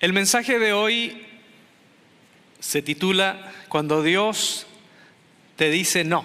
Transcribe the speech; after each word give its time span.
El 0.00 0.14
mensaje 0.14 0.58
de 0.58 0.72
hoy 0.72 1.14
se 2.58 2.80
titula 2.80 3.52
Cuando 3.68 4.02
Dios 4.02 4.66
te 5.56 5.68
dice 5.68 6.04
no. 6.04 6.24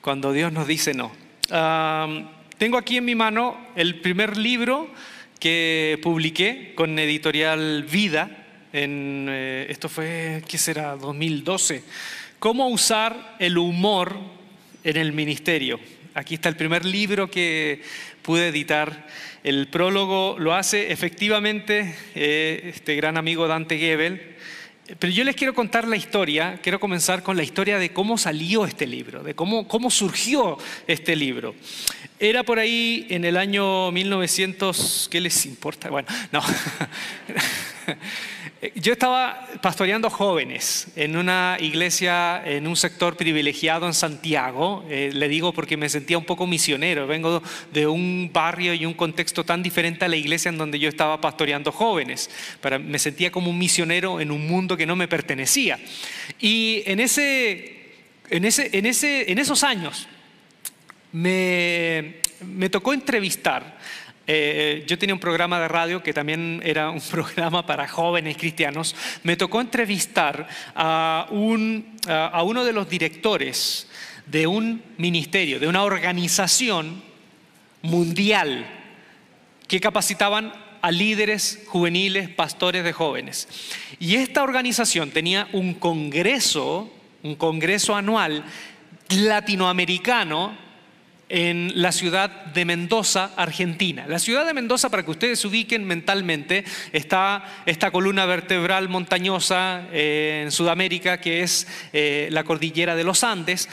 Cuando 0.00 0.32
Dios 0.32 0.50
nos 0.50 0.66
dice 0.66 0.94
no. 0.94 1.12
tengo 2.56 2.78
aquí 2.78 2.96
en 2.96 3.04
mi 3.04 3.14
mano 3.14 3.58
el 3.76 4.00
primer 4.00 4.38
libro 4.38 4.88
que 5.38 6.00
publiqué 6.02 6.72
con 6.74 6.98
editorial 6.98 7.82
Vida. 7.82 8.46
En, 8.72 9.26
eh, 9.28 9.66
esto 9.68 9.90
fue, 9.90 10.42
¿qué 10.48 10.56
será? 10.56 10.96
2012. 10.96 11.84
Cómo 12.38 12.68
usar 12.68 13.36
el 13.38 13.58
humor 13.58 14.16
en 14.82 14.96
el 14.96 15.12
ministerio. 15.12 15.78
Aquí 16.14 16.36
está 16.36 16.48
el 16.48 16.56
primer 16.56 16.86
libro 16.86 17.30
que 17.30 17.82
pude 18.30 18.46
editar. 18.46 19.08
El 19.42 19.66
prólogo 19.66 20.36
lo 20.38 20.54
hace 20.54 20.92
efectivamente 20.92 21.96
eh, 22.14 22.70
este 22.72 22.94
gran 22.94 23.16
amigo 23.16 23.48
Dante 23.48 23.76
Gebel. 23.76 24.36
Pero 25.00 25.12
yo 25.12 25.24
les 25.24 25.34
quiero 25.34 25.52
contar 25.52 25.88
la 25.88 25.96
historia, 25.96 26.60
quiero 26.62 26.78
comenzar 26.78 27.24
con 27.24 27.36
la 27.36 27.42
historia 27.42 27.80
de 27.80 27.92
cómo 27.92 28.18
salió 28.18 28.66
este 28.66 28.86
libro, 28.86 29.24
de 29.24 29.34
cómo, 29.34 29.66
cómo 29.66 29.90
surgió 29.90 30.58
este 30.86 31.16
libro. 31.16 31.56
Era 32.20 32.44
por 32.44 32.60
ahí 32.60 33.08
en 33.10 33.24
el 33.24 33.36
año 33.36 33.90
1900, 33.90 35.08
¿qué 35.10 35.20
les 35.20 35.44
importa? 35.44 35.90
Bueno, 35.90 36.06
no. 36.30 36.40
Yo 38.74 38.92
estaba 38.92 39.48
pastoreando 39.62 40.10
jóvenes 40.10 40.88
en 40.94 41.16
una 41.16 41.56
iglesia, 41.60 42.42
en 42.44 42.66
un 42.66 42.76
sector 42.76 43.16
privilegiado 43.16 43.86
en 43.86 43.94
Santiago. 43.94 44.84
Eh, 44.90 45.12
le 45.14 45.28
digo 45.28 45.54
porque 45.54 45.78
me 45.78 45.88
sentía 45.88 46.18
un 46.18 46.26
poco 46.26 46.46
misionero. 46.46 47.06
Vengo 47.06 47.42
de 47.72 47.86
un 47.86 48.28
barrio 48.30 48.74
y 48.74 48.84
un 48.84 48.92
contexto 48.92 49.44
tan 49.44 49.62
diferente 49.62 50.04
a 50.04 50.08
la 50.08 50.16
iglesia 50.16 50.50
en 50.50 50.58
donde 50.58 50.78
yo 50.78 50.90
estaba 50.90 51.22
pastoreando 51.22 51.72
jóvenes. 51.72 52.28
Para, 52.60 52.78
me 52.78 52.98
sentía 52.98 53.32
como 53.32 53.48
un 53.48 53.56
misionero 53.56 54.20
en 54.20 54.30
un 54.30 54.46
mundo 54.46 54.76
que 54.76 54.84
no 54.84 54.94
me 54.94 55.08
pertenecía. 55.08 55.78
Y 56.38 56.82
en, 56.84 57.00
ese, 57.00 57.94
en, 58.28 58.44
ese, 58.44 58.76
en, 58.76 58.84
ese, 58.84 59.32
en 59.32 59.38
esos 59.38 59.64
años 59.64 60.06
me 61.12 62.20
tocó 62.70 62.92
entrevistar 62.92 63.79
eh, 64.32 64.84
yo 64.86 64.96
tenía 64.96 65.12
un 65.12 65.18
programa 65.18 65.58
de 65.58 65.66
radio 65.66 66.04
que 66.04 66.12
también 66.12 66.60
era 66.64 66.88
un 66.90 67.00
programa 67.10 67.66
para 67.66 67.88
jóvenes 67.88 68.36
cristianos. 68.36 68.94
Me 69.24 69.36
tocó 69.36 69.60
entrevistar 69.60 70.46
a, 70.76 71.26
a 71.28 72.42
uno 72.44 72.64
de 72.64 72.72
los 72.72 72.88
directores 72.88 73.88
de 74.26 74.46
un 74.46 74.84
ministerio, 74.98 75.58
de 75.58 75.66
una 75.66 75.82
organización 75.82 77.02
mundial 77.82 78.66
que 79.66 79.80
capacitaban 79.80 80.52
a 80.80 80.92
líderes 80.92 81.64
juveniles, 81.66 82.28
pastores 82.28 82.84
de 82.84 82.92
jóvenes. 82.92 83.48
Y 83.98 84.14
esta 84.14 84.44
organización 84.44 85.10
tenía 85.10 85.48
un 85.52 85.74
congreso, 85.74 86.88
un 87.24 87.34
congreso 87.34 87.96
anual 87.96 88.44
latinoamericano 89.08 90.69
en 91.30 91.72
la 91.80 91.92
ciudad 91.92 92.28
de 92.46 92.64
Mendoza, 92.64 93.30
Argentina. 93.36 94.04
La 94.08 94.18
ciudad 94.18 94.44
de 94.44 94.52
Mendoza, 94.52 94.90
para 94.90 95.04
que 95.04 95.12
ustedes 95.12 95.38
se 95.38 95.46
ubiquen 95.46 95.84
mentalmente, 95.84 96.64
está 96.92 97.44
esta 97.64 97.92
columna 97.92 98.26
vertebral 98.26 98.88
montañosa 98.88 99.86
eh, 99.92 100.42
en 100.44 100.50
Sudamérica, 100.50 101.20
que 101.20 101.42
es 101.42 101.68
eh, 101.92 102.28
la 102.32 102.42
cordillera 102.42 102.96
de 102.96 103.04
los 103.04 103.22
Andes. 103.22 103.68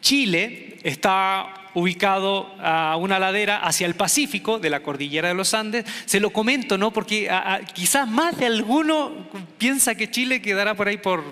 Chile 0.00 0.76
está 0.82 1.70
ubicado 1.72 2.54
a 2.60 2.96
una 2.96 3.18
ladera 3.18 3.58
hacia 3.58 3.86
el 3.86 3.94
Pacífico 3.94 4.58
de 4.58 4.70
la 4.70 4.80
cordillera 4.80 5.28
de 5.28 5.34
los 5.34 5.54
Andes. 5.54 5.86
Se 6.04 6.20
lo 6.20 6.30
comento, 6.30 6.76
¿no? 6.78 6.92
Porque 6.92 7.30
quizás 7.74 8.08
más 8.08 8.38
de 8.38 8.46
alguno 8.46 9.28
piensa 9.58 9.94
que 9.94 10.10
Chile 10.10 10.40
quedará 10.40 10.74
por 10.74 10.88
ahí 10.88 10.98
por, 10.98 11.24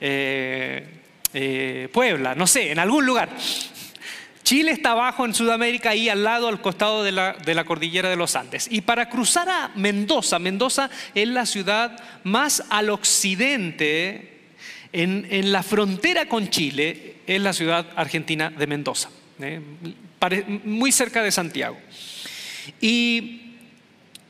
eh, 0.00 1.88
Puebla, 1.92 2.34
no 2.34 2.46
sé, 2.46 2.72
en 2.72 2.78
algún 2.78 3.06
lugar. 3.06 3.28
Chile 4.50 4.72
está 4.72 4.90
abajo 4.90 5.24
en 5.24 5.32
Sudamérica, 5.32 5.90
ahí 5.90 6.08
al 6.08 6.24
lado, 6.24 6.48
al 6.48 6.60
costado 6.60 7.04
de 7.04 7.12
la, 7.12 7.64
cordillera 7.64 8.10
de 8.10 8.16
los 8.16 8.34
Andes. 8.34 8.66
Y 8.68 8.80
para 8.80 9.08
cruzar 9.08 9.48
a 9.48 9.70
Mendoza, 9.76 10.40
Mendoza 10.40 10.90
es 11.14 11.28
la 11.28 11.46
ciudad 11.46 11.96
más 12.24 12.64
al 12.68 12.90
occidente, 12.90 14.40
en, 14.92 15.52
la 15.52 15.62
frontera 15.62 16.26
con 16.26 16.50
Chile, 16.50 17.18
es 17.28 17.40
la 17.40 17.52
ciudad 17.52 17.86
argentina 17.94 18.50
de 18.50 18.66
Mendoza, 18.66 19.10
¿eh? 19.38 19.60
muy 20.64 20.90
cerca 20.90 21.22
de 21.22 21.30
Santiago. 21.30 21.78
Y 22.80 23.54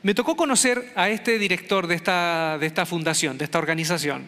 me 0.03 0.13
tocó 0.13 0.35
conocer 0.35 0.93
a 0.95 1.09
este 1.09 1.39
director 1.39 1.87
de 1.87 1.95
esta, 1.95 2.59
de 2.59 2.67
esta 2.67 2.85
fundación, 2.85 3.39
de 3.39 3.45
esta 3.45 3.57
organización. 3.57 4.27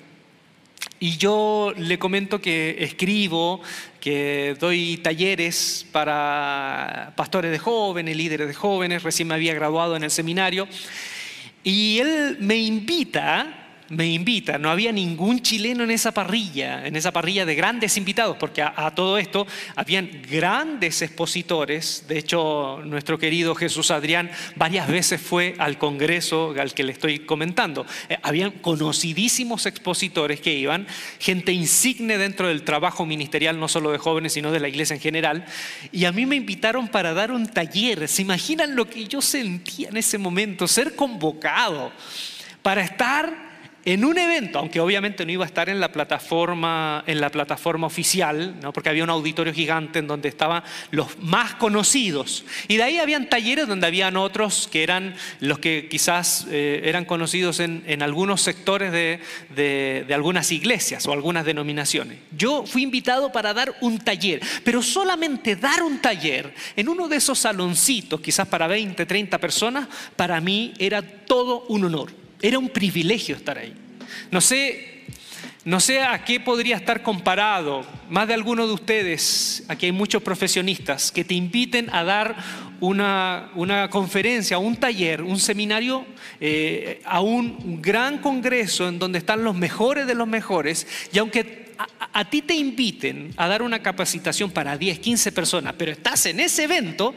Y 1.04 1.18
yo 1.18 1.74
le 1.76 2.00
comento 2.00 2.40
que 2.40 2.78
escribo, 2.80 3.60
que 4.00 4.56
doy 4.58 5.02
talleres 5.04 5.86
para 5.92 7.12
pastores 7.18 7.52
de 7.52 7.60
jóvenes, 7.60 8.16
líderes 8.16 8.48
de 8.48 8.54
jóvenes, 8.54 9.04
recién 9.04 9.28
me 9.28 9.34
había 9.34 9.54
graduado 9.54 9.98
en 9.98 10.06
el 10.06 10.12
seminario. 10.12 10.66
Y 11.62 12.00
él 12.00 12.38
me 12.40 12.56
invita 12.56 13.63
me 13.94 14.08
invita, 14.08 14.58
no 14.58 14.70
había 14.70 14.92
ningún 14.92 15.42
chileno 15.42 15.84
en 15.84 15.92
esa 15.92 16.12
parrilla, 16.12 16.86
en 16.86 16.96
esa 16.96 17.12
parrilla 17.12 17.46
de 17.46 17.56
grandes 17.56 17.98
invitados, 17.98 18.38
porque 18.40 18.62
a, 18.62 18.92
todo 18.96 19.18
esto 19.18 19.46
habían 19.76 20.10
grandes 20.30 21.02
expositores, 21.02 22.06
de 22.08 22.18
hecho 22.18 22.82
nuestro 22.84 23.18
querido 23.20 23.56
Jesús 23.56 23.92
Adrián 23.92 24.32
varias 24.56 24.88
veces 24.88 25.22
fue 25.22 25.56
al 25.60 25.78
congreso 25.78 26.54
al 26.60 26.74
que 26.74 26.84
le 26.84 26.94
estoy 26.94 27.20
comentando, 27.20 27.86
eh, 28.10 28.18
habían 28.24 28.52
conocidísimos 28.52 29.66
expositores 29.66 30.42
que 30.42 30.54
iban, 30.54 30.88
gente 31.20 31.52
insigne 31.52 32.18
dentro 32.18 32.48
del 32.48 32.64
trabajo 32.64 33.06
ministerial, 33.06 33.60
no 33.60 33.68
solo 33.68 33.92
de 33.92 33.98
jóvenes, 33.98 34.34
sino 34.34 34.52
de 34.52 34.60
la 34.60 34.68
iglesia 34.68 34.96
en 34.96 35.02
general, 35.02 35.46
y 35.92 36.06
a 36.06 36.12
mí 36.12 36.26
me 36.26 36.36
invitaron 36.36 36.88
para 36.88 37.14
dar 37.14 37.32
un 37.32 37.48
taller, 37.48 38.08
¿se 38.08 38.24
imaginan 38.24 38.76
lo 38.76 38.90
que 38.90 39.08
yo 39.08 39.22
sentía 39.22 39.90
en 39.90 39.98
ese 39.98 40.18
momento? 40.18 40.68
Ser 40.68 40.96
convocado 40.96 41.92
para 42.62 42.82
estar 42.82 43.53
en 43.86 44.06
un 44.06 44.18
evento, 44.18 44.60
aunque 44.60 44.80
obviamente 44.80 45.26
no 45.26 45.32
iba 45.32 45.44
a 45.44 45.48
estar 45.48 45.68
en 45.70 45.80
la 45.80 45.92
plataforma, 45.92 47.04
en 47.06 47.20
la 47.20 47.30
plataforma 47.30 47.88
oficial, 47.88 48.56
¿no? 48.62 48.72
porque 48.72 48.90
había 48.90 49.04
un 49.04 49.10
auditorio 49.10 49.54
gigante 49.54 50.00
en 50.00 50.08
donde 50.08 50.30
estaban 50.30 50.64
los 50.92 51.20
más 51.20 51.56
conocidos. 51.56 52.46
Y 52.68 52.78
de 52.78 52.84
ahí 52.84 52.98
habían 52.98 53.30
talleres 53.30 53.68
donde 53.68 53.88
habían 53.88 54.16
otros 54.16 54.70
que 54.72 54.84
eran 54.84 55.16
los 55.40 55.60
que 55.60 55.88
quizás 55.90 56.48
eh, 56.50 56.82
eran 56.86 57.06
conocidos 57.06 57.60
en, 57.60 57.84
algunos 58.02 58.42
sectores 58.42 58.92
de, 58.92 59.20
de 59.56 60.14
algunas 60.14 60.52
iglesias 60.52 61.06
o 61.06 61.14
algunas 61.14 61.46
denominaciones. 61.46 62.20
Yo 62.32 62.66
fui 62.66 62.84
invitado 62.84 63.32
para 63.32 63.54
dar 63.54 63.76
un 63.82 64.00
taller, 64.00 64.42
pero 64.64 64.82
solamente 64.82 65.56
dar 65.56 65.84
un 65.84 66.00
taller 66.00 66.54
en 66.76 66.90
uno 66.90 67.08
de 67.08 67.18
esos 67.18 67.40
saloncitos, 67.40 68.20
quizás 68.20 68.48
para 68.48 68.68
20, 68.68 69.06
30 69.06 69.38
personas, 69.38 69.88
para 70.16 70.40
mí 70.42 70.74
era 70.80 71.02
todo 71.02 71.66
un 71.68 71.86
honor. 71.86 72.23
Era 72.44 72.60
un 72.60 72.68
privilegio 72.68 73.38
estar 73.38 73.58
ahí. 73.58 73.74
No 74.30 74.42
sé, 74.42 75.06
no 75.64 75.80
sé 75.80 76.02
a 76.02 76.26
qué 76.26 76.42
podría 76.42 76.76
estar 76.76 77.02
comparado. 77.02 77.86
Más 78.10 78.28
de 78.28 78.34
alguno 78.34 78.68
de 78.68 78.74
ustedes, 78.74 79.64
aquí 79.70 79.86
hay 79.86 79.92
muchos 79.94 80.22
profesionistas, 80.22 81.10
que 81.10 81.24
te 81.24 81.36
inviten 81.36 81.90
a 81.94 82.04
dar 82.04 82.36
una, 82.82 83.50
una 83.56 83.90
conferencia, 83.90 84.58
un 84.58 84.76
taller, 84.76 85.22
un 85.22 85.40
seminario, 85.40 86.06
eh, 86.42 87.02
a 87.06 87.22
un 87.22 87.82
gran 87.82 88.18
congreso 88.18 88.90
en 88.90 89.00
donde 89.00 89.20
están 89.20 89.46
los 89.46 89.56
mejores 89.56 90.06
de 90.06 90.16
los 90.16 90.28
mejores. 90.28 90.86
Y 91.14 91.20
aunque 91.20 91.72
a, 91.78 92.20
a, 92.20 92.30
ti 92.30 92.42
te 92.42 92.56
inviten 92.56 93.34
a 93.38 93.48
dar 93.48 93.62
una 93.62 93.82
capacitación 93.82 94.52
para 94.52 94.78
10, 94.78 95.00
15 95.00 95.32
personas, 95.32 95.76
pero 95.78 95.94
estás 95.94 96.26
en 96.26 96.42
ese 96.42 96.66
evento, 96.66 97.16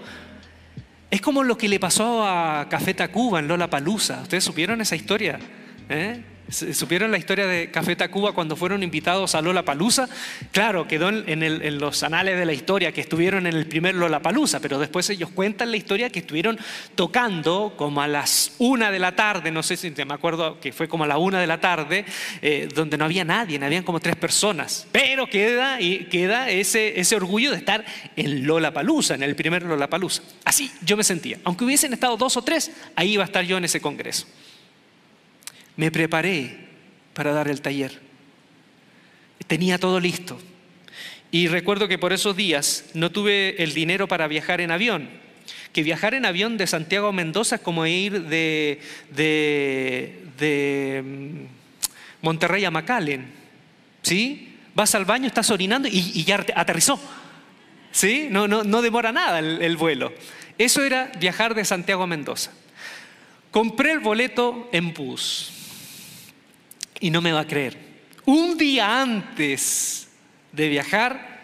es 1.10 1.20
como 1.20 1.42
lo 1.42 1.56
que 1.56 1.68
le 1.68 1.78
pasó 1.78 2.26
a 2.26 2.66
Café 2.68 2.94
Tacuba 2.94 3.38
en 3.38 3.48
Lola 3.48 3.70
Palusa. 3.70 4.20
¿Ustedes 4.22 4.44
supieron 4.44 4.80
esa 4.80 4.97
historia? 4.97 5.38
¿Eh? 5.88 6.22
¿Supieron 6.48 7.10
la 7.10 7.19
historia 7.19 7.47
de 7.47 7.72
Café 7.72 7.97
Tacuba 7.97 8.33
cuando 8.33 8.54
fueron 8.54 8.84
invitados 8.84 9.34
a 9.34 9.43
Lola 9.43 9.65
Palusa? 9.65 10.09
Claro, 10.53 10.87
quedó 10.87 11.09
en, 11.09 11.78
los 11.78 12.04
anales 12.04 12.39
de 12.39 12.47
la 12.47 12.53
historia 12.53 12.93
que 12.93 13.01
estuvieron 13.01 13.48
en 13.48 13.57
el 13.57 13.66
primer 13.66 13.97
Lola 13.97 14.22
Palusa, 14.22 14.60
pero 14.60 14.78
después 14.78 15.10
ellos 15.10 15.31
cuentan 15.31 15.72
la 15.72 15.77
historia 15.77 16.09
que 16.09 16.21
estuvieron 16.21 16.57
tocando 16.95 17.75
como 17.77 18.01
a 18.01 18.07
las 18.07 18.53
una 18.59 18.93
de 18.93 19.01
la 19.01 19.16
tarde, 19.16 19.51
no 19.51 19.65
sé 19.65 19.77
si 19.77 19.91
me 19.91 20.15
acuerdo 20.15 20.60
que 20.60 20.72
fue 20.72 20.87
como 20.87 21.03
a 21.03 21.09
la 21.09 21.19
una 21.19 21.41
de 21.41 21.48
la 21.48 21.60
tarde, 21.60 22.04
eh, 22.41 22.69
donde 22.72 22.97
no 22.97 23.04
había 23.04 23.25
nadie, 23.25 23.63
habían 23.63 23.83
como 23.83 23.99
tres 23.99 24.15
personas. 24.15 24.87
Pero 24.92 25.28
queda, 25.28 25.78
queda 25.78 26.49
ese, 26.49 27.01
ese 27.01 27.16
orgullo 27.16 27.51
de 27.51 27.57
estar 27.57 27.84
en 28.15 28.47
Lola 28.47 28.72
Palusa, 28.72 29.16
en 29.16 29.25
el 29.25 29.34
primer 29.34 29.65
Lola 29.65 29.91
Palusa. 29.91 30.22
Así 30.45 30.71
yo 30.84 30.97
me 30.97 31.03
sentía. 31.03 31.39
Aunque 31.42 31.65
hubiesen 31.65 31.92
estado 31.92 32.16
dos 32.16 32.37
o 32.37 32.42
tres, 32.42 32.71
ahí 32.95 33.15
iba 33.15 33.25
a 33.25 33.27
estar 33.27 33.45
yo 33.45 33.57
en 33.57 33.65
ese 33.65 33.81
congreso 33.81 34.28
me 35.77 35.91
preparé 35.91 36.67
para 37.15 37.33
dar 37.33 37.49
el 37.49 37.61
taller. 37.61 38.01
Tenía 39.47 39.78
todo 39.78 40.01
listo. 40.01 40.39
Y 41.31 41.49
recuerdo 41.49 41.89
que 41.89 41.99
por 41.99 42.13
esos 42.13 42.37
días 42.37 42.87
no 42.95 43.11
tuve 43.11 43.63
el 43.63 43.75
dinero 43.75 44.09
para 44.09 44.28
viajar 44.28 44.61
en 44.61 44.71
avión. 44.71 45.09
que 45.73 45.83
viajar 45.83 46.15
en 46.15 46.25
avión 46.25 46.57
de 46.57 46.67
Santiago 46.67 47.09
a 47.09 47.13
Mendoza 47.13 47.57
es 47.57 47.61
como 47.61 47.87
ir 47.87 48.23
de, 48.23 48.81
de, 49.11 51.03
mm, 51.05 51.45
Monterrey 52.23 52.65
a 52.65 52.71
McAllen. 52.71 53.27
¿Sí? 54.01 54.57
Vas 54.75 54.95
al 54.95 55.05
baño, 55.05 55.27
estás 55.27 55.51
orinando 55.51 55.87
y, 55.87 56.25
ya 56.25 56.45
aterrizó. 56.55 56.99
¿Sí? 57.93 58.28
No, 58.31 58.49
no, 58.49 58.65
no 58.65 58.81
demora 58.81 59.13
nada 59.13 59.39
el, 59.39 59.61
el 59.61 59.77
vuelo. 59.77 60.15
Eso 60.57 60.83
era 60.83 61.13
viajar 61.21 61.55
de 61.55 61.67
Santiago 61.67 62.05
a 62.05 62.07
Mendoza. 62.07 62.53
Compré 63.51 63.93
el 63.93 64.01
boleto 64.01 64.71
en 64.73 64.95
bus 64.95 65.55
y 67.01 67.10
no 67.10 67.21
me 67.21 67.33
va 67.33 67.41
a 67.41 67.47
creer. 67.47 67.78
Un 68.25 68.57
día 68.57 69.01
antes 69.01 70.09
de 70.53 70.69
viajar, 70.69 71.41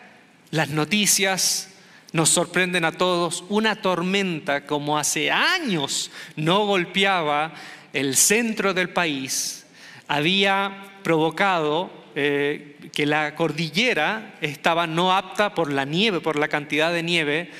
las 0.50 0.70
noticias 0.70 1.68
nos 2.12 2.28
sorprenden 2.28 2.84
a 2.84 2.92
todos. 2.92 3.44
Una 3.48 3.76
tormenta 3.76 4.66
como 4.66 4.98
hace 4.98 5.30
años 5.30 6.10
no 6.36 6.66
golpeaba 6.66 7.54
el 7.92 8.16
centro 8.16 8.74
del 8.74 8.90
país, 8.90 9.66
había 10.08 10.92
provocado 11.02 11.90
eh, 12.14 12.76
que 12.92 13.06
la 13.06 13.34
cordillera 13.34 14.34
estaba 14.40 14.86
no 14.86 15.14
apta 15.14 15.54
por 15.54 15.72
la 15.72 15.84
nieve, 15.84 16.20
por 16.20 16.38
la 16.38 16.48
cantidad 16.48 16.92
de 16.92 17.02
nieve, 17.02 17.50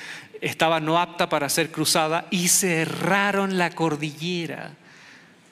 estaba 0.40 0.80
no 0.80 0.98
apta 0.98 1.28
para 1.28 1.48
ser 1.48 1.70
cruzada 1.70 2.26
y 2.30 2.48
cerraron 2.48 3.56
la 3.58 3.70
cordillera. 3.70 4.72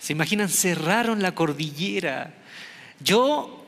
¿Se 0.01 0.15
imaginan? 0.15 0.49
Cerraron 0.49 1.21
la 1.21 1.35
cordillera. 1.35 2.33
Yo, 3.01 3.67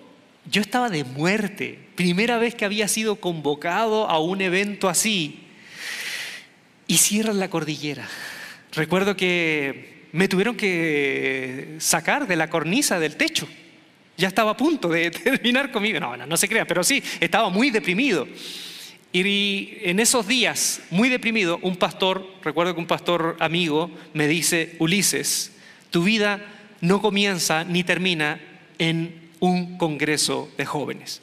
yo 0.50 0.62
estaba 0.62 0.88
de 0.88 1.05
muerte, 1.05 1.79
primera 1.94 2.38
vez 2.38 2.55
que 2.55 2.64
había 2.64 2.88
sido 2.88 3.17
convocado 3.17 4.08
a 4.08 4.19
un 4.19 4.40
evento 4.40 4.88
así. 4.88 5.40
Y 6.87 6.96
cierran 6.96 7.38
la 7.38 7.50
cordillera. 7.50 8.08
Recuerdo 8.73 9.14
que 9.14 10.06
me 10.12 10.26
tuvieron 10.26 10.56
que 10.56 11.76
sacar 11.79 12.26
de 12.26 12.37
la 12.37 12.49
cornisa 12.49 12.99
del 12.99 13.17
techo. 13.17 13.46
Ya 14.17 14.29
estaba 14.29 14.52
a 14.52 14.56
punto 14.56 14.88
de 14.88 15.11
terminar 15.11 15.70
conmigo. 15.70 16.00
No, 16.00 16.17
no, 16.17 16.26
no 16.26 16.37
se 16.38 16.49
crean, 16.49 16.67
pero 16.67 16.82
sí, 16.82 17.02
estaba 17.20 17.50
muy 17.50 17.69
deprimido. 17.69 18.26
Y 19.12 19.75
en 19.82 20.00
esos 20.00 20.26
días, 20.26 20.81
muy 20.88 21.11
deprimido, 21.11 21.58
un 21.61 21.76
pastor, 21.76 22.26
recuerdo 22.43 22.73
que 22.75 22.81
un 22.81 22.87
pastor 22.87 23.37
amigo 23.38 23.90
me 24.14 24.26
dice, 24.26 24.76
Ulises, 24.79 25.52
tu 25.93 26.03
vida 26.03 26.41
no 26.81 27.00
comienza 27.00 27.62
ni 27.62 27.85
termina 27.85 28.41
en 28.79 29.31
un 29.39 29.79
congreso 29.79 30.50
de 30.56 30.67
jóvenes. 30.67 31.21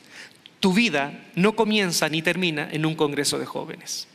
Tu 0.61 0.71
vida 0.73 1.25
no 1.35 1.55
comienza 1.55 2.07
ni 2.07 2.21
termina 2.21 2.69
en 2.71 2.85
un 2.85 2.95
congreso 2.95 3.39
de 3.39 3.45
jóvenes. 3.45 4.07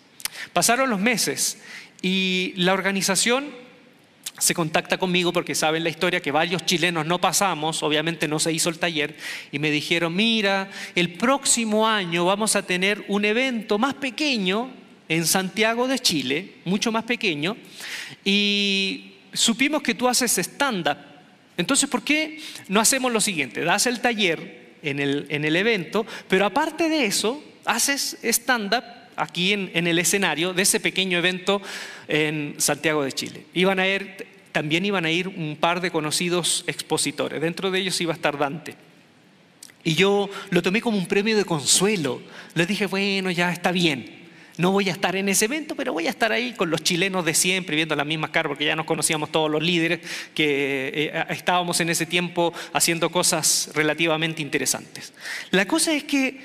Pasaron 0.53 0.89
los 0.89 1.01
meses 1.01 1.59
y 2.01 2.55
la 2.56 2.73
organización 2.73 3.47
se 4.39 4.55
contacta 4.55 4.99
conmigo 4.99 5.33
porque 5.33 5.55
saben 5.55 5.85
la 5.85 5.91
historia 5.91 6.21
que 6.21 6.31
varios 6.31 6.65
chilenos 6.65 7.05
no 7.06 7.21
pasamos, 7.21 7.83
obviamente 7.83 8.29
no 8.29 8.39
se 8.39 8.53
hizo 8.53 8.69
el 8.69 8.79
taller, 8.79 9.17
y 9.53 9.59
me 9.59 9.71
dijeron, 9.71 10.15
mira, 10.15 10.71
el 10.95 11.12
próximo 11.15 11.87
año 11.87 12.25
vamos 12.25 12.56
a 12.56 12.62
tener 12.62 13.05
un 13.09 13.25
evento 13.25 13.79
más 13.79 13.95
pequeño 13.95 14.71
en 15.09 15.27
Santiago 15.27 15.87
de 15.87 15.99
Chile, 15.99 16.55
mucho 16.65 16.91
más 16.91 17.05
pequeño, 17.05 17.56
y 18.25 19.14
supimos 19.35 19.83
que 19.83 19.95
tú 19.95 20.09
haces 20.09 20.39
stand-up. 20.39 20.97
Entonces, 21.57 21.89
¿por 21.89 22.03
qué 22.03 22.41
no 22.69 22.81
hacemos 22.81 23.13
lo 23.13 23.21
siguiente? 23.21 23.61
Das 23.61 23.87
el 23.87 24.01
taller 24.01 24.75
en 24.83 24.99
el, 24.99 25.27
en 25.29 25.45
el 25.45 25.57
evento, 25.57 26.07
pero 26.29 26.47
aparte 26.47 26.89
de 26.89 27.05
eso, 27.05 27.43
haces 27.65 28.19
stand-up 28.23 28.85
aquí 29.17 29.53
en, 29.53 29.87
el 29.87 29.99
escenario 29.99 30.53
de 30.53 30.63
ese 30.63 30.81
pequeño 30.81 31.19
evento 31.19 31.63
en 32.09 32.55
Santiago 32.59 33.05
de 33.05 33.13
Chile. 33.13 33.47
Iban 33.55 33.79
a 33.79 33.87
ir, 33.87 34.27
también 34.53 34.85
iban 34.85 35.05
a 35.05 35.11
ir 35.11 35.29
un 35.29 35.57
par 35.59 35.81
de 35.81 35.91
conocidos 35.91 36.65
expositores, 36.67 37.41
dentro 37.41 37.71
de 37.71 37.81
ellos 37.81 38.01
iba 38.01 38.13
a 38.13 38.17
estar 38.17 38.39
Dante. 38.39 38.75
Y 39.85 39.95
yo 39.95 40.31
lo 40.51 40.63
tomé 40.63 40.81
como 40.81 40.97
un 40.97 41.07
premio 41.07 41.37
de 41.37 41.45
consuelo. 41.45 42.23
Les 42.55 42.67
dije, 42.67 42.87
bueno, 42.87 43.31
ya 43.31 43.53
está 43.53 43.71
bien. 43.71 44.14
No 44.56 44.71
voy 44.71 44.89
a 44.89 44.93
estar 44.93 45.17
en 45.17 45.29
ese 45.29 45.47
evento, 45.47 45.75
pero 45.75 45.93
voy 45.93 46.06
a 46.06 46.11
estar 46.11 46.31
ahí 46.31 46.53
con 46.53 46.71
los 46.71 46.83
chilenos 46.83 47.25
de 47.25 47.35
siempre, 47.35 47.75
viendo 47.75 47.97
las 47.97 48.06
mismas 48.06 48.31
caras, 48.31 48.51
porque 48.51 48.65
ya 48.65 48.77
nos 48.77 48.87
conocíamos 48.87 49.33
todos 49.33 49.51
los 49.51 49.62
líderes, 49.62 50.01
que 50.33 51.11
eh, 51.12 51.25
estábamos 51.31 51.81
en 51.81 51.91
ese 51.91 52.06
tiempo 52.06 52.53
haciendo 52.73 53.11
cosas 53.11 53.71
relativamente 53.75 54.43
interesantes. 54.43 55.12
La 55.51 55.67
cosa 55.67 55.93
es 55.93 56.05
que, 56.05 56.41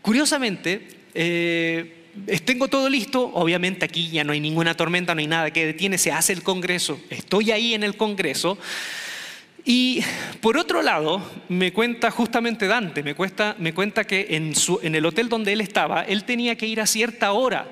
curiosamente, 0.00 0.88
eh, 1.14 1.98
tengo 2.44 2.68
todo 2.68 2.88
listo, 2.88 3.30
obviamente 3.34 3.84
aquí 3.84 4.10
ya 4.10 4.24
no 4.24 4.32
hay 4.32 4.40
ninguna 4.40 4.74
tormenta, 4.74 5.14
no 5.14 5.20
hay 5.20 5.26
nada 5.26 5.50
que 5.50 5.66
detiene, 5.66 5.98
se 5.98 6.12
hace 6.12 6.32
el 6.32 6.42
Congreso, 6.42 7.00
estoy 7.10 7.50
ahí 7.50 7.74
en 7.74 7.84
el 7.84 7.96
Congreso. 7.96 8.58
Y 9.64 10.02
por 10.40 10.56
otro 10.56 10.82
lado, 10.82 11.22
me 11.48 11.72
cuenta 11.72 12.10
justamente 12.10 12.66
Dante, 12.66 13.02
me, 13.02 13.14
me 13.58 13.74
cuenta 13.74 14.04
que 14.04 14.26
en, 14.30 14.94
el 14.94 15.06
hotel 15.06 15.28
donde 15.28 15.52
él 15.52 15.60
estaba, 15.60 16.02
él 16.02 16.24
tenía 16.24 16.56
que 16.56 16.66
ir 16.66 16.80
a 16.80 16.86
cierta 16.86 17.32
hora 17.32 17.68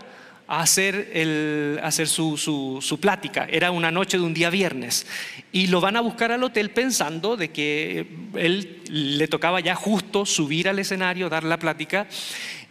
a 0.47 0.61
hacer, 0.61 1.11
el, 1.15 1.81
hacer 1.83 2.07
su, 2.09 2.37
su, 2.37 2.79
su, 2.81 3.01
plática. 3.01 3.47
Era 3.51 3.71
una 3.71 3.91
noche 3.91 4.19
de 4.19 4.25
un 4.25 4.35
día 4.35 4.51
viernes. 4.51 5.07
Y 5.53 5.69
lo 5.69 5.81
van 5.81 5.97
a 5.97 6.01
buscar 6.01 6.33
al 6.33 6.43
hotel 6.43 6.71
pensando 6.71 7.37
de 7.37 7.51
que 7.51 8.07
él 8.35 8.83
le 8.89 9.29
tocaba 9.29 9.61
ya 9.61 9.75
justo 9.75 10.27
subir 10.27 10.69
al 10.69 10.79
escenario, 10.79 11.29
dar 11.29 11.45
la 11.45 11.59
plática 11.59 12.07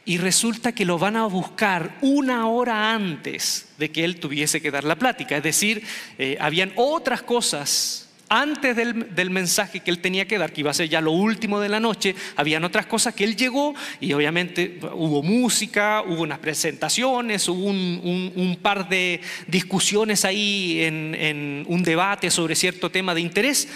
y 0.10 0.18
resulta 0.18 0.72
que 0.72 0.86
lo 0.86 0.98
van 0.98 1.16
a 1.16 1.26
buscar 1.28 1.98
una 2.02 2.48
hora 2.48 2.94
antes 2.94 3.70
de 3.78 3.92
que 3.92 4.04
él 4.04 4.20
tuviese 4.20 4.60
que 4.62 4.72
dar 4.72 4.84
la 4.84 4.96
plática. 4.98 5.38
Es 5.38 5.44
decir, 5.44 5.84
eh, 6.18 6.36
habían 6.40 6.74
otras 6.76 7.22
cosas 7.22 8.09
antes 8.30 8.76
del, 8.76 9.30
mensaje 9.32 9.80
que 9.80 9.90
él 9.92 10.00
tenía 10.00 10.28
que 10.28 10.38
dar, 10.38 10.54
que 10.54 10.62
iba 10.62 10.72
a 10.72 10.74
ser 10.74 10.88
ya 10.88 11.02
lo 11.02 11.12
último 11.12 11.60
de 11.60 11.68
la 11.68 11.80
noche, 11.80 12.16
habían 12.36 12.64
otras 12.64 12.86
cosas 12.86 13.16
que 13.16 13.24
él 13.24 13.36
llegó 13.36 13.74
y 14.00 14.14
obviamente 14.14 14.80
hubo 14.94 15.24
música, 15.24 16.04
hubo 16.06 16.22
unas 16.22 16.40
presentaciones, 16.40 17.48
hubo 17.50 17.66
un, 17.66 18.60
par 18.62 18.88
de 18.88 19.22
discusiones 19.48 20.26
ahí 20.26 20.84
en, 20.84 21.16
en 21.16 21.66
un 21.68 21.82
debate 21.84 22.30
sobre 22.30 22.56
cierto 22.56 22.92
tema 22.92 23.16
de 23.16 23.22
interés. 23.22 23.68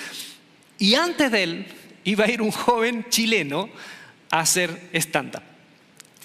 Y 0.77 0.95
antes 0.95 1.31
de 1.31 1.43
él 1.43 1.65
iba 2.03 2.25
a 2.25 2.29
ir 2.29 2.41
un 2.41 2.51
joven 2.51 3.05
chileno 3.09 3.69
a 4.29 4.41
hacer 4.41 4.89
stand-up. 4.93 5.41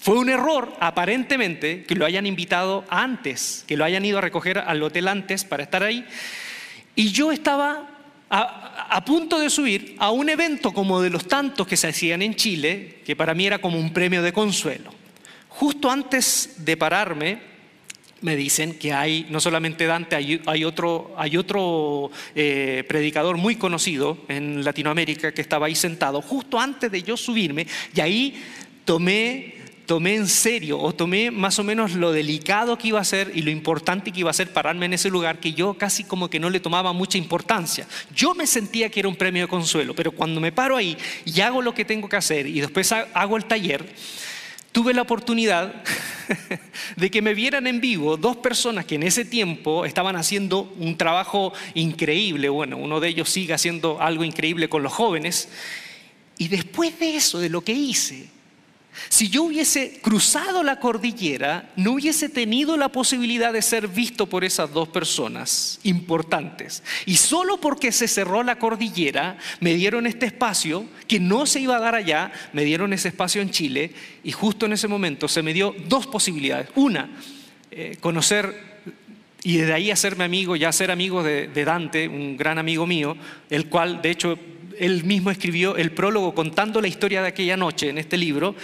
Fue 0.01 0.17
un 0.17 0.29
error, 0.29 0.73
aparentemente, 0.79 1.83
que 1.83 1.95
lo 1.95 2.05
hayan 2.05 2.25
invitado 2.25 2.85
antes, 2.89 3.65
que 3.67 3.75
lo 3.75 3.83
hayan 3.83 4.05
ido 4.05 4.17
a 4.17 4.21
recoger 4.21 4.59
al 4.59 4.81
hotel 4.81 5.07
antes 5.07 5.43
para 5.43 5.63
estar 5.63 5.83
ahí. 5.83 6.05
Y 6.95 7.11
yo 7.11 7.31
estaba 7.31 7.98
a, 8.29 9.03
punto 9.05 9.39
de 9.39 9.49
subir 9.49 9.95
a 9.99 10.11
un 10.11 10.29
evento 10.29 10.71
como 10.71 11.01
de 11.01 11.09
los 11.09 11.27
tantos 11.27 11.67
que 11.67 11.77
se 11.77 11.87
hacían 11.87 12.21
en 12.21 12.35
Chile, 12.35 12.99
que 13.05 13.15
para 13.15 13.33
mí 13.33 13.45
era 13.45 13.59
como 13.59 13.79
un 13.79 13.91
premio 13.91 14.21
de 14.21 14.33
consuelo. 14.33 14.91
Justo 15.49 15.89
antes 15.89 16.55
de 16.57 16.77
pararme, 16.77 17.39
me 18.21 18.35
dicen 18.35 18.77
que 18.77 18.93
hay, 18.93 19.25
no 19.29 19.39
solamente 19.39 19.85
Dante, 19.85 20.15
hay, 20.15 20.65
otro, 20.65 21.13
hay 21.17 21.37
otro 21.37 22.11
eh, 22.35 22.83
predicador 22.87 23.37
muy 23.37 23.55
conocido 23.55 24.17
en 24.27 24.63
Latinoamérica 24.63 25.31
que 25.33 25.41
estaba 25.41 25.67
ahí 25.67 25.75
sentado, 25.75 26.21
justo 26.21 26.59
antes 26.59 26.91
de 26.91 27.01
yo 27.01 27.15
subirme, 27.15 27.65
y 27.95 28.01
ahí 28.01 28.43
tomé 28.85 29.58
tomé 29.89 30.13
en 30.13 30.27
serio 30.27 30.77
o 30.79 30.93
tomé 30.93 31.31
más 31.31 31.57
o 31.57 31.63
menos 31.63 31.95
lo 31.95 32.11
delicado 32.11 32.77
que 32.77 32.89
iba 32.89 32.99
a 32.99 33.03
ser 33.03 33.31
y 33.33 33.41
lo 33.41 33.49
importante 33.49 34.11
que 34.11 34.19
iba 34.19 34.29
a 34.29 34.33
ser 34.35 34.53
pararme 34.53 34.85
en 34.85 34.93
ese 34.93 35.09
lugar 35.09 35.39
que 35.39 35.53
yo 35.53 35.73
casi 35.73 36.03
como 36.03 36.29
que 36.29 36.39
no 36.39 36.51
le 36.51 36.59
tomaba 36.59 36.93
mucha 36.93 37.17
importancia. 37.17 37.87
Yo 38.15 38.35
me 38.35 38.45
sentía 38.45 38.91
que 38.91 38.99
era 38.99 39.09
un 39.09 39.15
premio 39.15 39.41
de 39.41 39.47
consuelo, 39.47 39.95
pero 39.95 40.11
cuando 40.11 40.39
me 40.39 40.51
paro 40.51 40.77
ahí 40.77 40.95
y 41.25 41.41
hago 41.41 41.63
lo 41.63 41.73
que 41.73 41.85
tengo 41.85 42.07
que 42.07 42.17
hacer 42.17 42.45
y 42.45 42.61
después 42.61 42.91
hago 42.91 43.35
el 43.35 43.45
taller, 43.45 43.83
tuve 44.71 44.93
la 44.93 45.01
oportunidad 45.01 45.73
de 46.95 47.09
que 47.09 47.23
me 47.23 47.33
vieran 47.33 47.65
en 47.65 47.81
vivo 47.81 48.15
dos 48.15 48.37
personas 48.37 48.85
que 48.85 48.93
en 48.93 49.01
ese 49.01 49.25
tiempo 49.25 49.85
estaban 49.85 50.15
haciendo 50.17 50.71
un 50.77 50.97
trabajo 50.97 51.51
increíble. 51.73 52.47
Bueno, 52.49 52.77
uno 52.77 52.99
de 52.99 53.07
ellos 53.07 53.27
sigue 53.27 53.55
haciendo 53.55 53.99
algo 53.99 54.23
increíble 54.23 54.69
con 54.69 54.83
los 54.83 54.93
jóvenes. 54.93 55.49
Y 56.37 56.47
después 56.47 56.99
de 56.99 57.15
eso, 57.15 57.39
de 57.39 57.49
lo 57.49 57.61
que 57.61 57.71
hice, 57.71 58.27
si 59.07 59.29
yo 59.29 59.43
hubiese 59.43 59.99
cruzado 60.01 60.63
la 60.63 60.79
cordillera, 60.79 61.71
no 61.75 61.93
hubiese 61.93 62.27
tenido 62.27 62.75
la 62.77 62.89
posibilidad 62.89 63.53
de 63.53 63.61
ser 63.61 63.87
visto 63.87 64.27
por 64.27 64.43
esas 64.43 64.73
dos 64.73 64.89
personas 64.89 65.79
importantes. 65.83 66.83
Y 67.05 67.15
solo 67.15 67.61
porque 67.61 67.91
se 67.91 68.07
cerró 68.07 68.43
la 68.43 68.59
cordillera, 68.59 69.37
me 69.59 69.73
dieron 69.75 70.05
este 70.07 70.25
espacio 70.25 70.85
que 71.07 71.19
no 71.19 71.45
se 71.45 71.61
iba 71.61 71.77
a 71.77 71.79
dar 71.79 71.95
allá, 71.95 72.31
me 72.53 72.63
dieron 72.63 72.93
ese 72.93 73.09
espacio 73.09 73.41
en 73.41 73.51
Chile 73.51 73.91
y 74.23 74.31
justo 74.31 74.65
en 74.65 74.73
ese 74.73 74.87
momento 74.87 75.27
se 75.27 75.41
me 75.41 75.53
dio 75.53 75.75
dos 75.87 76.07
posibilidades. 76.07 76.69
Una, 76.75 77.09
eh, 77.71 77.97
conocer 77.99 78.69
y 79.43 79.57
desde 79.57 79.73
ahí 79.73 79.89
hacerme 79.89 80.25
amigo, 80.25 80.57
ya 80.57 80.71
ser 80.71 80.91
amigo 80.91 81.23
de 81.23 81.63
Dante, 81.63 82.09
un 82.09 82.35
gran 82.35 82.57
amigo 82.57 82.85
mío, 82.85 83.15
el 83.49 83.67
cual 83.67 84.01
de 84.01 84.11
hecho 84.11 84.37
él 84.79 85.03
mismo 85.03 85.29
escribió 85.29 85.75
el 85.75 85.91
prólogo 85.91 86.33
contando 86.33 86.81
la 86.81 86.87
historia 86.87 87.21
de 87.21 87.27
aquella 87.27 87.57
noche 87.57 87.89
en 87.89 87.97
este 87.97 88.17
libro 88.17 88.55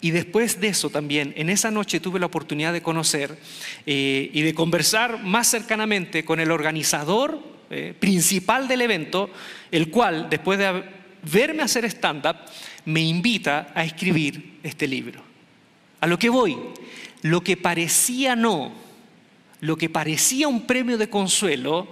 Y 0.00 0.10
después 0.10 0.60
de 0.60 0.68
eso 0.68 0.90
también, 0.90 1.32
en 1.36 1.48
esa 1.48 1.70
noche 1.70 2.00
tuve 2.00 2.20
la 2.20 2.26
oportunidad 2.26 2.72
de 2.72 2.82
conocer 2.82 3.38
eh, 3.86 4.30
y 4.32 4.42
de 4.42 4.54
conversar 4.54 5.22
más 5.22 5.48
cercanamente 5.48 6.24
con 6.24 6.38
el 6.38 6.50
organizador 6.50 7.40
eh, 7.70 7.94
principal 7.98 8.68
del 8.68 8.82
evento, 8.82 9.30
el 9.70 9.90
cual, 9.90 10.28
después 10.28 10.58
de 10.58 10.84
verme 11.32 11.62
hacer 11.62 11.84
stand-up, 11.86 12.36
me 12.84 13.00
invita 13.00 13.72
a 13.74 13.84
escribir 13.84 14.58
este 14.62 14.86
libro. 14.86 15.22
A 16.00 16.06
lo 16.06 16.18
que 16.18 16.28
voy, 16.28 16.56
lo 17.22 17.42
que 17.42 17.56
parecía 17.56 18.36
no, 18.36 18.72
lo 19.60 19.76
que 19.76 19.88
parecía 19.88 20.46
un 20.46 20.66
premio 20.66 20.98
de 20.98 21.10
consuelo, 21.10 21.88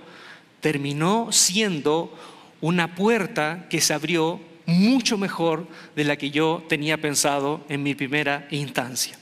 terminó 0.60 1.32
siendo 1.32 2.16
una 2.60 2.94
puerta 2.94 3.66
que 3.68 3.80
se 3.80 3.92
abrió 3.92 4.40
mucho 4.66 5.18
mejor 5.18 5.66
de 5.94 6.04
la 6.04 6.16
que 6.16 6.30
yo 6.30 6.64
tenía 6.68 6.96
pensado 7.00 7.64
en 7.68 7.82
mi 7.82 7.94
primera 7.94 8.46
instancia. 8.50 9.18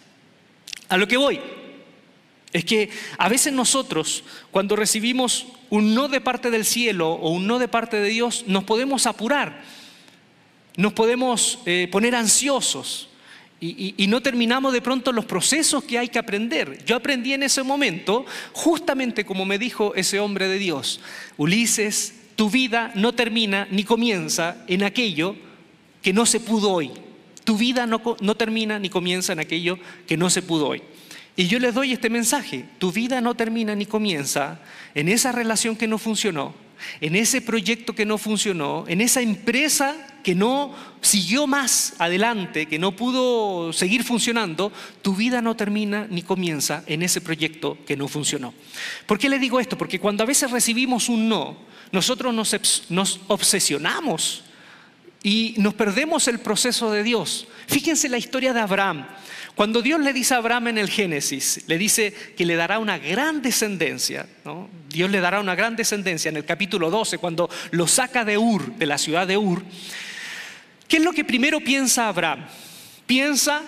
A 0.88 0.96
lo 0.96 1.08
que 1.08 1.16
voy 1.16 1.40
es 2.52 2.64
que 2.64 2.90
a 3.18 3.28
veces 3.28 3.52
nosotros, 3.52 4.25
cuando 4.50 4.76
recibimos 4.76 5.46
un 5.70 5.94
no 5.94 6.08
de 6.08 6.20
parte 6.20 6.50
del 6.50 6.64
cielo 6.64 7.12
o 7.12 7.30
un 7.30 7.46
no 7.46 7.58
de 7.58 7.68
parte 7.68 7.99
de 7.99 8.08
Dios, 8.11 8.44
nos 8.46 8.64
podemos 8.64 9.06
apurar, 9.06 9.62
nos 10.76 10.92
podemos 10.92 11.61
eh, 11.64 11.88
poner 11.90 12.14
ansiosos 12.14 13.08
y, 13.58 13.94
y 13.96 14.06
no 14.08 14.20
terminamos 14.20 14.72
de 14.72 14.82
pronto 14.82 15.12
los 15.12 15.25
procesos 15.25 15.84
que 15.84 15.99
hay 15.99 16.08
que 16.08 16.18
aprender. 16.18 16.84
Yo 16.84 16.96
aprendí 16.96 17.32
en 17.32 17.44
ese 17.44 17.62
momento, 17.62 18.26
justamente 18.52 19.25
como 19.25 19.44
me 19.44 19.56
dijo 19.56 19.94
ese 19.94 20.18
hombre 20.18 20.49
de 20.49 20.58
Dios, 20.58 21.00
Ulises, 21.37 22.21
tu 22.36 22.50
vida 22.50 22.92
no 22.94 23.12
termina 23.12 23.66
ni 23.70 23.84
comienza 23.84 24.64
en 24.66 24.82
aquello 24.82 25.36
que 26.02 26.12
no 26.12 26.26
se 26.26 26.40
pudo 26.40 26.72
hoy. 26.72 26.90
Tu 27.44 27.56
vida 27.56 27.86
no, 27.86 28.34
termina 28.36 28.78
ni 28.78 28.88
comienza 28.88 29.32
en 29.32 29.40
aquello 29.40 29.78
que 30.06 30.16
no 30.16 30.30
se 30.30 30.42
pudo 30.42 30.68
hoy. 30.68 30.82
Y 31.34 31.46
yo 31.46 31.58
les 31.58 31.74
doy 31.74 31.92
este 31.92 32.10
mensaje, 32.10 32.66
tu 32.78 32.92
vida 32.92 33.20
no 33.20 33.34
termina 33.34 33.74
ni 33.74 33.86
comienza 33.86 34.60
en 34.94 35.08
esa 35.08 35.32
relación 35.32 35.76
que 35.76 35.88
no 35.88 35.96
funcionó, 35.98 36.54
en 37.00 37.16
ese 37.16 37.40
proyecto 37.40 37.94
que 37.94 38.04
no 38.04 38.18
funcionó, 38.18 38.84
en 38.86 39.00
esa 39.00 39.22
empresa 39.22 39.96
que 40.22 40.34
no 40.34 40.74
siguió 41.00 41.46
más 41.46 41.94
adelante, 41.98 42.66
que 42.66 42.78
no 42.78 42.94
pudo 42.94 43.72
seguir 43.72 44.04
funcionando, 44.04 44.72
tu 45.00 45.16
vida 45.16 45.40
no 45.40 45.56
termina 45.56 46.06
ni 46.10 46.22
comienza 46.22 46.84
en 46.86 47.02
ese 47.02 47.20
proyecto 47.20 47.78
que 47.86 47.96
no 47.96 48.08
funcionó. 48.08 48.52
¿Por 49.06 49.18
qué 49.18 49.28
le 49.28 49.38
digo 49.38 49.58
esto? 49.58 49.78
Porque 49.78 49.98
cuando 49.98 50.22
a 50.22 50.26
veces 50.26 50.50
recibimos 50.50 51.08
un 51.08 51.28
no, 51.28 51.56
nosotros 51.92 52.34
nos, 52.88 53.20
obsesionamos 53.28 54.42
y 55.22 55.54
nos 55.58 55.75
perdemos 55.75 56.26
el 56.26 56.40
proceso 56.40 56.90
de 56.90 57.02
Dios. 57.02 57.46
Fíjense 57.68 58.08
la 58.08 58.18
historia 58.18 58.52
de 58.52 58.61
Abraham. 58.61 59.06
Cuando 59.54 59.82
Dios 59.82 60.00
le 60.00 60.14
dice 60.14 60.34
a 60.34 60.38
Abraham 60.38 60.68
en 60.68 60.78
el 60.78 60.88
Génesis, 60.88 61.64
le 61.66 61.76
dice 61.76 62.12
que 62.37 62.46
le 62.46 62.56
dará 62.56 62.78
una 62.78 62.99
gran 62.99 63.42
descendencia, 63.42 64.26
Dios 64.88 65.11
le 65.11 65.20
dará 65.20 65.40
una 65.40 65.54
gran 65.54 65.76
descendencia 65.76 66.30
en 66.30 66.38
el 66.38 66.46
capítulo 66.46 66.90
12, 66.90 67.18
cuando 67.18 67.50
lo 67.70 67.87
saca 67.87 68.25
de 68.25 68.38
Ur, 68.38 68.75
de 68.76 68.87
la 68.87 68.96
ciudad 68.96 69.26
de 69.26 69.37
Ur, 69.37 69.62
¿qué 70.88 70.96
es 70.96 71.02
lo 71.04 71.12
que 71.12 71.25
primero 71.25 71.61
piensa 71.61 72.08
Abraham? 72.08 72.46
Piensa 73.06 73.62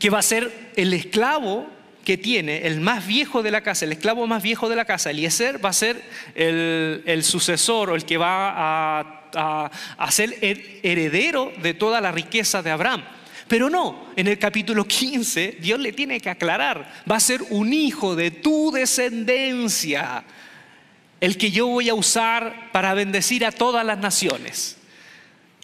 que 0.00 0.10
va 0.10 0.18
a 0.18 0.22
ser 0.22 0.72
el 0.74 0.92
esclavo 0.92 1.68
que 2.04 2.16
tiene 2.16 2.66
el 2.66 2.80
más 2.80 3.06
viejo 3.06 3.42
de 3.42 3.50
la 3.50 3.62
casa, 3.62 3.84
el 3.84 3.92
esclavo 3.92 4.26
más 4.26 4.42
viejo 4.42 4.68
de 4.68 4.76
la 4.76 4.84
casa, 4.84 5.10
Eliezer, 5.10 5.64
va 5.64 5.70
a 5.70 5.74
ser 5.74 6.02
el, 6.34 7.22
sucesor 7.22 7.90
o 7.90 7.94
el 7.94 8.04
que 8.04 8.16
va 8.16 8.52
a, 8.56 9.70
a, 9.98 10.10
ser 10.10 10.36
heredero 10.82 11.52
de 11.62 11.74
toda 11.74 12.00
la 12.00 12.12
riqueza 12.12 12.62
de 12.62 12.70
Abraham. 12.70 13.04
Pero 13.48 13.68
no, 13.68 14.06
en 14.16 14.28
el 14.28 14.38
capítulo 14.38 14.84
15 14.84 15.58
Dios 15.60 15.80
le 15.80 15.92
tiene 15.92 16.20
que 16.20 16.30
aclarar, 16.30 17.02
va 17.10 17.16
a 17.16 17.20
ser 17.20 17.42
un 17.50 17.72
hijo 17.72 18.16
de 18.16 18.30
tu 18.30 18.70
descendencia, 18.70 20.24
el 21.20 21.36
que 21.36 21.50
yo 21.50 21.66
voy 21.66 21.88
a 21.88 21.94
usar 21.94 22.70
para 22.72 22.94
bendecir 22.94 23.44
a 23.44 23.52
todas 23.52 23.84
las 23.84 23.98
naciones. 23.98 24.78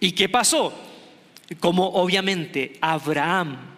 ¿Y 0.00 0.12
qué 0.12 0.28
pasó? 0.28 0.78
Como 1.60 1.86
obviamente 1.86 2.76
Abraham 2.80 3.75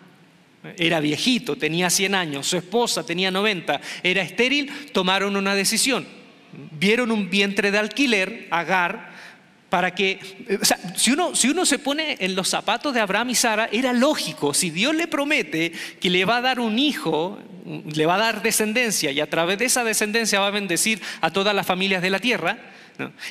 era 0.76 1.00
viejito, 1.00 1.56
tenía 1.56 1.90
100 1.90 2.14
años, 2.14 2.46
su 2.46 2.56
esposa 2.56 3.04
tenía 3.04 3.30
90, 3.30 3.80
era 4.02 4.22
estéril, 4.22 4.70
tomaron 4.92 5.36
una 5.36 5.54
decisión. 5.54 6.06
Vieron 6.52 7.10
un 7.10 7.30
vientre 7.30 7.70
de 7.70 7.78
alquiler, 7.78 8.48
Agar, 8.50 9.12
para 9.68 9.94
que, 9.94 10.18
sea, 10.62 10.78
si 10.96 11.12
uno, 11.12 11.34
si 11.36 11.48
uno 11.48 11.66
se 11.66 11.78
pone 11.78 12.16
en 12.20 12.34
los 12.34 12.48
zapatos 12.48 12.94
de 12.94 13.00
Abraham 13.00 13.30
y 13.30 13.34
Sara, 13.34 13.68
era 13.70 13.92
lógico, 13.92 14.54
si 14.54 14.70
Dios 14.70 14.94
le 14.94 15.06
promete 15.06 15.72
que 16.00 16.10
le 16.10 16.24
va 16.24 16.38
a 16.38 16.40
dar 16.40 16.58
un 16.58 16.78
hijo, 16.78 17.38
le 17.94 18.06
va 18.06 18.14
a 18.14 18.18
dar 18.18 18.42
descendencia 18.42 19.10
y 19.10 19.20
a 19.20 19.28
través 19.28 19.58
de 19.58 19.66
esa 19.66 19.84
descendencia 19.84 20.40
va 20.40 20.46
a 20.46 20.52
bendecir 20.52 21.02
a 21.20 21.30
todas 21.30 21.54
las 21.54 21.66
familias 21.66 22.00
de 22.00 22.10
la 22.10 22.18
tierra, 22.18 22.58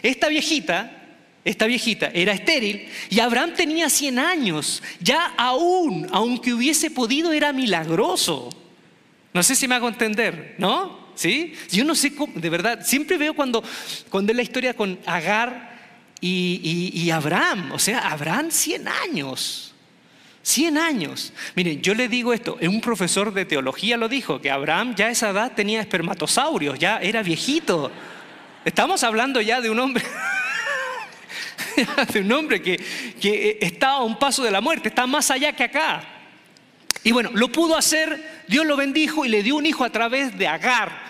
esta 0.04 0.30
viejita 0.30 1.07
esta 1.48 1.66
viejita 1.66 2.12
era 2.14 2.34
estéril 2.34 2.90
y 3.10 3.22
Abraham 3.22 3.54
tenía 3.56 3.90
100 3.90 4.20
años. 4.20 4.84
Ya 5.00 5.34
aún, 5.38 6.06
aunque 6.12 6.54
hubiese 6.54 6.92
podido, 6.92 7.32
era 7.32 7.54
milagroso. 7.54 8.50
No 9.34 9.42
sé 9.42 9.56
si 9.56 9.66
me 9.66 9.76
hago 9.76 9.88
entender, 9.88 10.56
¿no? 10.58 11.08
¿Sí? 11.16 11.54
Yo 11.72 11.86
no 11.86 11.96
sé 11.96 12.14
cómo, 12.14 12.34
de 12.36 12.50
verdad, 12.50 12.86
siempre 12.86 13.18
veo 13.18 13.34
cuando, 13.34 13.64
cuando 14.10 14.34
es 14.34 14.36
la 14.36 14.42
historia 14.42 14.74
con 14.74 15.00
Agar 15.06 15.78
y, 16.20 17.10
Abraham, 17.12 17.72
o 17.72 17.80
sea, 17.80 18.00
Abraham 18.10 18.52
100 18.52 18.88
años. 18.90 19.74
100 20.42 20.78
años. 20.78 21.32
Miren, 21.56 21.82
yo 21.82 21.94
le 21.94 22.10
digo 22.10 22.34
esto, 22.34 22.58
un 22.62 22.82
profesor 22.82 23.34
de 23.34 23.46
teología 23.46 23.96
lo 23.96 24.10
dijo, 24.10 24.42
que 24.42 24.52
Abraham 24.52 24.96
ya 24.96 25.06
a 25.06 25.12
esa 25.12 25.30
edad 25.30 25.54
tenía 25.56 25.80
espermatosaurios, 25.80 26.78
ya 26.78 26.98
era 26.98 27.24
viejito. 27.24 27.90
Estamos 28.66 29.04
hablando 29.04 29.40
ya 29.40 29.62
de 29.62 29.70
un 29.70 29.80
hombre 29.80 30.04
de 32.14 32.20
un 32.22 32.32
hombre 32.32 32.62
que, 32.62 32.78
que 33.20 33.58
está 33.62 33.92
a 33.92 34.04
un 34.04 34.18
paso 34.18 34.44
de 34.44 34.52
la 34.52 34.62
muerte, 34.62 34.90
está 34.90 35.08
más 35.08 35.32
allá 35.32 35.54
que 35.54 35.64
acá. 35.64 36.04
Y 37.04 37.12
bueno, 37.12 37.30
lo 37.34 37.52
pudo 37.52 37.78
hacer, 37.78 38.44
Dios 38.48 38.66
lo 38.66 38.76
bendijo 38.76 39.26
y 39.26 39.30
le 39.30 39.44
dio 39.44 39.56
un 39.56 39.66
hijo 39.66 39.84
a 39.84 39.90
través 39.90 40.38
de 40.38 40.48
Agar. 40.48 41.08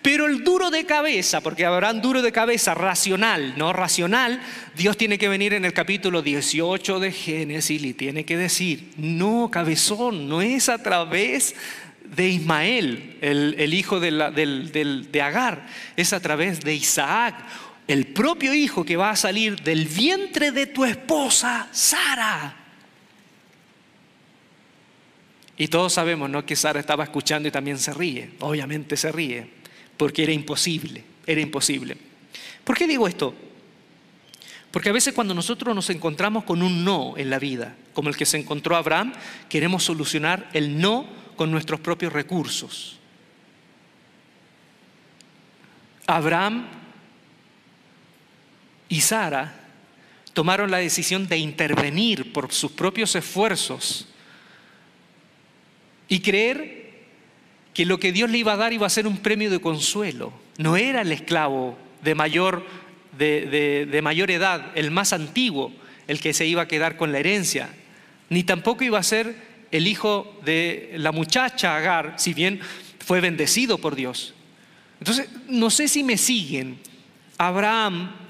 Pero 0.00 0.26
el 0.26 0.42
duro 0.42 0.70
de 0.70 0.86
cabeza, 0.86 1.42
porque 1.42 1.66
habrán 1.66 2.00
duro 2.00 2.22
de 2.22 2.32
cabeza 2.32 2.72
racional, 2.74 3.54
no 3.58 3.74
racional, 3.74 4.40
Dios 4.74 4.96
tiene 4.96 5.18
que 5.18 5.28
venir 5.28 5.52
en 5.52 5.66
el 5.66 5.74
capítulo 5.74 6.22
18 6.22 7.00
de 7.00 7.12
Génesis 7.12 7.82
y 7.82 7.92
tiene 7.92 8.24
que 8.24 8.38
decir, 8.38 8.92
no, 8.96 9.50
cabezón, 9.50 10.28
no 10.28 10.40
es 10.40 10.70
a 10.70 10.78
través 10.78 11.54
de 12.04 12.28
Ismael, 12.28 13.18
el, 13.20 13.74
hijo 13.74 14.00
de 14.00 15.20
Agar, 15.22 15.66
es 15.96 16.12
a 16.14 16.20
través 16.20 16.60
de 16.60 16.74
Isaac, 16.74 17.34
el 17.88 18.06
propio 18.08 18.52
hijo 18.52 18.84
que 18.84 18.96
va 18.96 19.10
a 19.10 19.16
salir 19.16 19.62
del 19.62 19.86
vientre 19.86 20.50
de 20.50 20.66
tu 20.66 20.84
esposa, 20.84 21.68
Sara. 21.72 22.56
Y 25.56 25.68
todos 25.68 25.92
sabemos, 25.92 26.28
¿no? 26.28 26.44
Que 26.44 26.56
Sara 26.56 26.80
estaba 26.80 27.04
escuchando 27.04 27.48
y 27.48 27.52
también 27.52 27.78
se 27.78 27.94
ríe. 27.94 28.30
Obviamente 28.40 28.96
se 28.96 29.10
ríe, 29.12 29.48
porque 29.96 30.24
era 30.24 30.32
imposible, 30.32 31.04
era 31.26 31.40
imposible. 31.40 31.96
¿Por 32.64 32.76
qué 32.76 32.86
digo 32.86 33.06
esto? 33.06 33.34
Porque 34.70 34.90
a 34.90 34.92
veces 34.92 35.14
cuando 35.14 35.32
nosotros 35.32 35.74
nos 35.74 35.88
encontramos 35.88 36.44
con 36.44 36.62
un 36.62 36.84
no 36.84 37.14
en 37.16 37.30
la 37.30 37.38
vida, 37.38 37.76
como 37.94 38.10
el 38.10 38.16
que 38.16 38.26
se 38.26 38.36
encontró 38.36 38.76
Abraham, 38.76 39.14
queremos 39.48 39.84
solucionar 39.84 40.50
el 40.52 40.78
no 40.78 41.06
con 41.36 41.50
nuestros 41.50 41.80
propios 41.80 42.12
recursos. 42.12 42.98
Abraham 46.06 46.66
y 48.88 49.00
Sara 49.00 49.66
tomaron 50.32 50.70
la 50.70 50.78
decisión 50.78 51.26
de 51.28 51.38
intervenir 51.38 52.32
por 52.32 52.52
sus 52.52 52.72
propios 52.72 53.14
esfuerzos 53.14 54.06
y 56.08 56.20
creer 56.20 56.86
que 57.72 57.86
lo 57.86 57.98
que 57.98 58.12
Dios 58.12 58.30
le 58.30 58.38
iba 58.38 58.52
a 58.52 58.56
dar 58.56 58.72
iba 58.72 58.86
a 58.86 58.90
ser 58.90 59.06
un 59.06 59.18
premio 59.18 59.50
de 59.50 59.60
consuelo. 59.60 60.32
No 60.58 60.76
era 60.76 61.02
el 61.02 61.12
esclavo 61.12 61.76
de 62.02 62.14
mayor, 62.14 62.64
de, 63.18 64.00
mayor 64.02 64.30
edad, 64.30 64.72
el 64.74 64.90
más 64.90 65.12
antiguo, 65.12 65.72
el 66.06 66.20
que 66.20 66.32
se 66.32 66.46
iba 66.46 66.62
a 66.62 66.68
quedar 66.68 66.96
con 66.96 67.12
la 67.12 67.18
herencia, 67.18 67.70
ni 68.28 68.44
tampoco 68.44 68.84
iba 68.84 68.98
a 68.98 69.02
ser 69.02 69.34
el 69.72 69.86
hijo 69.86 70.38
de 70.44 70.94
la 70.96 71.12
muchacha 71.12 71.76
Agar, 71.76 72.14
si 72.16 72.32
bien 72.34 72.60
fue 73.04 73.20
bendecido 73.20 73.78
por 73.78 73.94
Dios. 73.94 74.34
Entonces, 75.00 75.28
no 75.48 75.70
sé 75.70 75.88
si 75.88 76.02
me 76.02 76.16
siguen. 76.16 76.78
Abraham 77.38 78.25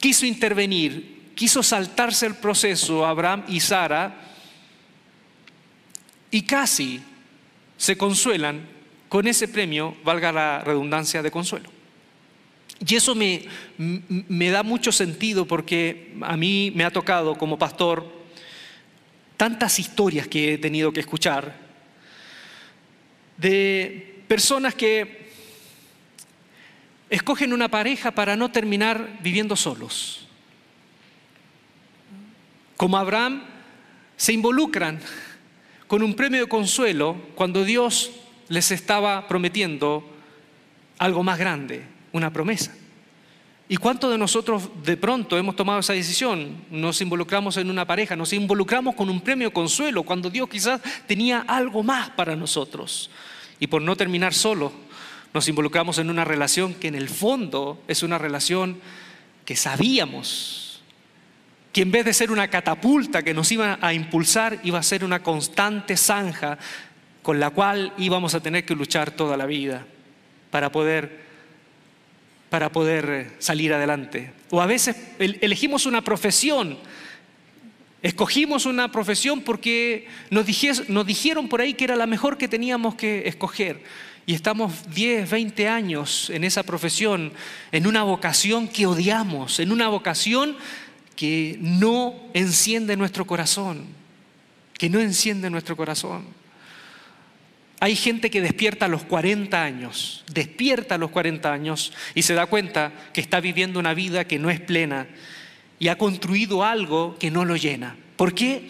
quiso 0.00 0.26
intervenir, 0.26 1.32
quiso 1.34 1.62
saltarse 1.62 2.26
el 2.26 2.36
proceso 2.36 3.04
Abraham 3.04 3.44
y 3.48 3.60
Sara 3.60 4.14
y 6.30 6.42
casi 6.42 7.00
se 7.76 7.96
consuelan 7.96 8.66
con 9.08 9.26
ese 9.26 9.48
premio, 9.48 9.96
valga 10.04 10.32
la 10.32 10.60
redundancia 10.60 11.22
de 11.22 11.30
consuelo. 11.30 11.70
Y 12.86 12.94
eso 12.94 13.14
me, 13.14 13.44
me 13.78 14.50
da 14.50 14.62
mucho 14.62 14.92
sentido 14.92 15.46
porque 15.46 16.14
a 16.20 16.36
mí 16.36 16.72
me 16.74 16.84
ha 16.84 16.90
tocado 16.90 17.36
como 17.36 17.58
pastor 17.58 18.06
tantas 19.36 19.78
historias 19.78 20.26
que 20.28 20.54
he 20.54 20.58
tenido 20.58 20.92
que 20.92 21.00
escuchar 21.00 21.54
de 23.36 24.22
personas 24.28 24.74
que 24.74 25.25
escogen 27.10 27.52
una 27.52 27.68
pareja 27.68 28.10
para 28.10 28.36
no 28.36 28.50
terminar 28.50 29.18
viviendo 29.22 29.56
solos. 29.56 30.26
Como 32.76 32.98
Abraham, 32.98 33.42
se 34.16 34.32
involucran 34.32 35.00
con 35.86 36.02
un 36.02 36.14
premio 36.14 36.40
de 36.40 36.48
consuelo 36.48 37.16
cuando 37.34 37.64
Dios 37.64 38.10
les 38.48 38.70
estaba 38.70 39.26
prometiendo 39.28 40.04
algo 40.98 41.22
más 41.22 41.38
grande, 41.38 41.84
una 42.12 42.32
promesa. 42.32 42.74
¿Y 43.68 43.76
cuántos 43.78 44.12
de 44.12 44.18
nosotros 44.18 44.70
de 44.84 44.96
pronto 44.96 45.36
hemos 45.36 45.56
tomado 45.56 45.80
esa 45.80 45.92
decisión? 45.92 46.64
Nos 46.70 47.00
involucramos 47.00 47.56
en 47.56 47.68
una 47.68 47.84
pareja, 47.84 48.14
nos 48.14 48.32
involucramos 48.32 48.94
con 48.94 49.10
un 49.10 49.20
premio 49.20 49.48
de 49.48 49.52
consuelo 49.54 50.04
cuando 50.04 50.30
Dios 50.30 50.48
quizás 50.48 50.80
tenía 51.06 51.40
algo 51.40 51.82
más 51.82 52.10
para 52.10 52.36
nosotros. 52.36 53.10
Y 53.58 53.66
por 53.66 53.82
no 53.82 53.96
terminar 53.96 54.34
solo, 54.34 54.72
nos 55.36 55.48
involucramos 55.48 55.98
en 55.98 56.08
una 56.08 56.24
relación 56.24 56.72
que 56.72 56.88
en 56.88 56.94
el 56.94 57.10
fondo 57.10 57.82
es 57.88 58.02
una 58.02 58.16
relación 58.16 58.80
que 59.44 59.54
sabíamos 59.54 60.82
que 61.74 61.82
en 61.82 61.90
vez 61.90 62.06
de 62.06 62.14
ser 62.14 62.30
una 62.30 62.48
catapulta 62.48 63.22
que 63.22 63.34
nos 63.34 63.52
iba 63.52 63.78
a 63.82 63.92
impulsar, 63.92 64.60
iba 64.64 64.78
a 64.78 64.82
ser 64.82 65.04
una 65.04 65.22
constante 65.22 65.98
zanja 65.98 66.56
con 67.22 67.38
la 67.38 67.50
cual 67.50 67.92
íbamos 67.98 68.34
a 68.34 68.40
tener 68.40 68.64
que 68.64 68.74
luchar 68.74 69.10
toda 69.10 69.36
la 69.36 69.44
vida 69.44 69.84
para 70.50 70.72
poder 70.72 71.26
para 72.48 72.72
poder 72.72 73.10
eh, 73.10 73.30
salir 73.38 73.74
adelante. 73.74 74.32
O 74.48 74.62
a 74.62 74.66
veces 74.66 74.96
elegimos 75.18 75.84
una 75.84 76.00
profesión, 76.00 76.78
escogimos 78.00 78.64
una 78.64 78.90
profesión 78.90 79.42
porque 79.42 80.08
nos, 80.30 80.46
nos 80.88 81.06
dijeron 81.06 81.46
por 81.46 81.60
ahí 81.60 81.74
que 81.74 81.84
era 81.84 81.94
la 81.94 82.06
mejor 82.06 82.38
que 82.38 82.48
teníamos 82.48 82.94
que 82.94 83.28
escoger. 83.28 83.82
Y 84.26 84.34
estamos 84.34 84.92
10, 84.92 85.30
20 85.30 85.68
años 85.68 86.30
en 86.30 86.42
esa 86.42 86.64
profesión, 86.64 87.32
en 87.70 87.86
una 87.86 88.02
vocación 88.02 88.66
que 88.66 88.84
odiamos, 88.84 89.60
en 89.60 89.70
una 89.70 89.86
vocación 89.86 90.56
que 91.14 91.56
no 91.60 92.12
enciende 92.34 92.96
nuestro 92.96 93.24
corazón, 93.24 93.86
que 94.76 94.90
no 94.90 94.98
enciende 94.98 95.48
nuestro 95.48 95.76
corazón. 95.76 96.24
Hay 97.78 97.94
gente 97.94 98.28
que 98.28 98.40
despierta 98.40 98.86
a 98.86 98.88
los 98.88 99.04
40 99.04 99.62
años, 99.62 100.24
despierta 100.32 100.96
a 100.96 100.98
los 100.98 101.10
40 101.10 101.52
años 101.52 101.92
y 102.16 102.22
se 102.22 102.34
da 102.34 102.46
cuenta 102.46 102.92
que 103.12 103.20
está 103.20 103.38
viviendo 103.38 103.78
una 103.78 103.94
vida 103.94 104.26
que 104.26 104.40
no 104.40 104.50
es 104.50 104.60
plena 104.60 105.06
y 105.78 105.86
ha 105.86 105.98
construido 105.98 106.64
algo 106.64 107.16
que 107.20 107.30
no 107.30 107.44
lo 107.44 107.54
llena. 107.54 107.96
¿Por 108.16 108.34
qué? 108.34 108.68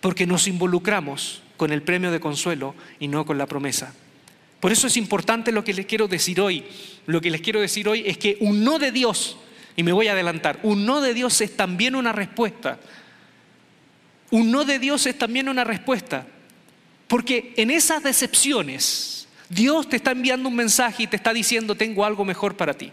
Porque 0.00 0.26
nos 0.26 0.48
involucramos 0.48 1.42
con 1.58 1.72
el 1.72 1.82
premio 1.82 2.10
de 2.10 2.20
consuelo 2.20 2.74
y 2.98 3.08
no 3.08 3.26
con 3.26 3.36
la 3.36 3.46
promesa. 3.46 3.92
Por 4.60 4.72
eso 4.72 4.86
es 4.86 4.96
importante 4.96 5.52
lo 5.52 5.62
que 5.64 5.74
les 5.74 5.86
quiero 5.86 6.08
decir 6.08 6.40
hoy. 6.40 6.64
Lo 7.06 7.20
que 7.20 7.30
les 7.30 7.40
quiero 7.40 7.60
decir 7.60 7.88
hoy 7.88 8.02
es 8.06 8.18
que 8.18 8.36
un 8.40 8.64
no 8.64 8.78
de 8.78 8.92
Dios, 8.92 9.36
y 9.76 9.82
me 9.82 9.92
voy 9.92 10.08
a 10.08 10.12
adelantar, 10.12 10.58
un 10.62 10.84
no 10.84 11.00
de 11.00 11.14
Dios 11.14 11.40
es 11.40 11.56
también 11.56 11.94
una 11.94 12.12
respuesta. 12.12 12.78
Un 14.30 14.50
no 14.50 14.64
de 14.64 14.78
Dios 14.78 15.06
es 15.06 15.16
también 15.16 15.48
una 15.48 15.64
respuesta. 15.64 16.26
Porque 17.06 17.54
en 17.56 17.70
esas 17.70 18.02
decepciones, 18.02 19.28
Dios 19.48 19.88
te 19.88 19.96
está 19.96 20.10
enviando 20.10 20.48
un 20.48 20.56
mensaje 20.56 21.04
y 21.04 21.06
te 21.06 21.16
está 21.16 21.32
diciendo, 21.32 21.74
tengo 21.74 22.04
algo 22.04 22.24
mejor 22.24 22.56
para 22.56 22.74
ti. 22.74 22.92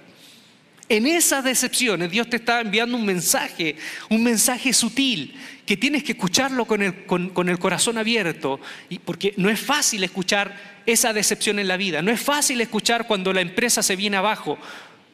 En 0.87 1.07
esas 1.07 1.43
decepciones, 1.43 2.11
Dios 2.11 2.29
te 2.29 2.35
está 2.35 2.61
enviando 2.61 2.95
un 2.95 3.05
mensaje, 3.05 3.75
un 4.09 4.23
mensaje 4.23 4.71
sutil, 4.71 5.33
que 5.65 5.75
tienes 5.75 6.03
que 6.03 6.11
escucharlo 6.11 6.65
con 6.65 6.83
el, 6.83 7.59
corazón 7.59 7.97
abierto, 7.97 8.59
y 8.87 8.99
porque 8.99 9.33
no 9.37 9.49
es 9.49 9.59
fácil 9.59 10.03
escuchar 10.03 10.74
esa 10.85 11.13
decepción 11.13 11.59
en 11.59 11.67
la 11.67 11.77
vida, 11.77 12.01
no 12.01 12.11
es 12.11 12.21
fácil 12.21 12.61
escuchar 12.61 13.07
cuando 13.07 13.33
la 13.33 13.41
empresa 13.41 13.81
se 13.81 13.95
viene 13.95 14.17
abajo, 14.17 14.57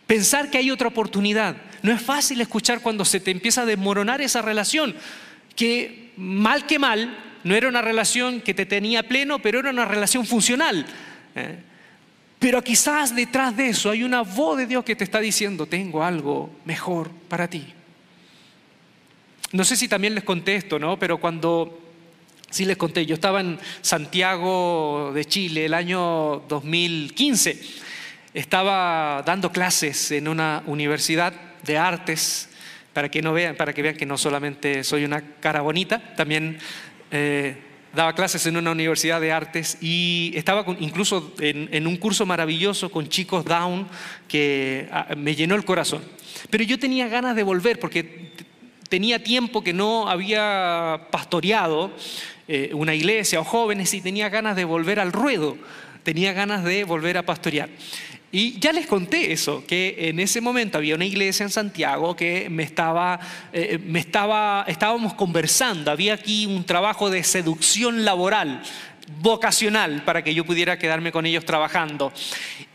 pensar 0.08 0.50
que 0.50 0.58
hay 0.58 0.72
otra 0.72 0.89
oportunidad, 0.89 1.56
no 1.82 1.91
es 1.91 2.02
fácil 2.02 2.41
escuchar 2.41 2.82
cuando 2.82 3.06
se 3.06 3.19
te 3.19 3.32
empieza 3.32 3.62
a 3.62 3.65
desmoronar 3.65 4.22
esa 4.22 4.41
relación, 4.41 4.95
que 5.56 6.12
mal 6.17 6.65
que 6.65 6.80
mal, 6.80 7.17
no 7.43 7.56
era 7.56 7.67
una 7.67 7.82
relación 7.82 8.41
que 8.41 8.54
te 8.54 8.65
tenía 8.65 9.04
pleno, 9.04 9.39
pero 9.39 9.60
era 9.60 9.72
una 9.72 9.86
relación 9.86 10.26
funcional. 10.26 10.86
¿eh? 11.36 11.58
Pero 12.39 12.63
quizás 12.63 13.15
detrás 13.15 13.56
de 13.56 13.69
eso 13.69 13.89
hay 13.89 14.04
una 14.04 14.22
voz 14.22 14.58
de 14.58 14.65
Dios 14.65 14.84
que 14.84 14.95
te 14.95 15.04
está 15.04 15.19
diciendo, 15.19 15.65
tengo 15.65 16.04
algo 16.04 16.50
mejor 16.65 17.10
para 17.28 17.48
ti. 17.48 17.65
No 19.52 19.63
sé 19.63 19.76
si 19.76 19.88
también 19.88 20.15
les 20.15 20.24
conté 20.24 20.56
esto, 20.56 20.80
¿no? 20.80 20.98
Pero 20.98 21.19
cuando, 21.19 21.81
sí 22.52 22.66
les 22.66 22.78
conté, 22.78 23.06
yo 23.06 23.16
estaba 23.16 23.42
en 23.42 23.58
Santiago 23.82 25.12
de 25.16 25.26
Chile 25.26 25.66
el 25.66 25.74
año 25.74 26.44
2015. 26.48 27.60
Estaba 28.34 29.24
dando 29.26 29.52
clases 29.52 30.12
en 30.12 30.28
una 30.28 30.62
universidad 30.68 31.34
de 31.64 31.78
artes 31.78 32.50
para 32.94 33.10
que 33.10 33.22
no 33.22 33.34
vean, 33.34 33.56
para 33.56 33.74
que 33.74 33.82
vean 33.82 33.96
que 33.96 34.06
no 34.06 34.18
solamente 34.18 34.84
soy 34.84 35.06
una 35.06 35.22
cara 35.40 35.62
bonita, 35.62 36.14
también 36.16 36.60
eh, 37.10 37.56
daba 37.94 38.14
clases 38.16 38.46
en 38.46 38.58
una 38.58 38.72
universidad 38.72 39.22
de 39.22 39.32
artes 39.32 39.78
y 39.82 40.34
estaba 40.36 40.66
incluso 40.80 41.34
en, 41.40 41.88
un 41.88 41.98
curso 41.98 42.26
maravilloso 42.26 42.92
con 42.92 43.08
chicos 43.08 43.46
down 43.46 43.88
que 44.28 44.88
ah, 44.92 45.14
me 45.18 45.36
llenó 45.36 45.56
el 45.56 45.66
corazón. 45.66 46.02
Pero 46.50 46.64
yo 46.64 46.80
tenía 46.80 47.08
ganas 47.08 47.36
de 47.36 47.44
volver 47.44 47.80
porque 47.80 48.32
tenía 48.92 49.24
tiempo 49.24 49.64
que 49.64 49.72
no 49.72 50.10
había 50.10 51.08
pastoreado 51.12 51.92
eh, 52.47 52.71
una 52.73 52.93
iglesia 52.93 53.39
o 53.39 53.43
jóvenes 53.43 53.93
y 53.93 54.01
tenía 54.01 54.30
ganas 54.30 54.56
de 54.56 54.65
volver 54.65 54.99
al 54.99 55.12
ruedo, 55.12 55.58
tenía 56.04 56.34
ganas 56.34 56.63
de 56.63 56.84
volver 56.84 57.17
a 57.17 57.25
pastorear. 57.25 57.69
Y 58.32 58.58
ya 58.60 58.71
les 58.71 58.88
conté 58.88 59.34
eso, 59.34 59.65
que 59.67 59.95
en 60.10 60.19
ese 60.19 60.39
momento 60.39 60.77
había 60.77 60.95
una 60.95 61.06
iglesia 61.06 61.43
en 61.43 61.49
Santiago 61.49 62.15
que 62.15 62.49
me 62.49 62.63
estaba, 62.63 63.19
eh, 63.51 63.77
me 63.86 63.99
estaba, 63.99 64.63
estábamos 64.67 65.13
conversando, 65.15 65.91
había 65.91 66.13
aquí 66.13 66.45
un 66.45 66.63
trabajo 66.63 67.10
de 67.10 67.23
seducción 67.25 68.06
laboral, 68.06 68.63
vocacional, 69.21 70.04
para 70.06 70.23
que 70.23 70.34
yo 70.34 70.45
pudiera 70.45 70.80
quedarme 70.80 71.12
con 71.12 71.25
ellos 71.25 71.43
trabajando. 71.43 72.13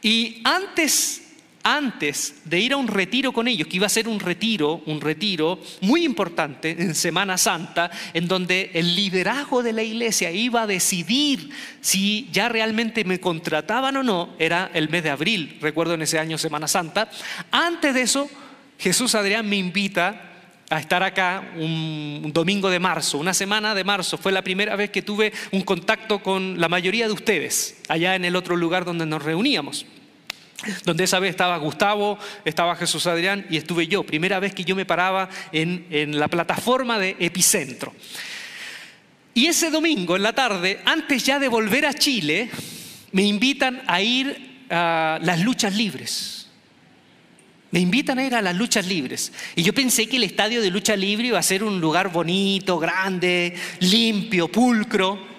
Y 0.03 0.43
antes 0.45 1.26
antes 1.67 2.43
de 2.45 2.61
ir 2.61 2.75
a 2.75 2.77
un 2.77 2.87
retiro 2.87 3.33
con 3.33 3.49
ellos, 3.49 3.67
que 3.67 3.79
iba 3.79 3.87
a 3.87 3.89
ser 3.89 4.07
un 4.07 4.21
retiro, 4.21 4.85
un 4.87 5.01
retiro 5.01 5.59
muy 5.81 6.05
importante 6.05 6.71
en 6.71 6.95
Semana 6.95 7.37
Santa, 7.37 7.91
en 8.15 8.29
donde 8.29 8.71
el 8.73 8.95
liderazgo 8.95 9.65
de 9.65 9.73
la 9.73 9.83
iglesia 9.83 10.31
iba 10.31 10.63
a 10.63 10.67
decidir 10.69 11.51
si 11.81 12.29
ya 12.31 12.49
realmente 12.49 13.03
me 13.03 13.19
contrataban 13.19 13.97
o 13.97 14.05
no, 14.05 14.37
era 14.39 14.71
el 14.75 14.89
mes 14.91 15.03
de 15.03 15.11
abril, 15.11 15.59
recuerdo 15.61 15.95
en 15.95 16.03
ese 16.03 16.21
año 16.21 16.39
Semana 16.39 16.69
Santa. 16.69 17.11
Antes 17.51 17.95
de 17.95 18.03
eso, 18.03 18.31
Jesús 18.79 19.17
Adrián 19.17 19.49
me 19.49 19.57
invita 19.57 20.35
a 20.71 20.79
estar 20.79 21.03
acá 21.03 21.51
un, 21.57 22.31
domingo 22.33 22.71
de 22.71 22.79
marzo, 22.79 23.19
una 23.19 23.35
semana 23.35 23.75
de 23.75 23.83
marzo. 23.83 24.19
Fue 24.19 24.31
la 24.31 24.43
primera 24.43 24.77
vez 24.77 24.91
que 24.91 25.03
tuve 25.03 25.33
un 25.51 25.63
contacto 25.63 26.23
con 26.23 26.61
la 26.61 26.69
mayoría 26.69 27.09
de 27.09 27.13
ustedes, 27.13 27.83
allá 27.89 28.15
en 28.15 28.25
el 28.25 28.37
otro 28.37 28.55
lugar 28.55 28.85
donde 28.85 29.05
nos 29.05 29.25
reuníamos 29.25 29.85
donde 30.85 31.05
esa 31.05 31.19
vez 31.19 31.31
estaba 31.31 31.57
Gustavo, 31.59 32.19
estaba 32.45 32.77
Jesús 32.77 33.07
Adrián 33.07 33.47
y 33.51 33.57
estuve 33.57 33.87
yo, 33.87 34.05
primera 34.05 34.41
vez 34.41 34.55
que 34.55 34.65
yo 34.65 34.75
me 34.75 34.87
paraba 34.87 35.29
en, 35.53 36.19
la 36.19 36.29
plataforma 36.29 36.99
de 36.99 37.17
Epicentro. 37.19 37.95
Y 39.35 39.47
ese 39.47 39.71
domingo 39.71 40.17
en 40.17 40.23
la 40.23 40.33
tarde, 40.33 40.81
antes 40.85 41.25
ya 41.25 41.39
de 41.39 41.49
volver 41.49 41.85
a 41.87 41.95
Chile, 41.95 42.49
me 43.13 43.23
invitan 43.23 43.83
a 43.87 44.01
ir 44.01 44.65
a 44.71 45.19
las 45.23 45.41
luchas 45.41 45.75
libres. 45.75 46.49
Me 47.71 47.81
invitan 47.81 48.19
a 48.19 48.25
ir 48.25 48.35
a 48.35 48.41
las 48.41 48.57
luchas 48.57 48.87
libres. 48.87 49.33
Y 49.55 49.63
yo 49.63 49.75
pensé 49.75 50.09
que 50.09 50.17
el 50.17 50.25
estadio 50.25 50.63
de 50.63 50.71
lucha 50.71 50.97
libre 50.97 51.29
iba 51.29 51.39
a 51.39 51.43
ser 51.43 51.63
un 51.63 51.81
lugar 51.81 52.11
bonito, 52.11 52.79
grande, 52.79 53.55
limpio, 53.81 54.49
pulcro. 54.49 55.37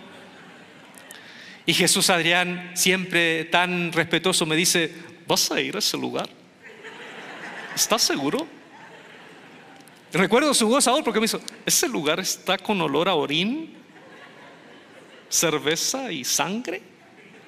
Y 1.65 1.73
Jesús 1.73 2.10
Adrián, 2.10 2.71
siempre 2.75 3.45
tan 3.45 3.91
respetuoso, 3.91 4.45
me 4.45 4.56
dice, 4.56 4.89
¿Vas 5.27 5.51
a 5.51 5.59
ir 5.59 5.75
a 5.75 5.79
ese 5.79 5.97
lugar? 5.97 6.29
¿Estás 7.75 8.01
seguro? 8.01 8.47
Recuerdo 10.13 10.53
su 10.53 10.67
voz 10.67 10.87
ahora 10.87 11.03
porque 11.03 11.19
me 11.19 11.27
dijo, 11.27 11.41
¿ese 11.65 11.89
lugar 11.89 12.21
está 12.21 12.57
con 12.57 12.79
olor 12.79 13.09
a 13.09 13.13
orín, 13.13 13.73
cerveza 15.27 16.11
y 16.13 16.23
sangre? 16.23 16.81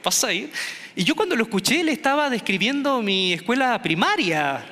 ¿Vas 0.03 0.23
a 0.25 0.33
ir? 0.33 0.51
Y 0.93 1.05
yo 1.05 1.15
cuando 1.15 1.37
lo 1.37 1.43
escuché, 1.43 1.81
le 1.81 1.93
estaba 1.93 2.29
describiendo 2.29 3.01
mi 3.01 3.31
escuela 3.31 3.81
primaria. 3.81 4.65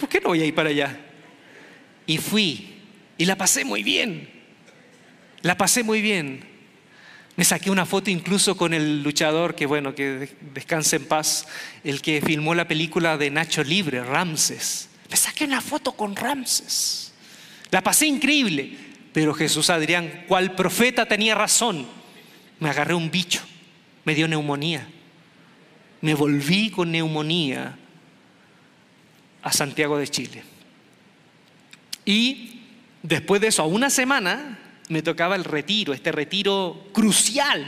¿Por 0.00 0.08
qué 0.08 0.20
no 0.20 0.30
voy 0.30 0.40
a 0.40 0.46
ir 0.46 0.54
para 0.54 0.70
allá? 0.70 0.98
Y 2.06 2.16
fui. 2.16 2.80
Y 3.18 3.26
la 3.26 3.36
pasé 3.36 3.66
muy 3.66 3.82
bien. 3.82 4.30
La 5.42 5.58
pasé 5.58 5.82
muy 5.82 6.00
bien. 6.00 6.53
Me 7.36 7.44
saqué 7.44 7.70
una 7.70 7.84
foto 7.84 8.10
incluso 8.10 8.56
con 8.56 8.74
el 8.74 9.02
luchador, 9.02 9.56
que 9.56 9.66
bueno, 9.66 9.94
que 9.94 10.36
descanse 10.52 10.96
en 10.96 11.06
paz, 11.06 11.46
el 11.82 12.00
que 12.00 12.22
filmó 12.22 12.54
la 12.54 12.68
película 12.68 13.16
de 13.16 13.30
Nacho 13.30 13.64
Libre, 13.64 14.04
Ramses. 14.04 14.88
Me 15.10 15.16
saqué 15.16 15.44
una 15.44 15.60
foto 15.60 15.92
con 15.92 16.14
Ramses. 16.14 17.12
La 17.70 17.82
pasé 17.82 18.06
increíble, 18.06 18.78
Pero 19.12 19.32
Jesús 19.32 19.70
Adrián, 19.70 20.24
¿cuál 20.26 20.56
profeta 20.56 21.06
tenía 21.06 21.36
razón? 21.36 21.86
Me 22.58 22.68
agarré 22.68 22.94
un 22.94 23.12
bicho, 23.12 23.42
me 24.04 24.12
dio 24.12 24.26
neumonía. 24.26 24.88
Me 26.00 26.14
volví 26.14 26.70
con 26.70 26.90
neumonía 26.90 27.78
a 29.40 29.52
Santiago 29.52 29.98
de 29.98 30.08
Chile. 30.08 30.42
Y 32.04 32.60
después 33.04 33.40
de 33.40 33.48
eso, 33.48 33.62
a 33.62 33.66
una 33.66 33.88
semana, 33.88 34.58
me 34.88 35.02
tocaba 35.02 35.36
el 35.36 35.44
retiro, 35.44 35.92
este 35.92 36.12
retiro 36.12 36.88
crucial, 36.92 37.64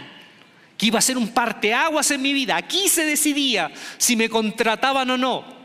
que 0.77 0.87
iba 0.87 0.99
a 0.99 1.03
ser 1.03 1.17
un 1.17 1.29
parteaguas 1.29 2.11
en 2.11 2.23
mi 2.23 2.33
vida. 2.33 2.57
Aquí 2.57 2.89
se 2.89 3.05
decidía 3.05 3.73
si 3.97 4.17
me 4.17 4.29
contrataban 4.29 5.11
o 5.11 5.17
no. 5.17 5.56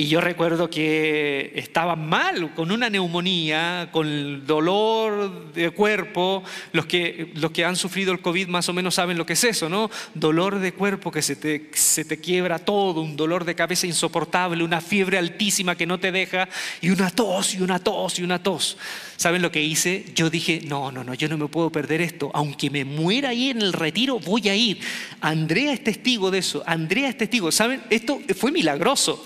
Y 0.00 0.06
yo 0.08 0.22
recuerdo 0.22 0.70
que 0.70 1.52
estaba 1.56 1.94
mal, 1.94 2.54
con 2.54 2.72
una 2.72 2.88
neumonía, 2.88 3.90
con 3.92 4.46
dolor 4.46 5.52
de 5.52 5.72
cuerpo. 5.72 6.42
Los 6.72 6.86
que, 6.86 7.32
los 7.34 7.50
que 7.50 7.66
han 7.66 7.76
sufrido 7.76 8.10
el 8.10 8.22
COVID 8.22 8.48
más 8.48 8.66
o 8.70 8.72
menos 8.72 8.94
saben 8.94 9.18
lo 9.18 9.26
que 9.26 9.34
es 9.34 9.44
eso, 9.44 9.68
¿no? 9.68 9.90
Dolor 10.14 10.58
de 10.58 10.72
cuerpo 10.72 11.12
que 11.12 11.20
se 11.20 11.36
te, 11.36 11.70
se 11.74 12.06
te 12.06 12.18
quiebra 12.18 12.58
todo, 12.58 13.02
un 13.02 13.14
dolor 13.14 13.44
de 13.44 13.54
cabeza 13.54 13.86
insoportable, 13.86 14.64
una 14.64 14.80
fiebre 14.80 15.18
altísima 15.18 15.76
que 15.76 15.84
no 15.84 16.00
te 16.00 16.12
deja, 16.12 16.48
y 16.80 16.88
una 16.88 17.10
tos, 17.10 17.54
y 17.54 17.60
una 17.60 17.78
tos, 17.78 18.18
y 18.20 18.22
una 18.22 18.42
tos. 18.42 18.78
¿Saben 19.18 19.42
lo 19.42 19.52
que 19.52 19.62
hice? 19.62 20.06
Yo 20.14 20.30
dije, 20.30 20.62
no, 20.64 20.90
no, 20.90 21.04
no, 21.04 21.12
yo 21.12 21.28
no 21.28 21.36
me 21.36 21.48
puedo 21.48 21.68
perder 21.68 22.00
esto. 22.00 22.30
Aunque 22.32 22.70
me 22.70 22.86
muera 22.86 23.28
ahí 23.28 23.50
en 23.50 23.60
el 23.60 23.74
retiro, 23.74 24.18
voy 24.18 24.48
a 24.48 24.54
ir. 24.54 24.80
Andrea 25.20 25.74
es 25.74 25.84
testigo 25.84 26.30
de 26.30 26.38
eso. 26.38 26.62
Andrea 26.64 27.10
es 27.10 27.18
testigo. 27.18 27.52
¿Saben? 27.52 27.82
Esto 27.90 28.18
fue 28.34 28.50
milagroso 28.50 29.22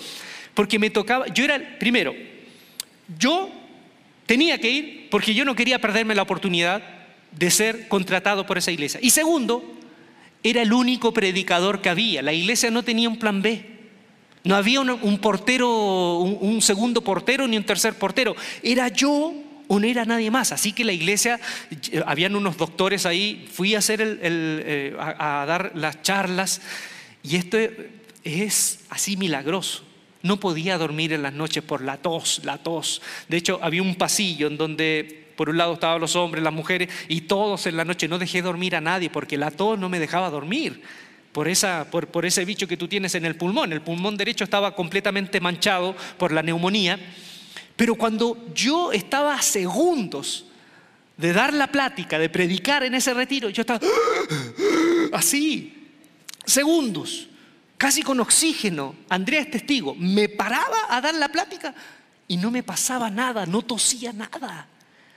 porque 0.55 0.79
me 0.79 0.89
tocaba, 0.89 1.27
yo 1.27 1.43
era, 1.43 1.77
primero, 1.77 2.15
yo 3.19 3.51
tenía 4.25 4.57
que 4.57 4.71
ir 4.71 5.07
porque 5.11 5.35
yo 5.35 5.45
no 5.45 5.55
quería 5.55 5.79
perderme 5.79 6.15
la 6.15 6.23
oportunidad 6.23 6.81
de 7.31 7.51
ser 7.51 7.87
contratado 7.87 8.45
por 8.47 8.57
esa 8.57 8.71
iglesia. 8.71 8.99
Y 9.03 9.11
segundo, 9.11 9.75
era 10.43 10.61
el 10.61 10.73
único 10.73 11.13
predicador 11.13 11.81
que 11.81 11.89
había. 11.89 12.21
La 12.21 12.33
iglesia 12.33 12.71
no 12.71 12.83
tenía 12.83 13.09
un 13.09 13.19
plan 13.19 13.41
B. 13.41 13.75
No 14.43 14.55
había 14.55 14.79
un, 14.79 15.17
portero, 15.17 16.19
un, 16.19 16.61
segundo 16.61 17.01
portero 17.01 17.47
ni 17.47 17.57
un 17.57 17.63
tercer 17.63 17.95
portero. 17.95 18.35
Era 18.61 18.87
yo 18.89 19.33
o 19.67 19.79
no 19.79 19.87
era 19.87 20.05
nadie 20.05 20.29
más. 20.29 20.51
Así 20.51 20.71
que 20.71 20.85
la 20.85 20.93
iglesia, 20.93 21.39
eh, 21.91 22.03
habían 22.05 22.35
unos 22.35 22.57
doctores 22.57 23.07
ahí, 23.07 23.47
fui 23.51 23.73
a, 23.73 23.79
hacer 23.79 24.01
el, 24.01 24.19
eh, 24.21 24.95
a 24.99 25.45
dar 25.47 25.71
las 25.73 26.03
charlas 26.03 26.61
y 27.23 27.37
esto 27.37 27.57
es 28.23 28.79
así 28.89 29.17
milagroso. 29.17 29.84
No 30.25 30.39
podía 30.39 30.79
dormir 30.79 31.13
en 31.13 31.21
las 31.21 31.33
noches 31.33 31.63
por 31.63 31.83
la 31.83 31.97
tos, 31.97 32.41
la 32.43 32.57
tos. 32.57 32.99
De 33.29 33.37
hecho, 33.37 33.59
había 33.61 33.83
un 33.83 33.93
pasillo 33.93 34.47
en 34.47 34.57
donde 34.57 35.27
por 35.35 35.49
un 35.49 35.57
lado 35.59 35.73
estaban 35.73 36.01
los 36.01 36.15
hombres, 36.15 36.43
las 36.43 36.51
mujeres, 36.51 36.89
y 37.07 37.21
todos 37.21 37.67
en 37.67 37.77
la 37.77 37.85
noche 37.85 38.07
no 38.07 38.17
dejé 38.17 38.41
dormir 38.41 38.75
a 38.75 38.81
nadie 38.81 39.11
porque 39.11 39.37
la 39.37 39.51
tos 39.51 39.77
no 39.77 39.87
me 39.87 39.99
dejaba 39.99 40.31
dormir. 40.31 40.81
Por, 41.31 41.47
esa, 41.47 41.91
por, 41.91 42.25
ese 42.25 42.43
bicho 42.43 42.67
que 42.67 42.75
tú 42.75 42.87
tienes 42.87 43.13
en 43.13 43.23
el 43.23 43.35
pulmón. 43.35 43.71
El 43.71 43.81
pulmón 43.81 44.17
derecho 44.17 44.43
estaba 44.43 44.73
completamente 44.73 45.39
manchado 45.39 45.95
por 46.17 46.31
la 46.31 46.41
neumonía. 46.41 46.99
Pero 47.75 47.93
cuando 47.93 48.47
yo 48.55 48.91
estaba 48.93 49.39
segundos 49.43 50.47
de 51.17 51.33
dar 51.33 51.53
la 51.53 51.67
plática, 51.67 52.17
de 52.17 52.29
predicar 52.29 52.83
en 52.83 52.95
ese 52.95 53.13
retiro, 53.13 53.51
yo 53.51 53.61
estaba 53.61 53.79
así, 55.13 55.91
segundos 56.47 57.27
casi 57.77 58.01
con 58.01 58.19
oxígeno, 58.19 58.95
Andrea 59.09 59.41
es 59.41 59.51
testigo, 59.51 59.95
me 59.95 60.29
paraba 60.29 60.77
a 60.89 61.01
dar 61.01 61.15
la 61.15 61.29
plática 61.29 61.73
y 62.27 62.37
no 62.37 62.51
me 62.51 62.63
pasaba 62.63 63.09
nada, 63.09 63.45
no 63.45 63.61
tosía 63.61 64.13
nada. 64.13 64.67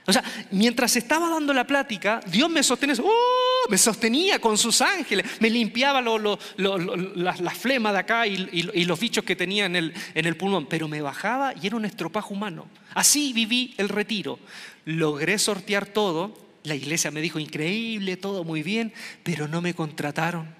O 0.05 0.13
sea, 0.13 0.23
mientras 0.49 0.95
estaba 0.95 1.29
dando 1.29 1.53
la 1.53 1.67
plática, 1.67 2.19
Dios 2.25 2.49
me 2.49 2.63
sostenía, 2.63 2.95
¡oh! 3.03 3.69
me 3.69 3.77
sostenía 3.77 4.39
con 4.39 4.57
sus 4.57 4.81
ángeles, 4.81 5.25
me 5.39 5.51
limpiaba 5.51 6.01
las 6.01 7.57
flemas 7.57 7.93
de 7.93 7.99
acá 7.99 8.25
y, 8.25 8.85
los 8.85 8.99
bichos 8.99 9.23
que 9.23 9.35
tenía 9.35 9.65
en 9.65 9.75
el, 9.75 9.93
en 10.15 10.25
el 10.25 10.35
pulmón, 10.35 10.65
pero 10.65 10.87
me 10.87 11.01
bajaba 11.01 11.53
y 11.61 11.67
era 11.67 11.75
un 11.75 11.85
estropajo 11.85 12.33
humano. 12.33 12.65
Así 12.95 13.33
viví 13.33 13.75
el 13.77 13.87
retiro. 13.87 14.39
Logré 14.85 15.37
sortear 15.37 15.85
todo, 15.85 16.35
la 16.63 16.73
iglesia 16.73 17.11
me 17.11 17.21
dijo, 17.21 17.37
increíble, 17.37 18.17
todo 18.17 18.43
muy 18.43 18.63
bien, 18.63 18.93
pero 19.23 19.47
no 19.47 19.61
me 19.61 19.75
contrataron. 19.75 20.58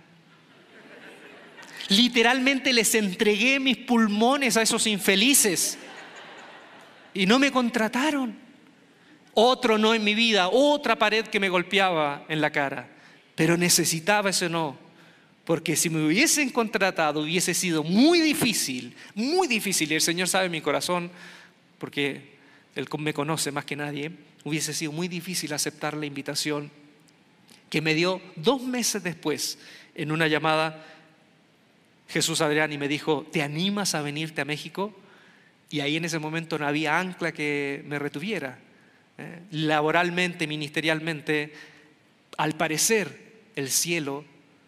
Literalmente 1.90 2.72
les 2.72 2.94
entregué 2.96 3.60
mis 3.60 3.78
pulmones 3.78 4.58
a 4.58 4.62
esos 4.62 4.86
infelices 4.88 5.78
y 7.14 7.26
no 7.26 7.40
me 7.40 7.52
contrataron. 7.52 8.38
Otro 9.34 9.78
no 9.78 9.94
en 9.94 10.04
mi 10.04 10.16
vida, 10.16 10.50
otra 10.50 10.98
pared 10.98 11.26
que 11.26 11.40
me 11.40 11.50
golpeaba 11.50 12.26
en 12.30 12.42
la 12.42 12.52
cara, 12.52 12.90
pero 13.36 13.58
necesitaba 13.58 14.32
ese 14.32 14.50
no, 14.50 14.78
porque 15.46 15.76
si 15.76 15.90
me 15.90 16.06
hubiesen 16.06 16.50
contratado 16.50 17.22
hubiese 17.22 17.54
sido 17.54 17.84
muy 17.84 18.20
difícil, 18.20 18.96
muy 19.16 19.48
difícil, 19.48 19.92
y 19.92 19.96
el 19.96 20.02
Señor 20.02 20.28
sabe 20.28 20.50
mi 20.50 20.62
corazón, 20.62 21.10
porque 21.78 22.38
Él 22.76 22.88
me 22.98 23.14
conoce 23.14 23.52
más 23.52 23.66
que 23.66 23.76
nadie, 23.76 24.12
hubiese 24.44 24.74
sido 24.74 24.92
muy 24.92 25.08
difícil 25.08 25.54
aceptar 25.54 25.96
la 25.96 26.06
invitación 26.06 26.72
que 27.70 27.82
me 27.82 27.94
dio 27.94 28.22
dos 28.36 28.62
meses 28.62 29.04
después 29.04 29.58
en 29.96 30.12
una 30.12 30.28
llamada 30.28 30.84
Jesús 32.10 32.42
Adrián 32.42 32.74
y 32.74 32.78
me 32.78 32.88
dijo, 32.88 33.26
¿te 33.32 33.42
animas 33.42 33.96
a 33.96 34.02
venirte 34.02 34.42
a 34.42 34.46
México? 34.46 34.94
Y 35.70 35.82
ahí 35.82 35.96
en 35.96 36.06
ese 36.06 36.20
momento 36.20 36.58
no 36.58 36.68
había 36.68 37.00
ancla 37.00 37.32
que 37.32 37.84
me 37.86 38.00
retuviera. 38.00 38.60
¿eh? 39.18 39.42
laboralmente, 39.52 40.48
ministerialmente, 40.48 41.54
al 42.38 42.54
parecer 42.54 43.30
el 43.56 43.70
cielo 43.70 44.26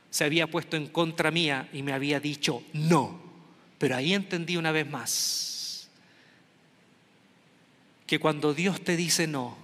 se 0.09 0.25
había 0.25 0.47
puesto 0.47 0.77
en 0.77 0.87
contra 0.87 1.31
mía 1.31 1.69
y 1.73 1.83
me 1.83 1.93
había 1.93 2.19
dicho 2.19 2.63
no. 2.73 3.19
Pero 3.77 3.95
ahí 3.95 4.13
entendí 4.13 4.57
una 4.57 4.71
vez 4.71 4.87
más 4.89 5.89
que 8.05 8.19
cuando 8.19 8.53
Dios 8.53 8.81
te 8.83 8.97
dice 8.97 9.25
no, 9.25 9.57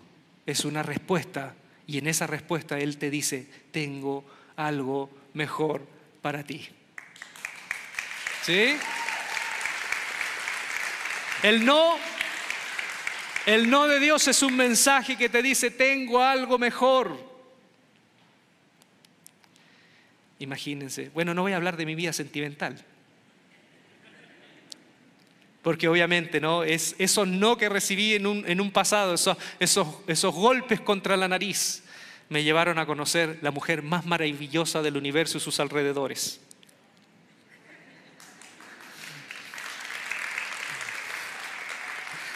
es 0.46 0.64
una 0.64 0.82
respuesta 0.82 1.54
y 1.86 1.98
en 1.98 2.08
esa 2.08 2.28
respuesta 2.28 2.80
Él 2.80 2.98
te 2.98 3.10
dice, 3.10 3.46
tengo 3.72 4.24
algo 4.56 5.10
mejor 5.34 5.86
para 6.22 6.44
ti. 6.44 6.66
¿Sí? 8.48 8.78
El 11.44 11.66
no, 11.66 11.98
el 13.46 13.70
no 13.70 13.90
de 13.90 14.00
Dios 14.00 14.26
es 14.30 14.42
un 14.42 14.56
mensaje 14.56 15.18
que 15.18 15.28
te 15.28 15.42
dice, 15.42 15.70
tengo 15.70 16.24
algo 16.24 16.58
mejor. 16.58 17.18
Imagínense. 20.40 21.10
Bueno, 21.14 21.34
no 21.34 21.42
voy 21.42 21.52
a 21.52 21.58
hablar 21.58 21.76
de 21.76 21.86
mi 21.86 21.94
vida 21.94 22.14
sentimental. 22.14 22.82
Porque 25.62 25.90
obviamente, 25.90 26.40
¿no? 26.40 26.64
Es 26.64 26.96
esos 27.00 27.28
no 27.28 27.58
que 27.58 27.68
recibí 27.68 28.14
en 28.14 28.26
un, 28.26 28.46
en 28.48 28.62
un 28.62 28.72
pasado, 28.72 29.16
esos, 29.16 29.36
esos, 29.60 29.88
esos 30.08 30.34
golpes 30.34 30.80
contra 30.80 31.18
la 31.18 31.28
nariz, 31.28 31.84
me 32.30 32.46
llevaron 32.46 32.80
a 32.80 32.86
conocer 32.86 33.40
la 33.42 33.52
mujer 33.52 33.84
más 33.84 34.06
maravillosa 34.06 34.82
del 34.82 34.96
universo 34.96 35.38
y 35.38 35.42
sus 35.42 35.60
alrededores. 35.60 36.47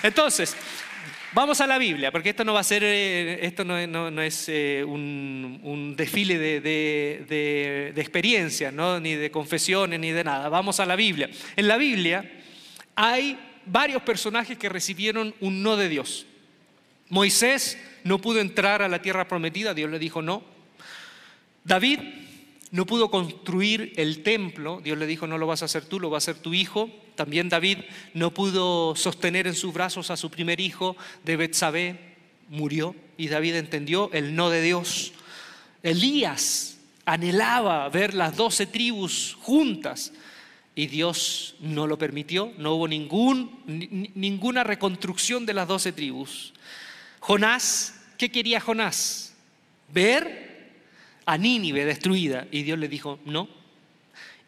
Entonces, 0.03 0.55
vamos 1.33 1.61
a 1.61 1.67
la 1.67 1.77
Biblia, 1.77 2.11
porque 2.11 2.29
esto 2.29 2.43
no 2.43 2.53
va 2.53 2.61
a 2.61 2.63
ser, 2.63 2.83
eh, 2.83 3.45
esto 3.45 3.63
no, 3.63 3.77
es 4.21 4.49
eh, 4.49 4.83
un, 4.85 5.93
desfile 5.95 6.37
de, 6.37 7.93
experiencias, 7.95 8.73
ni 8.73 9.15
de 9.15 9.31
confesiones, 9.31 9.99
ni 9.99 10.11
de 10.11 10.23
nada. 10.23 10.49
Vamos 10.49 10.79
a 10.79 10.85
la 10.85 10.95
Biblia. 10.95 11.29
En 11.55 11.67
la 11.67 11.77
Biblia 11.77 12.29
hay 12.95 13.37
varios 13.65 14.01
personajes 14.01 14.57
que 14.57 14.69
recibieron 14.69 15.33
un 15.39 15.63
no 15.63 15.77
de 15.77 15.89
Dios. 15.89 16.25
Moisés 17.09 17.77
no 18.03 18.19
pudo 18.19 18.39
entrar 18.39 18.81
a 18.81 18.87
la 18.87 19.01
tierra 19.01 19.27
prometida, 19.27 19.73
Dios 19.73 19.91
le 19.91 19.99
dijo 19.99 20.21
no. 20.21 20.43
David 21.63 21.99
no 22.71 22.85
pudo 22.85 23.11
construir 23.11 23.91
el 23.97 24.23
templo, 24.23 24.79
Dios 24.81 24.97
le 24.97 25.05
dijo 25.05 25.27
no 25.27 25.37
lo 25.37 25.45
vas 25.45 25.61
a 25.61 25.65
hacer 25.65 25.83
tú, 25.83 25.99
lo 25.99 26.09
va 26.09 26.17
a 26.17 26.19
hacer 26.19 26.35
tu 26.35 26.53
hijo. 26.53 26.89
También 27.15 27.49
David 27.49 27.79
no 28.13 28.33
pudo 28.33 28.95
sostener 28.95 29.45
en 29.45 29.55
sus 29.55 29.73
brazos 29.73 30.09
a 30.09 30.17
su 30.17 30.31
primer 30.31 30.61
hijo 30.61 30.95
de 31.25 31.35
Betsabé, 31.35 32.15
murió 32.47 32.95
y 33.17 33.27
David 33.27 33.55
entendió 33.55 34.09
el 34.13 34.35
no 34.35 34.49
de 34.49 34.61
Dios. 34.61 35.11
Elías 35.83 36.77
anhelaba 37.03 37.89
ver 37.89 38.13
las 38.13 38.37
doce 38.37 38.65
tribus 38.65 39.37
juntas 39.41 40.13
y 40.73 40.87
Dios 40.87 41.55
no 41.59 41.87
lo 41.87 41.97
permitió, 41.97 42.53
no 42.57 42.75
hubo 42.75 42.87
ninguna 42.87 44.63
reconstrucción 44.63 45.45
de 45.45 45.53
las 45.53 45.67
doce 45.67 45.91
tribus. 45.91 46.53
Jonás, 47.19 47.95
¿qué 48.17 48.31
quería 48.31 48.61
Jonás? 48.61 49.35
Ver 49.93 50.50
a 51.31 51.37
Nínive 51.37 51.85
destruida 51.85 52.45
y 52.51 52.63
Dios 52.63 52.77
le 52.77 52.89
dijo, 52.89 53.19
no, 53.23 53.47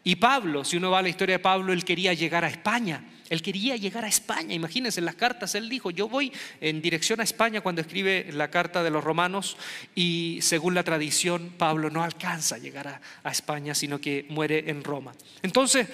Y 0.04 0.18
Pablo, 0.18 0.66
si 0.66 0.76
uno 0.76 0.92
va 0.92 1.00
a 1.00 1.02
la 1.02 1.08
historia 1.08 1.36
de 1.36 1.40
Pablo, 1.40 1.72
él 1.72 1.86
quería 1.86 2.14
llegar 2.14 2.44
a 2.44 2.50
España. 2.50 3.06
Él 3.30 3.42
quería 3.42 3.78
llegar 3.78 4.04
a 4.04 4.10
España. 4.10 4.54
Imagínense, 4.54 5.00
en 5.00 5.06
las 5.06 5.16
cartas 5.16 5.56
él 5.56 5.70
dijo, 5.70 5.92
yo 5.92 6.10
voy 6.10 6.34
en 6.60 6.82
dirección 6.82 7.22
a 7.22 7.24
España 7.24 7.62
cuando 7.62 7.80
escribe 7.80 8.28
la 8.34 8.52
carta 8.52 8.84
de 8.84 8.90
los 8.90 9.02
romanos 9.02 9.56
y 9.96 10.40
según 10.42 10.74
la 10.74 10.84
tradición, 10.84 11.54
Pablo 11.58 11.90
no 11.90 12.04
alcanza 12.04 12.56
a 12.56 12.58
llegar 12.58 13.00
a, 13.24 13.32
España, 13.32 13.74
sino 13.74 14.02
que 14.02 14.26
muere 14.28 14.70
en 14.70 14.84
Roma. 14.84 15.14
Entonces, 15.42 15.88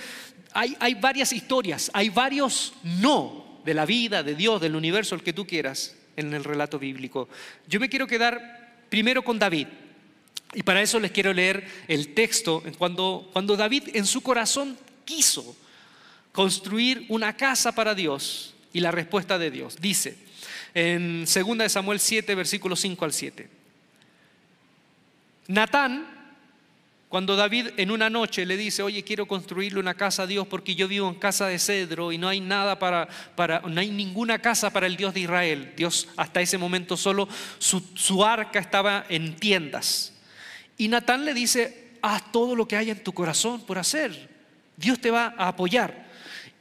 hay, 0.53 0.75
hay 0.79 0.95
varias 0.95 1.31
historias, 1.33 1.91
hay 1.93 2.09
varios 2.09 2.73
no 2.83 3.61
de 3.63 3.75
la 3.75 3.85
vida, 3.85 4.23
de 4.23 4.33
Dios, 4.33 4.59
del 4.59 4.75
universo, 4.75 5.13
el 5.13 5.21
que 5.21 5.33
tú 5.33 5.45
quieras, 5.45 5.95
en 6.15 6.33
el 6.33 6.43
relato 6.43 6.79
bíblico. 6.79 7.29
Yo 7.67 7.79
me 7.79 7.89
quiero 7.89 8.07
quedar 8.07 8.87
primero 8.89 9.23
con 9.23 9.37
David. 9.37 9.67
Y 10.53 10.63
para 10.63 10.81
eso 10.81 10.99
les 10.99 11.11
quiero 11.11 11.33
leer 11.33 11.67
el 11.87 12.13
texto 12.13 12.63
cuando, 12.77 13.29
cuando 13.33 13.55
David 13.55 13.89
en 13.93 14.05
su 14.05 14.21
corazón 14.21 14.77
quiso 15.05 15.55
construir 16.31 17.05
una 17.09 17.35
casa 17.35 17.73
para 17.73 17.93
Dios 17.93 18.53
y 18.73 18.79
la 18.79 18.91
respuesta 18.91 19.37
de 19.37 19.51
Dios. 19.51 19.77
Dice 19.79 20.17
en 20.73 21.25
2 21.25 21.71
Samuel 21.71 21.99
7, 21.99 22.35
versículos 22.35 22.79
5 22.79 23.05
al 23.05 23.13
7. 23.13 23.49
Natán, 25.47 26.19
cuando 27.09 27.35
David 27.35 27.69
en 27.77 27.89
una 27.89 28.09
noche 28.09 28.45
le 28.45 28.55
dice, 28.55 28.83
oye, 28.83 29.03
quiero 29.03 29.27
construirle 29.27 29.79
una 29.79 29.95
casa 29.95 30.23
a 30.23 30.27
Dios 30.27 30.47
porque 30.47 30.75
yo 30.75 30.87
vivo 30.87 31.09
en 31.09 31.15
casa 31.15 31.47
de 31.47 31.57
cedro 31.57 32.11
y 32.11 32.19
no 32.19 32.27
hay 32.27 32.39
nada 32.39 32.77
para, 32.77 33.07
para 33.35 33.61
no 33.61 33.81
hay 33.81 33.89
ninguna 33.89 34.39
casa 34.39 34.69
para 34.69 34.85
el 34.85 34.95
Dios 34.95 35.15
de 35.15 35.21
Israel. 35.21 35.73
Dios 35.75 36.07
hasta 36.17 36.41
ese 36.41 36.59
momento 36.59 36.95
solo 36.95 37.27
su, 37.57 37.83
su 37.95 38.23
arca 38.23 38.59
estaba 38.59 39.05
en 39.09 39.35
tiendas. 39.35 40.13
Y 40.79 40.87
Natán 40.87 41.25
le 41.25 41.33
dice, 41.33 41.89
haz 42.01 42.31
todo 42.31 42.55
lo 42.55 42.65
que 42.65 42.77
haya 42.77 42.93
en 42.93 43.03
tu 43.03 43.11
corazón 43.13 43.61
por 43.65 43.77
hacer. 43.77 44.29
Dios 44.77 44.97
te 45.01 45.11
va 45.11 45.35
a 45.37 45.49
apoyar. 45.49 46.07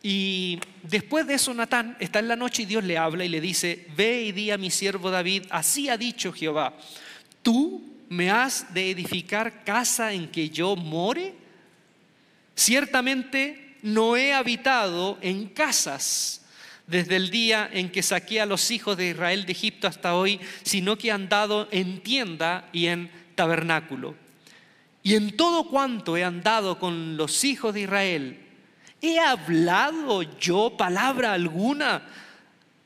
Y 0.03 0.59
después 0.83 1.25
de 1.29 1.35
eso 1.35 1.55
Natán 1.55 1.97
está 2.01 2.19
en 2.19 2.27
la 2.27 2.35
noche 2.35 2.63
y 2.63 2.67
Dios 2.67 2.83
le 2.83 2.99
habla 2.99 3.25
y 3.25 3.29
le 3.29 3.41
dice, 3.41 3.87
ve 3.97 4.23
y 4.23 4.33
di 4.33 4.51
a 4.51 4.59
mi 4.59 4.73
siervo 4.73 5.13
David, 5.13 5.45
así 5.51 5.89
ha 5.89 5.97
dicho 5.97 6.33
Jehová, 6.33 6.77
tú 7.43 7.81
me 8.09 8.29
has 8.29 8.75
de 8.75 8.91
edificar 8.91 9.63
casa 9.63 10.13
en 10.13 10.27
que 10.27 10.51
yo 10.51 10.75
more. 10.75 11.33
Ciertamente 12.57 13.77
no 13.83 14.17
he 14.17 14.33
habitado 14.33 15.17
en 15.21 15.47
casas 15.47 16.45
desde 16.89 17.15
el 17.15 17.31
día 17.31 17.71
en 17.73 17.93
que 17.93 18.03
saqué 18.03 18.41
a 18.41 18.47
los 18.47 18.73
hijos 18.73 18.97
de 18.97 19.11
Israel 19.11 19.47
de 19.47 19.53
Egipto 19.53 19.87
hasta 19.87 20.17
hoy, 20.17 20.41
sino 20.65 20.99
que 20.99 21.09
he 21.09 21.13
andado 21.13 21.69
en 21.71 22.03
tienda 22.03 22.69
y 22.73 22.87
en 22.87 23.28
tabernáculo. 23.39 24.15
Y 25.03 25.15
en 25.15 25.35
todo 25.37 25.69
cuanto 25.69 26.17
he 26.17 26.25
andado 26.25 26.79
con 26.79 27.17
los 27.17 27.45
hijos 27.45 27.73
de 27.73 27.81
Israel, 27.81 28.49
¿He 29.01 29.19
hablado 29.21 30.23
yo 30.23 30.77
palabra 30.77 31.33
alguna 31.33 32.03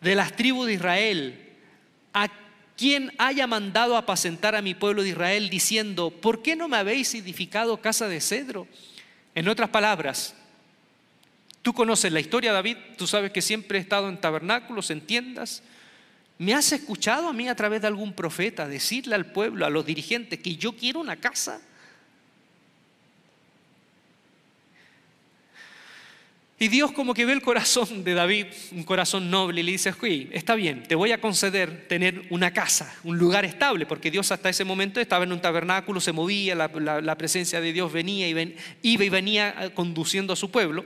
de 0.01 0.15
las 0.15 0.37
tribus 0.37 0.67
de 0.67 0.75
Israel 0.75 1.39
a 2.13 2.29
quien 2.77 3.13
haya 3.17 3.47
mandado 3.47 3.97
apacentar 3.97 4.55
a 4.55 4.63
mi 4.63 4.75
pueblo 4.75 5.03
de 5.03 5.11
Israel 5.11 5.49
diciendo, 5.49 6.11
¿por 6.11 6.43
qué 6.43 6.55
no 6.55 6.69
me 6.69 6.77
habéis 6.77 7.15
edificado 7.15 7.81
casa 7.81 8.09
de 8.09 8.21
cedro? 8.21 8.67
En 9.35 9.49
otras 9.49 9.71
palabras, 9.71 10.35
tú 11.63 11.73
conoces 11.73 12.13
la 12.13 12.21
historia, 12.21 12.53
David, 12.53 12.77
tú 12.99 13.07
sabes 13.07 13.33
que 13.33 13.41
siempre 13.41 13.79
he 13.79 13.81
estado 13.81 14.11
en 14.11 14.21
tabernáculos, 14.21 14.91
en 14.91 15.01
tiendas. 15.01 15.63
¿Me 16.43 16.55
has 16.55 16.73
escuchado 16.73 17.29
a 17.29 17.33
mí 17.33 17.49
a 17.49 17.55
través 17.55 17.81
de 17.83 17.87
algún 17.87 18.15
profeta 18.15 18.67
decirle 18.67 19.15
al 19.15 19.27
pueblo, 19.27 19.65
a 19.65 19.71
los 19.71 19.87
dirigentes, 19.87 20.41
que 20.41 20.57
yo 20.57 20.73
quiero 20.73 20.99
una 20.99 21.15
casa? 21.15 21.61
Y 26.59 26.67
Dios 26.67 26.91
como 26.91 27.15
que 27.15 27.25
ve 27.25 27.33
el 27.33 27.43
corazón 27.43 28.03
de 28.03 28.15
David, 28.15 28.47
un 28.73 28.83
corazón 28.83 29.31
noble, 29.31 29.61
y 29.61 29.63
le 29.63 29.71
dice, 29.71 29.95
oye, 30.03 30.31
está 30.33 30.57
bien, 30.57 30.83
te 30.83 30.97
voy 30.97 31.13
a 31.13 31.21
conceder 31.21 31.87
tener 31.87 32.27
una 32.31 32.53
casa, 32.53 32.93
un 33.05 33.19
lugar 33.19 33.45
estable, 33.45 33.87
porque 33.87 34.11
Dios 34.11 34.33
hasta 34.33 34.49
ese 34.49 34.65
momento 34.65 35.01
estaba 35.01 35.23
en 35.23 35.31
un 35.31 35.41
tabernáculo, 35.41 36.01
se 36.01 36.11
movía, 36.11 36.57
la, 36.57 37.17
presencia 37.17 37.61
de 37.61 37.73
Dios 37.73 37.93
venía 37.93 38.27
y 38.27 38.57
iba 38.83 39.05
y 39.05 39.09
venía 39.09 39.55
eh, 39.61 39.71
conduciendo 39.73 40.33
a 40.33 40.37
su 40.37 40.51
pueblo. 40.51 40.85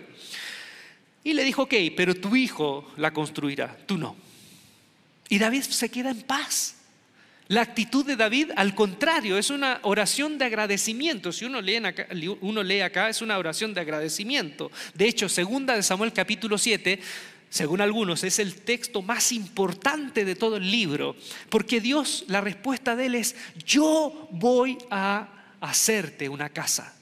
Y 1.25 1.33
le 1.33 1.45
dijo, 1.45 1.63
ok, 1.63 1.75
pero 1.97 2.15
tu 2.15 2.37
hijo 2.37 2.93
la 2.99 3.15
construirá, 3.15 3.75
tú 3.87 3.97
no. 3.97 4.26
Y 5.29 5.39
David 5.39 5.63
se 5.63 5.89
queda 5.89 6.11
en 6.11 6.23
paz. 6.23 6.77
La 7.49 7.63
actitud 7.63 8.05
de 8.05 8.17
David, 8.17 8.51
al 8.57 8.75
contrario, 8.75 9.39
es 9.39 9.51
una 9.51 9.79
oración 9.83 10.37
de 10.37 10.47
agradecimiento. 10.47 11.31
Si 11.31 11.45
uno 11.45 11.61
lee, 11.61 11.77
acá, 11.77 12.09
uno 12.41 12.63
lee 12.63 12.81
acá, 12.81 13.09
es 13.09 13.23
una 13.23 13.39
oración 13.39 13.73
de 13.73 13.81
agradecimiento. 13.81 14.71
De 14.95 15.07
hecho, 15.07 15.29
segunda 15.29 15.77
de 15.77 15.85
Samuel 15.85 16.13
capítulo 16.13 16.59
7, 16.59 16.99
según 17.49 17.81
algunos, 17.81 18.25
es 18.25 18.41
el 18.41 18.57
texto 18.57 19.01
más 19.01 19.31
importante 19.31 20.25
de 20.25 20.35
todo 20.35 20.57
el 20.57 20.69
libro, 20.69 21.15
porque 21.49 21.81
Dios, 21.81 22.25
la 22.27 22.41
respuesta 22.41 22.97
de 22.97 23.07
él 23.07 23.15
es, 23.15 23.37
yo 23.65 24.29
voy 24.33 24.77
a 24.91 25.29
hacerte 25.61 26.29
una 26.29 26.49
casa. 26.49 26.95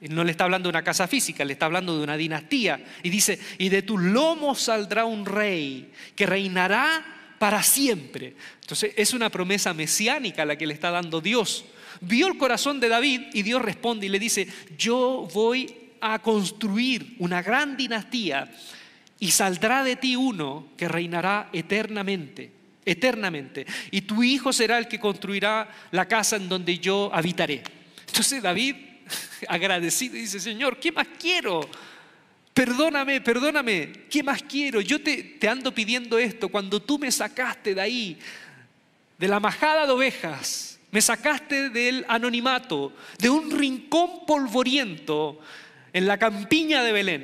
No 0.00 0.24
le 0.24 0.32
está 0.32 0.44
hablando 0.44 0.68
de 0.68 0.70
una 0.70 0.82
casa 0.82 1.06
física, 1.06 1.44
le 1.44 1.52
está 1.52 1.66
hablando 1.66 1.96
de 1.96 2.02
una 2.02 2.16
dinastía. 2.16 2.82
Y 3.02 3.10
dice, 3.10 3.38
y 3.58 3.68
de 3.68 3.82
tu 3.82 3.98
lomo 3.98 4.54
saldrá 4.54 5.04
un 5.04 5.26
rey 5.26 5.92
que 6.16 6.26
reinará 6.26 7.21
para 7.42 7.60
siempre. 7.64 8.36
Entonces 8.60 8.92
es 8.96 9.12
una 9.14 9.28
promesa 9.28 9.74
mesiánica 9.74 10.44
la 10.44 10.54
que 10.54 10.64
le 10.64 10.74
está 10.74 10.92
dando 10.92 11.20
Dios. 11.20 11.64
Vio 12.00 12.28
el 12.28 12.38
corazón 12.38 12.78
de 12.78 12.88
David 12.88 13.20
y 13.32 13.42
Dios 13.42 13.60
responde 13.60 14.06
y 14.06 14.10
le 14.10 14.20
dice, 14.20 14.46
yo 14.78 15.28
voy 15.34 15.74
a 16.00 16.20
construir 16.20 17.16
una 17.18 17.42
gran 17.42 17.76
dinastía 17.76 18.48
y 19.18 19.32
saldrá 19.32 19.82
de 19.82 19.96
ti 19.96 20.14
uno 20.14 20.68
que 20.76 20.86
reinará 20.86 21.48
eternamente, 21.52 22.52
eternamente. 22.84 23.66
Y 23.90 24.02
tu 24.02 24.22
hijo 24.22 24.52
será 24.52 24.78
el 24.78 24.86
que 24.86 25.00
construirá 25.00 25.68
la 25.90 26.06
casa 26.06 26.36
en 26.36 26.48
donde 26.48 26.78
yo 26.78 27.10
habitaré. 27.12 27.64
Entonces 28.06 28.40
David, 28.40 28.76
agradecido, 29.48 30.14
dice, 30.14 30.38
Señor, 30.38 30.78
¿qué 30.78 30.92
más 30.92 31.08
quiero? 31.18 31.68
Perdóname, 32.54 33.22
perdóname, 33.22 33.92
¿qué 34.10 34.22
más 34.22 34.42
quiero? 34.42 34.80
Yo 34.82 35.02
te, 35.02 35.38
ando 35.48 35.74
pidiendo 35.74 36.18
esto 36.18 36.50
cuando 36.50 36.82
tú 36.82 36.98
me 36.98 37.10
sacaste 37.10 37.74
de 37.74 37.80
ahí, 37.80 38.18
de 39.18 39.28
la 39.28 39.40
majada 39.40 39.86
de 39.86 39.92
ovejas, 39.92 40.78
me 40.90 41.00
sacaste 41.00 41.70
del 41.70 42.04
anonimato, 42.08 42.92
de 43.18 43.30
un 43.30 43.50
rincón 43.50 44.26
polvoriento 44.26 45.40
en 45.94 46.06
la 46.06 46.18
campiña 46.18 46.82
de 46.82 46.92
Belén. 46.92 47.22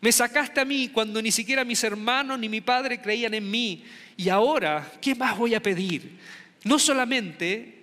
Me 0.00 0.12
sacaste 0.12 0.60
a 0.60 0.64
mí 0.64 0.88
cuando 0.88 1.20
ni 1.20 1.30
siquiera 1.30 1.64
mis 1.64 1.84
hermanos 1.84 2.38
ni 2.38 2.48
mi 2.48 2.62
padre 2.62 3.02
creían 3.02 3.34
en 3.34 3.50
mí. 3.50 3.84
Y 4.16 4.30
ahora, 4.30 4.92
¿qué 5.02 5.14
más 5.14 5.36
voy 5.36 5.54
a 5.54 5.62
pedir? 5.62 6.16
No 6.64 6.78
solamente 6.78 7.78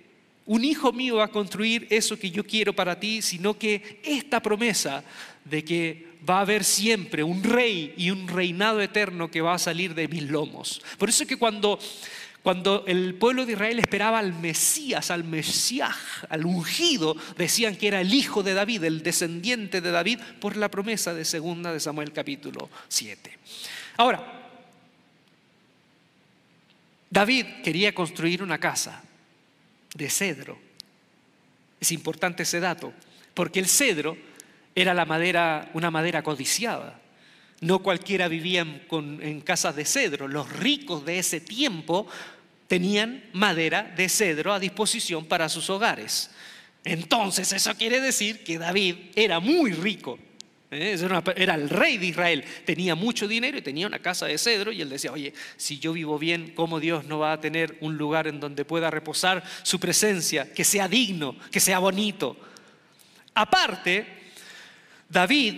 un 0.47 0.63
hijo 0.63 0.91
mío 0.91 1.17
va 1.17 1.25
a 1.25 1.32
construir 1.32 1.86
eso 1.89 2.17
que 2.17 2.32
yo 2.32 2.43
quiero 2.45 2.73
para 2.73 2.99
ti, 2.99 3.21
sino 3.21 3.58
que 3.58 3.99
esta 4.04 4.41
promesa 4.41 5.04
de 5.43 5.63
que 5.63 6.14
va 6.28 6.40
a 6.40 6.42
haber 6.42 6.64
siempre 6.64 7.24
un 7.24 7.44
rey 7.44 7.94
y 7.98 8.12
un 8.12 8.28
reinado 8.28 8.82
eterno 8.82 9.30
que 9.30 9.42
va 9.42 9.54
a 9.54 9.60
salir 9.60 9.94
de 9.94 10.08
mis 10.08 10.24
lomos. 10.24 10.82
Por 10.98 11.10
eso 11.10 11.24
es 11.24 11.30
que 11.30 11.38
cuando, 11.38 11.80
cuando 12.42 12.84
el 12.88 13.16
pueblo 13.16 13.46
de 13.46 13.54
Israel 13.54 13.80
esperaba 13.80 14.20
al 14.20 14.34
Mesías, 14.34 15.12
al 15.12 15.24
Mesías, 15.24 15.96
al 16.30 16.46
ungido, 16.46 17.16
decían 17.38 17.76
que 17.76 17.88
era 17.88 18.02
el 18.02 18.14
hijo 18.14 18.44
de 18.44 18.54
David, 18.54 18.84
el 18.84 19.04
descendiente 19.04 19.82
de 19.82 19.92
David, 19.92 20.20
por 20.40 20.58
la 20.58 20.70
promesa 20.70 21.14
de 21.14 21.26
segunda 21.26 21.72
de 21.72 21.80
Samuel 21.80 22.12
capítulo 22.12 22.70
7. 22.88 23.38
Ahora, 23.98 24.42
David 27.10 27.46
quería 27.64 27.94
construir 27.96 28.44
una 28.44 28.58
casa 28.58 29.02
de 29.94 30.10
cedro. 30.10 30.58
Es 31.80 31.92
importante 31.92 32.44
ese 32.44 32.60
dato, 32.60 32.94
porque 33.34 33.60
el 33.60 33.68
cedro 33.68 34.18
era 34.76 34.94
la 34.94 35.06
madera, 35.06 35.72
una 35.74 35.90
madera 35.90 36.22
codiciada. 36.22 37.00
No 37.62 37.80
cualquiera 37.80 38.28
vivía 38.28 38.62
en, 38.62 39.20
en 39.22 39.42
casas 39.42 39.76
de 39.76 39.86
cedro. 39.86 40.28
Los 40.28 40.52
ricos 40.52 41.06
de 41.06 41.18
ese 41.20 41.40
tiempo 41.40 42.06
tenían 42.68 43.24
madera 43.34 43.84
de 43.96 44.10
cedro 44.10 44.54
a 44.54 44.60
disposición 44.60 45.26
para 45.26 45.48
sus 45.50 45.70
hogares. 45.70 46.32
Entonces 46.84 47.52
eso 47.52 47.74
quiere 47.76 48.02
decir 48.02 48.44
que 48.44 48.60
David 48.60 48.96
era 49.16 49.40
muy 49.40 49.72
rico. 49.72 50.20
¿eh? 50.70 50.98
Era 51.36 51.56
el 51.56 51.70
rey 51.70 51.98
de 51.98 52.08
Israel, 52.08 52.44
tenía 52.66 52.96
mucho 52.96 53.28
dinero 53.28 53.58
y 53.58 53.62
tenía 53.62 53.88
una 53.88 54.00
casa 54.00 54.28
de 54.28 54.38
cedro 54.38 54.72
y 54.72 54.82
él 54.82 54.90
decía, 54.90 55.12
oye, 55.12 55.34
si 55.58 55.80
yo 55.80 55.94
vivo 55.94 56.20
bien, 56.20 56.52
¿cómo 56.56 56.80
Dios 56.80 57.06
no 57.06 57.20
va 57.20 57.34
a 57.34 57.42
tener 57.42 57.78
un 57.82 57.98
lugar 57.98 58.28
en 58.28 58.40
donde 58.40 58.66
pueda 58.66 58.92
reposar 58.92 59.44
su 59.64 59.80
presencia, 59.80 60.54
que 60.54 60.64
sea 60.64 60.88
digno, 60.88 61.36
que 61.52 61.60
sea 61.60 61.80
bonito? 61.80 62.38
Aparte, 63.34 64.25
David, 65.10 65.56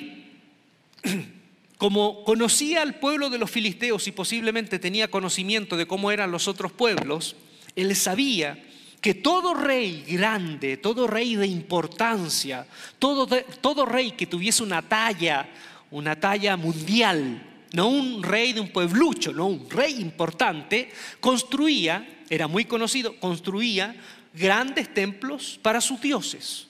como 1.78 2.24
conocía 2.24 2.82
al 2.82 2.96
pueblo 2.96 3.30
de 3.30 3.38
los 3.38 3.52
filisteos 3.52 4.08
y 4.08 4.12
posiblemente 4.12 4.80
tenía 4.80 5.10
conocimiento 5.10 5.78
de 5.78 5.86
cómo 5.86 6.12
eran 6.12 6.32
los 6.32 6.48
otros 6.48 6.72
pueblos, 6.72 7.36
él 7.76 7.96
sabía 7.96 8.64
que 9.02 9.14
todo 9.14 9.54
rey 9.54 10.04
grande, 10.08 10.78
todo 10.78 11.08
rey 11.08 11.36
de 11.36 11.48
importancia, 11.48 12.66
todo, 12.98 13.28
todo 13.62 13.86
rey 13.86 14.12
que 14.12 14.26
tuviese 14.26 14.64
una 14.64 14.82
talla, 14.82 15.48
una 15.92 16.20
talla 16.20 16.58
mundial, 16.58 17.44
no 17.74 17.90
un 17.90 18.24
rey 18.24 18.54
de 18.54 18.60
un 18.60 18.70
pueblucho, 18.70 19.32
no 19.32 19.48
un 19.48 19.70
rey 19.70 20.02
importante, 20.02 20.90
construía, 21.20 22.22
era 22.30 22.48
muy 22.48 22.66
conocido, 22.66 23.20
construía 23.20 23.96
grandes 24.34 24.94
templos 24.94 25.60
para 25.62 25.80
sus 25.80 26.02
dioses. 26.02 26.67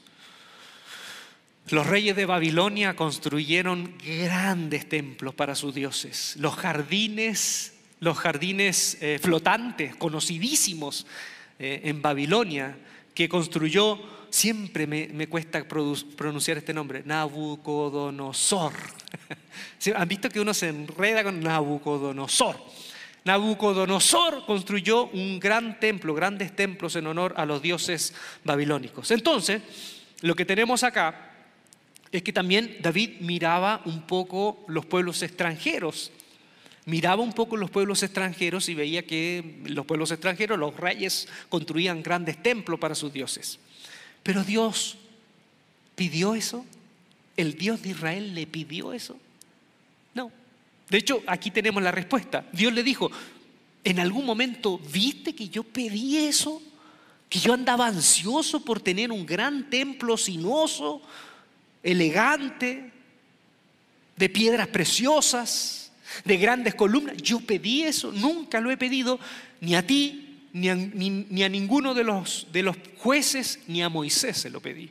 Los 1.70 1.86
reyes 1.86 2.16
de 2.16 2.26
Babilonia 2.26 2.96
construyeron 2.96 3.94
grandes 3.98 4.88
templos 4.88 5.36
para 5.36 5.54
sus 5.54 5.76
dioses. 5.76 6.38
Los 6.40 6.56
jardines, 6.56 7.74
los 8.00 8.18
jardines 8.18 8.98
eh, 9.02 9.20
flotantes, 9.22 9.94
conocidísimos 9.98 11.06
eh, 11.60 11.82
en 11.84 12.02
Babilonia, 12.02 12.78
que 13.14 13.28
construyó, 13.28 14.00
siempre 14.30 14.88
me, 14.88 15.28
cuesta 15.28 15.68
pronunciar 15.68 16.58
este 16.58 16.74
nombre, 16.74 17.04
Nabucodonosor. 17.04 18.72
¿Han 19.96 20.08
visto 20.08 20.30
que 20.30 20.40
uno 20.40 20.54
se 20.54 20.70
enreda 20.70 21.22
con 21.22 21.42
Nabucodonosor? 21.42 22.56
Nabucodonosor 23.26 24.46
construyó 24.46 25.08
un 25.08 25.38
gran 25.38 25.82
templo, 25.82 26.14
grandes 26.14 26.56
templos 26.56 26.96
en 26.96 27.08
honor 27.08 27.34
a 27.36 27.46
los 27.46 27.62
dioses 27.62 28.14
babilónicos. 28.46 29.12
Entonces, 29.12 29.62
lo 30.22 30.34
que 30.34 30.46
tenemos 30.46 30.84
acá 30.84 31.27
es 32.12 32.24
que 32.24 32.34
también 32.34 32.78
David 32.82 33.20
miraba 33.20 33.82
un 33.86 34.02
poco 34.02 34.63
los 34.67 34.86
pueblos 34.86 35.22
extranjeros. 35.22 36.12
Miraba 36.86 37.22
un 37.22 37.34
poco 37.34 37.58
los 37.58 37.70
pueblos 37.70 38.02
extranjeros 38.02 38.70
y 38.70 38.76
veía 38.76 39.06
que 39.06 39.60
los 39.65 39.86
pueblos 39.86 40.12
extranjeros, 40.12 40.58
los 40.58 40.76
reyes, 40.78 41.28
construían 41.50 42.02
grandes 42.02 42.41
templos 42.41 42.80
para 42.80 42.96
sus 42.96 43.12
dioses. 43.12 43.60
Pero 44.24 44.43
Dios 44.43 44.98
pidió 45.96 46.34
eso. 46.34 46.65
¿El 47.36 47.56
Dios 47.56 47.82
de 47.82 47.89
Israel 47.89 48.34
le 48.34 48.48
pidió 48.48 48.93
eso? 48.93 49.17
No. 50.13 50.32
De 50.89 50.98
hecho, 50.98 51.22
aquí 51.28 51.52
tenemos 51.52 51.84
la 51.84 51.91
respuesta. 51.91 52.46
Dios 52.54 52.72
le 52.72 52.84
dijo, 52.84 53.12
¿en 53.84 54.00
algún 54.00 54.26
momento 54.26 54.80
viste 54.80 55.36
que 55.36 55.50
yo 55.50 55.63
pedí 55.63 56.17
eso? 56.17 56.62
Que 57.30 57.39
yo 57.39 57.54
andaba 57.54 57.88
ansioso 57.88 58.63
por 58.63 58.80
tener 58.80 59.12
un 59.12 59.26
gran 59.26 59.70
templo 59.70 60.15
sinuoso, 60.15 61.02
elegante, 61.91 62.91
de 64.17 64.30
piedras 64.30 64.67
preciosas, 64.67 65.91
de 66.26 66.38
grandes 66.38 66.76
columnas. 66.76 67.17
Yo 67.17 67.39
pedí 67.39 67.84
eso, 67.84 68.12
nunca 68.12 68.60
lo 68.60 68.71
he 68.71 68.78
pedido 68.78 69.19
ni 69.62 69.76
a 69.76 69.86
ti, 69.86 70.39
ni 70.54 70.69
a, 70.69 70.76
ni, 70.76 71.43
a 71.43 71.50
ninguno 71.50 71.93
de 71.93 72.04
los, 72.04 72.47
de 72.52 72.63
los 72.63 72.76
jueces, 72.97 73.60
ni 73.67 73.82
a 73.82 73.89
Moisés 73.89 74.38
se 74.38 74.50
lo 74.50 74.60
pedí. 74.60 74.89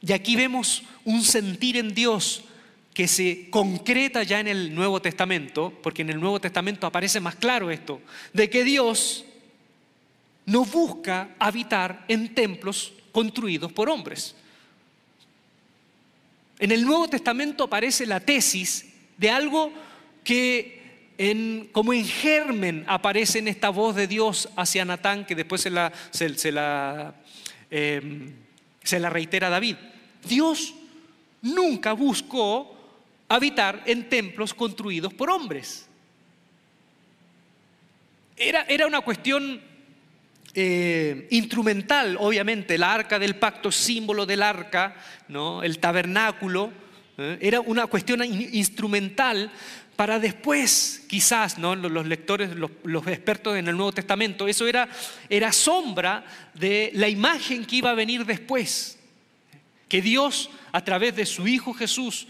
Y 0.00 0.12
aquí 0.12 0.36
vemos 0.36 0.82
un 1.04 1.22
sentir 1.22 1.76
en 1.76 1.94
Dios 1.94 2.44
que 2.92 3.08
se 3.08 3.48
concreta 3.50 4.22
ya 4.22 4.40
en 4.40 4.48
el 4.48 4.74
Nuevo 4.74 5.00
Testamento, 5.02 5.72
porque 5.82 6.02
en 6.02 6.10
el 6.10 6.20
Nuevo 6.20 6.40
Testamento 6.40 6.86
aparece 6.86 7.20
más 7.20 7.36
claro 7.36 7.70
esto, 7.70 8.00
de 8.32 8.48
que 8.48 8.64
Dios 8.64 9.24
no 10.46 10.64
busca 10.64 11.34
habitar 11.38 12.04
en 12.08 12.34
templos 12.34 12.92
construidos 13.12 13.72
por 13.72 13.88
hombres. 13.88 14.36
En 16.64 16.72
el 16.72 16.86
Nuevo 16.86 17.06
Testamento 17.08 17.64
aparece 17.64 18.06
la 18.06 18.20
tesis 18.20 18.86
de 19.18 19.28
algo 19.28 19.70
que 20.24 20.82
como 21.72 21.92
en 21.92 22.06
germen 22.06 22.86
aparece 22.88 23.40
en 23.40 23.48
esta 23.48 23.68
voz 23.68 23.94
de 23.94 24.06
Dios 24.06 24.48
hacia 24.56 24.86
Natán, 24.86 25.26
que 25.26 25.34
después 25.34 25.60
se 25.60 25.68
la, 25.68 25.92
se, 26.10 26.50
la, 26.50 27.16
em, 27.70 28.32
se 28.82 28.98
la 28.98 29.10
reitera 29.10 29.50
David. 29.50 29.76
Dios 30.26 30.74
nunca 31.42 31.92
buscó 31.92 32.74
habitar 33.28 33.82
en 33.84 34.08
templos 34.08 34.54
construidos 34.54 35.12
por 35.12 35.28
hombres. 35.28 35.84
Era, 38.38 38.62
era 38.62 38.86
una 38.86 39.02
cuestión 39.02 39.60
eh, 40.54 41.26
instrumental, 41.30 42.16
obviamente, 42.20 42.78
la 42.78 42.94
arca 42.94 43.18
del 43.18 43.34
pacto, 43.36 43.72
símbolo 43.72 44.24
del 44.24 44.42
arca, 44.42 44.94
¿no? 45.28 45.62
el 45.62 45.80
tabernáculo, 45.80 46.72
¿eh? 47.18 47.38
era 47.40 47.60
una 47.60 47.86
cuestión 47.88 48.22
instrumental 48.24 49.50
para 49.96 50.18
después, 50.18 51.04
quizás, 51.08 51.58
¿no? 51.58 51.74
los, 51.74 52.06
lectores, 52.06 52.50
los, 52.54 53.06
expertos 53.08 53.56
en 53.56 53.68
el 53.68 53.76
Nuevo 53.76 53.92
Testamento, 53.92 54.46
eso 54.46 54.66
era, 54.66 54.88
era 55.28 55.52
sombra 55.52 56.24
de 56.54 56.90
la 56.94 57.08
imagen 57.08 57.64
que 57.64 57.76
iba 57.76 57.90
a 57.90 57.94
venir 57.94 58.24
después, 58.24 58.98
que 59.88 60.02
Dios, 60.02 60.50
a 60.72 60.84
través 60.84 61.16
de 61.16 61.26
su 61.26 61.46
Hijo 61.46 61.74
Jesús, 61.74 62.28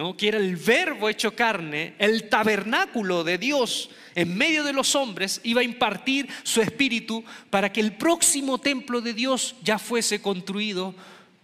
¿no? 0.00 0.16
que 0.16 0.28
era 0.28 0.38
el 0.38 0.56
verbo 0.56 1.10
hecho 1.10 1.36
carne, 1.36 1.92
el 1.98 2.30
tabernáculo 2.30 3.22
de 3.22 3.36
Dios, 3.36 3.90
en 4.14 4.34
medio 4.34 4.64
de 4.64 4.72
los 4.72 4.94
hombres, 4.94 5.42
iba 5.44 5.60
a 5.60 5.64
impartir 5.64 6.26
su 6.42 6.62
espíritu 6.62 7.22
para 7.50 7.70
que 7.70 7.82
el 7.82 7.92
próximo 7.92 8.56
templo 8.56 9.02
de 9.02 9.12
Dios 9.12 9.56
ya 9.62 9.78
fuese 9.78 10.22
construido 10.22 10.94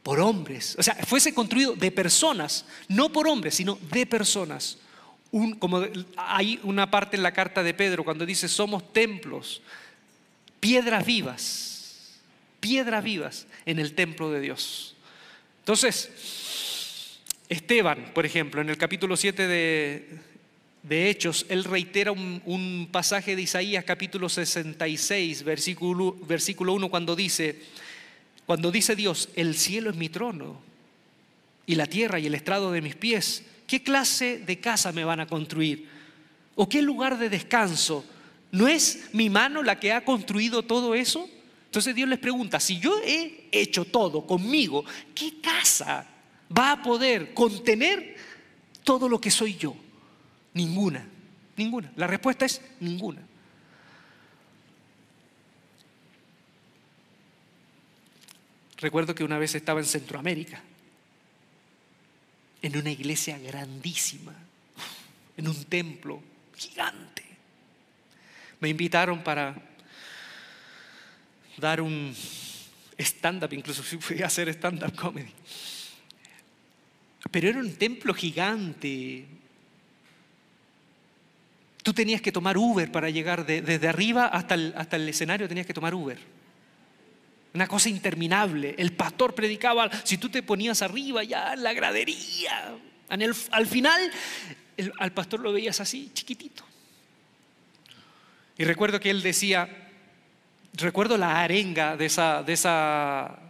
por 0.02 0.20
hombres. 0.20 0.74
O 0.78 0.82
sea, 0.82 0.94
fuese 0.94 1.34
construido 1.34 1.74
de 1.74 1.90
personas, 1.90 2.64
no 2.88 3.12
por 3.12 3.28
hombres, 3.28 3.56
sino 3.56 3.78
de 3.92 4.06
personas. 4.06 4.78
como 5.58 5.84
hay 6.16 6.58
una 6.62 6.90
parte 6.90 7.18
en 7.18 7.22
la 7.22 7.32
carta 7.32 7.62
de 7.62 7.74
Pedro 7.74 8.04
cuando 8.04 8.24
dice, 8.24 8.48
somos 8.48 8.90
templos, 8.90 9.60
piedras 10.60 11.04
vivas, 11.04 12.22
piedras 12.60 13.04
vivas 13.04 13.46
en 13.66 13.78
el 13.80 13.94
templo 13.94 14.30
de 14.30 14.40
Dios. 14.40 14.96
Entonces, 15.58 16.45
Esteban, 17.48 18.10
por 18.12 18.26
ejemplo, 18.26 18.60
en 18.60 18.70
el 18.70 18.76
capítulo 18.76 19.16
7 19.16 19.46
de, 19.46 20.08
de 20.82 21.10
Hechos, 21.10 21.46
él 21.48 21.62
reitera 21.62 22.10
un, 22.10 22.88
pasaje 22.90 23.36
de 23.36 23.42
Isaías 23.42 23.84
capítulo 23.84 24.28
66, 24.28 25.44
versículo, 25.44 26.16
versículo 26.26 26.72
1, 26.74 26.88
cuando 26.88 27.14
dice, 27.14 27.60
cuando 28.46 28.72
dice 28.72 28.96
Dios, 28.96 29.28
el 29.36 29.54
cielo 29.54 29.90
es 29.90 29.96
mi 29.96 30.08
trono 30.08 30.60
y 31.66 31.76
la 31.76 31.86
tierra 31.86 32.18
y 32.18 32.26
el 32.26 32.34
estrado 32.34 32.72
de 32.72 32.82
mis 32.82 32.96
pies, 32.96 33.44
¿qué 33.66 33.82
clase 33.82 34.38
de 34.38 34.58
casa 34.58 34.90
me 34.90 35.04
van 35.04 35.20
a 35.20 35.26
construir? 35.26 35.88
¿O 36.56 36.68
qué 36.68 36.82
lugar 36.82 37.16
de 37.18 37.28
descanso? 37.28 38.04
¿No 38.50 38.66
es 38.66 39.10
mi 39.12 39.30
mano 39.30 39.62
la 39.62 39.78
que 39.78 39.92
ha 39.92 40.04
construido 40.04 40.62
todo 40.64 40.94
eso? 40.94 41.28
Entonces 41.66 41.94
Dios 41.94 42.08
les 42.08 42.18
pregunta, 42.18 42.58
si 42.58 42.80
yo 42.80 43.00
he 43.04 43.48
hecho 43.52 43.84
todo 43.84 44.26
conmigo, 44.26 44.84
¿qué 45.14 45.40
casa 45.40 46.08
va 46.56 46.72
a 46.72 46.82
poder 46.82 47.34
contener 47.34 48.16
todo 48.84 49.08
lo 49.08 49.20
que 49.20 49.30
soy 49.30 49.56
yo? 49.56 49.76
Ninguna, 50.54 51.06
ninguna. 51.56 51.92
La 51.96 52.06
respuesta 52.06 52.44
es 52.44 52.60
ninguna. 52.80 53.22
Recuerdo 58.78 59.14
que 59.14 59.24
una 59.24 59.38
vez 59.38 59.54
estaba 59.54 59.80
en 59.80 59.86
Centroamérica, 59.86 60.62
en 62.60 62.76
una 62.76 62.90
iglesia 62.90 63.38
grandísima, 63.38 64.34
en 65.36 65.48
un 65.48 65.64
templo 65.64 66.22
gigante. 66.54 67.22
Me 68.60 68.68
invitaron 68.68 69.22
para 69.22 69.54
dar 71.56 71.80
un 71.80 72.14
stand-up, 72.98 73.52
incluso 73.52 73.82
fui 73.82 74.22
a 74.22 74.26
hacer 74.26 74.48
stand-up 74.50 74.94
comedy. 74.94 75.32
Pero 77.30 77.48
era 77.48 77.58
un 77.58 77.74
templo 77.74 78.14
gigante, 78.14 79.26
Tú 81.86 81.94
tenías 81.94 82.20
que 82.20 82.32
tomar 82.32 82.58
Uber 82.58 82.90
para 82.90 83.10
llegar 83.10 83.46
desde 83.46 83.86
arriba 83.86 84.26
hasta 84.26 84.54
el, 84.54 84.74
hasta 84.76 84.96
el 84.96 85.08
escenario, 85.08 85.46
tenías 85.46 85.68
que 85.68 85.72
tomar 85.72 85.94
Uber. 85.94 86.18
Una 87.54 87.68
cosa 87.68 87.88
interminable. 87.88 88.74
El 88.76 88.92
pastor 88.94 89.36
predicaba, 89.36 89.88
si 90.02 90.18
tú 90.18 90.28
te 90.28 90.42
ponías 90.42 90.82
arriba 90.82 91.22
ya 91.22 91.52
en 91.52 91.62
la 91.62 91.72
gradería, 91.72 92.74
al 93.08 93.66
final 93.68 94.00
al 94.98 95.12
pastor 95.12 95.38
lo 95.38 95.52
veías 95.52 95.80
así, 95.80 96.10
chiquitito. 96.12 96.64
Y 98.58 98.64
recuerdo 98.64 98.98
que 98.98 99.10
él 99.10 99.22
decía, 99.22 99.68
recuerdo 100.72 101.16
la 101.16 101.40
arenga 101.40 101.96
de, 101.96 102.06
esa, 102.06 102.42
de, 102.42 102.52
esa, 102.52 103.45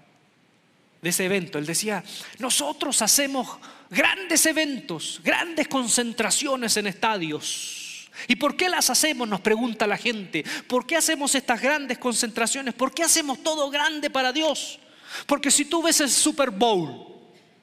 de 1.06 1.10
ese 1.10 1.24
evento, 1.24 1.58
él 1.58 1.66
decía, 1.66 2.02
nosotros 2.38 3.00
hacemos 3.00 3.58
grandes 3.88 4.44
eventos, 4.46 5.20
grandes 5.22 5.68
concentraciones 5.68 6.76
en 6.76 6.88
estadios 6.88 7.84
¿Y 8.28 8.36
por 8.36 8.56
qué 8.56 8.68
las 8.68 8.90
hacemos? 8.90 9.28
Nos 9.28 9.40
pregunta 9.40 9.86
la 9.86 9.96
gente. 9.96 10.44
¿Por 10.66 10.86
qué 10.86 10.96
hacemos 10.96 11.34
estas 11.34 11.60
grandes 11.60 11.98
concentraciones? 11.98 12.74
¿Por 12.74 12.92
qué 12.92 13.02
hacemos 13.02 13.42
todo 13.42 13.70
grande 13.70 14.10
para 14.10 14.32
Dios? 14.32 14.78
Porque 15.26 15.50
si 15.50 15.66
tú 15.66 15.82
ves 15.82 16.00
el 16.00 16.10
Super 16.10 16.50
Bowl, 16.50 17.14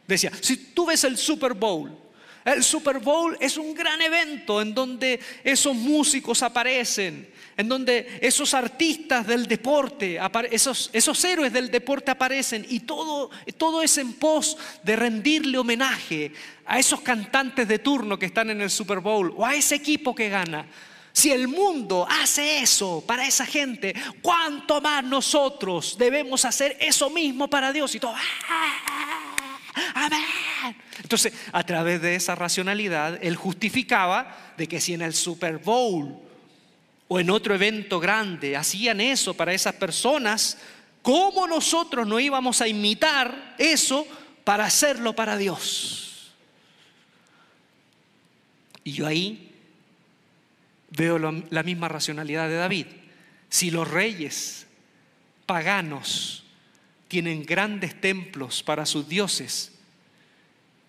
decía, 0.07 0.31
si 0.41 0.57
tú 0.57 0.85
ves 0.85 1.03
el 1.03 1.17
Super 1.17 1.53
Bowl, 1.53 1.99
El 2.45 2.61
Super 2.61 2.99
Bowl 2.99 3.37
es 3.39 3.55
un 3.55 3.73
gran 3.73 4.01
evento 4.01 4.61
en 4.61 4.73
donde 4.73 5.17
esos 5.45 5.73
músicos 5.73 6.43
aparecen, 6.43 7.31
en 7.55 7.69
donde 7.69 8.19
esos 8.21 8.53
artistas 8.53 9.27
del 9.27 9.47
deporte, 9.47 10.19
esos, 10.51 10.89
esos 10.93 11.23
héroes 11.23 11.53
del 11.53 11.69
deporte 11.69 12.11
aparecen 12.11 12.65
y 12.69 12.81
todo, 12.81 13.29
todo 13.57 13.81
es 13.81 13.97
en 13.97 14.13
pos 14.13 14.57
de 14.83 14.95
rendirle 14.95 15.57
homenaje 15.57 16.31
a 16.65 16.79
esos 16.79 17.01
cantantes 17.01 17.67
de 17.67 17.79
turno 17.79 18.17
que 18.17 18.25
están 18.25 18.49
en 18.49 18.61
el 18.61 18.69
Super 18.69 18.99
Bowl 18.99 19.33
o 19.37 19.45
a 19.45 19.55
ese 19.55 19.75
equipo 19.75 20.15
que 20.15 20.29
gana. 20.29 20.65
Si 21.11 21.31
el 21.31 21.47
mundo 21.47 22.07
hace 22.09 22.59
eso 22.59 23.03
para 23.05 23.27
esa 23.27 23.45
gente, 23.45 23.93
¿cuánto 24.21 24.81
más 24.81 25.03
nosotros 25.03 25.95
debemos 25.97 26.43
hacer 26.43 26.75
eso 26.79 27.11
mismo 27.11 27.47
para 27.47 27.71
Dios? 27.71 27.93
Y 27.93 27.99
todo, 27.99 28.15
¡ah! 28.15 29.33
amén. 29.93 30.75
Entonces, 31.03 31.33
a 31.51 31.63
través 31.63 32.01
de 32.01 32.15
esa 32.15 32.33
racionalidad, 32.33 33.19
él 33.23 33.35
justificaba 33.35 34.53
de 34.57 34.67
que 34.67 34.81
si 34.81 34.95
en 34.95 35.03
el 35.03 35.13
Super 35.13 35.59
Bowl 35.59 36.19
o 37.13 37.19
en 37.19 37.29
otro 37.29 37.53
evento 37.53 37.99
grande 37.99 38.57
hacían 38.57 38.99
eso 38.99 39.35
para 39.35 39.53
esas 39.53 39.75
personas, 39.75 40.57
¿cómo 41.03 41.45
nosotros 41.45 42.07
no 42.07 42.19
íbamos 42.19 42.59
a 42.59 42.67
imitar 42.67 43.53
eso 43.59 44.07
para 44.43 44.65
hacerlo 44.65 45.15
para 45.15 45.37
Dios? 45.37 46.33
Y 48.83 48.93
yo 48.93 49.05
ahí 49.05 49.51
veo 50.89 51.19
la 51.19 51.61
misma 51.61 51.87
racionalidad 51.87 52.49
de 52.49 52.55
David. 52.55 52.87
Si 53.47 53.69
los 53.69 53.87
reyes 53.87 54.65
paganos 55.45 56.45
tienen 57.09 57.45
grandes 57.45 58.01
templos 58.01 58.63
para 58.63 58.87
sus 58.87 59.07
dioses, 59.07 59.71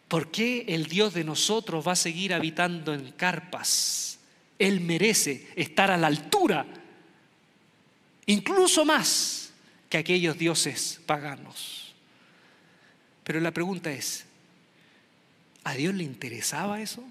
¿por 0.09 0.31
qué 0.31 0.65
el 0.69 0.87
Dios 0.87 1.13
de 1.13 1.25
nosotros 1.25 1.87
va 1.87 1.93
a 1.93 1.97
seguir 1.97 2.33
habitando 2.33 2.95
en 2.95 3.13
carpas? 3.13 4.14
Él 4.59 4.81
merece 4.81 5.49
estar 5.57 5.91
a 5.91 5.97
la 5.97 6.07
altura, 6.07 6.67
incluso 8.27 8.85
más 8.85 9.53
que 9.89 9.99
aquellos 9.99 10.39
dioses 10.39 11.01
paganos. 11.07 11.95
Pero 13.25 13.41
la 13.41 13.51
pregunta 13.51 13.91
es, 13.91 14.27
¿a 15.65 15.75
Dios 15.75 15.95
le 15.95 16.05
interesaba 16.05 16.81
eso? 16.81 17.03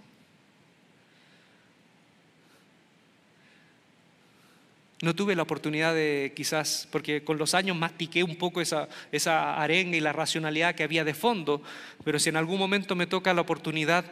No 5.01 5.13
tuve 5.13 5.35
la 5.35 5.43
oportunidad 5.43 5.93
de 5.93 6.31
quizás, 6.33 6.87
porque 6.89 7.25
con 7.25 7.37
los 7.37 7.53
años 7.55 7.75
mastiqué 7.75 8.23
un 8.23 8.37
poco 8.37 8.61
esa, 8.61 8.87
esa 9.11 9.61
arenga 9.61 9.97
y 9.97 9.99
la 9.99 10.13
racionalidad 10.13 10.75
que 10.75 10.83
había 10.83 11.03
de 11.03 11.13
fondo, 11.13 11.61
pero 12.05 12.19
si 12.19 12.29
en 12.29 12.37
algún 12.37 12.57
momento 12.57 12.95
me 12.95 13.05
toca 13.05 13.33
la 13.33 13.41
oportunidad 13.41 14.05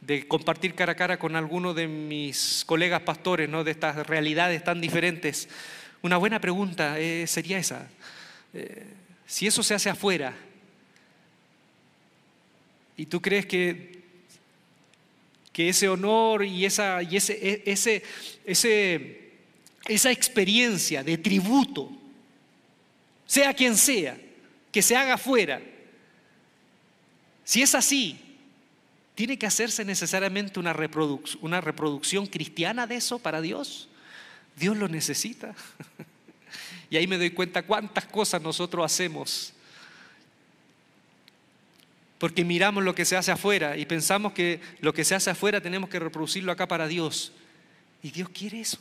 de 0.00 0.26
compartir 0.26 0.74
cara 0.74 0.92
a 0.92 0.96
cara 0.96 1.18
con 1.18 1.36
alguno 1.36 1.74
de 1.74 1.88
mis 1.88 2.64
colegas 2.66 3.02
pastores, 3.02 3.48
¿no? 3.48 3.64
de 3.64 3.72
estas 3.72 4.06
realidades 4.06 4.62
tan 4.64 4.80
diferentes, 4.80 5.48
una 6.02 6.16
buena 6.16 6.40
pregunta 6.40 6.98
eh, 6.98 7.26
sería 7.26 7.58
esa. 7.58 7.88
Eh, 8.54 8.86
si 9.26 9.46
eso 9.46 9.62
se 9.62 9.74
hace 9.74 9.90
afuera, 9.90 10.34
y 12.96 13.06
tú 13.06 13.20
crees 13.20 13.46
que, 13.46 14.02
que 15.52 15.68
ese 15.68 15.88
honor 15.88 16.44
y, 16.44 16.64
esa, 16.64 17.02
y 17.02 17.16
ese, 17.16 17.38
e, 17.40 17.62
ese, 17.66 18.02
ese 18.44 19.28
esa 19.88 20.12
experiencia 20.12 21.02
de 21.02 21.16
tributo, 21.16 21.90
sea 23.26 23.54
quien 23.54 23.76
sea, 23.76 24.16
que 24.70 24.82
se 24.82 24.94
haga 24.94 25.16
fuera, 25.16 25.60
si 27.42 27.62
es 27.62 27.74
así, 27.74 28.27
¿tiene 29.18 29.36
que 29.36 29.46
hacerse 29.46 29.84
necesariamente 29.84 30.60
una, 30.60 30.72
reproducción 30.72 32.28
cristiana 32.28 32.86
de 32.86 32.94
eso 32.94 33.18
para 33.18 33.40
Dios? 33.40 33.88
Dios 34.54 34.76
lo 34.76 34.86
necesita. 34.86 35.56
y 36.90 36.96
ahí 36.96 37.08
me 37.08 37.18
doy 37.18 37.30
cuenta 37.30 37.64
cuántas 37.64 38.04
cosas 38.04 38.40
nosotros 38.40 38.84
hacemos. 38.86 39.52
Porque 42.18 42.44
miramos 42.44 42.84
lo 42.84 42.94
que 42.94 43.04
se 43.04 43.16
hace 43.16 43.32
afuera 43.32 43.76
y 43.76 43.86
pensamos 43.86 44.34
que 44.34 44.60
lo 44.78 44.94
que 44.94 45.04
se 45.04 45.16
hace 45.16 45.30
afuera 45.30 45.60
tenemos 45.60 45.90
que 45.90 45.98
reproducirlo 45.98 46.52
acá 46.52 46.68
para 46.68 46.86
Dios. 46.86 47.32
Y 48.04 48.12
Dios 48.12 48.28
quiere 48.28 48.60
eso. 48.60 48.78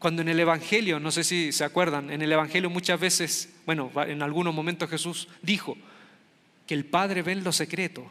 Cuando 0.00 0.22
en 0.22 0.28
el 0.28 0.40
Evangelio, 0.40 0.98
no 0.98 1.12
sé 1.12 1.22
si 1.22 1.52
se 1.52 1.62
acuerdan, 1.62 2.10
en 2.10 2.22
el 2.22 2.32
Evangelio 2.32 2.68
muchas 2.68 2.98
veces, 2.98 3.50
bueno, 3.64 3.92
en 4.08 4.22
algunos 4.22 4.52
momentos 4.52 4.90
Jesús 4.90 5.28
dijo 5.40 5.78
que 6.68 6.74
el 6.74 6.84
Padre 6.84 7.22
ve 7.22 7.32
en 7.32 7.42
lo 7.42 7.50
secreto. 7.50 8.06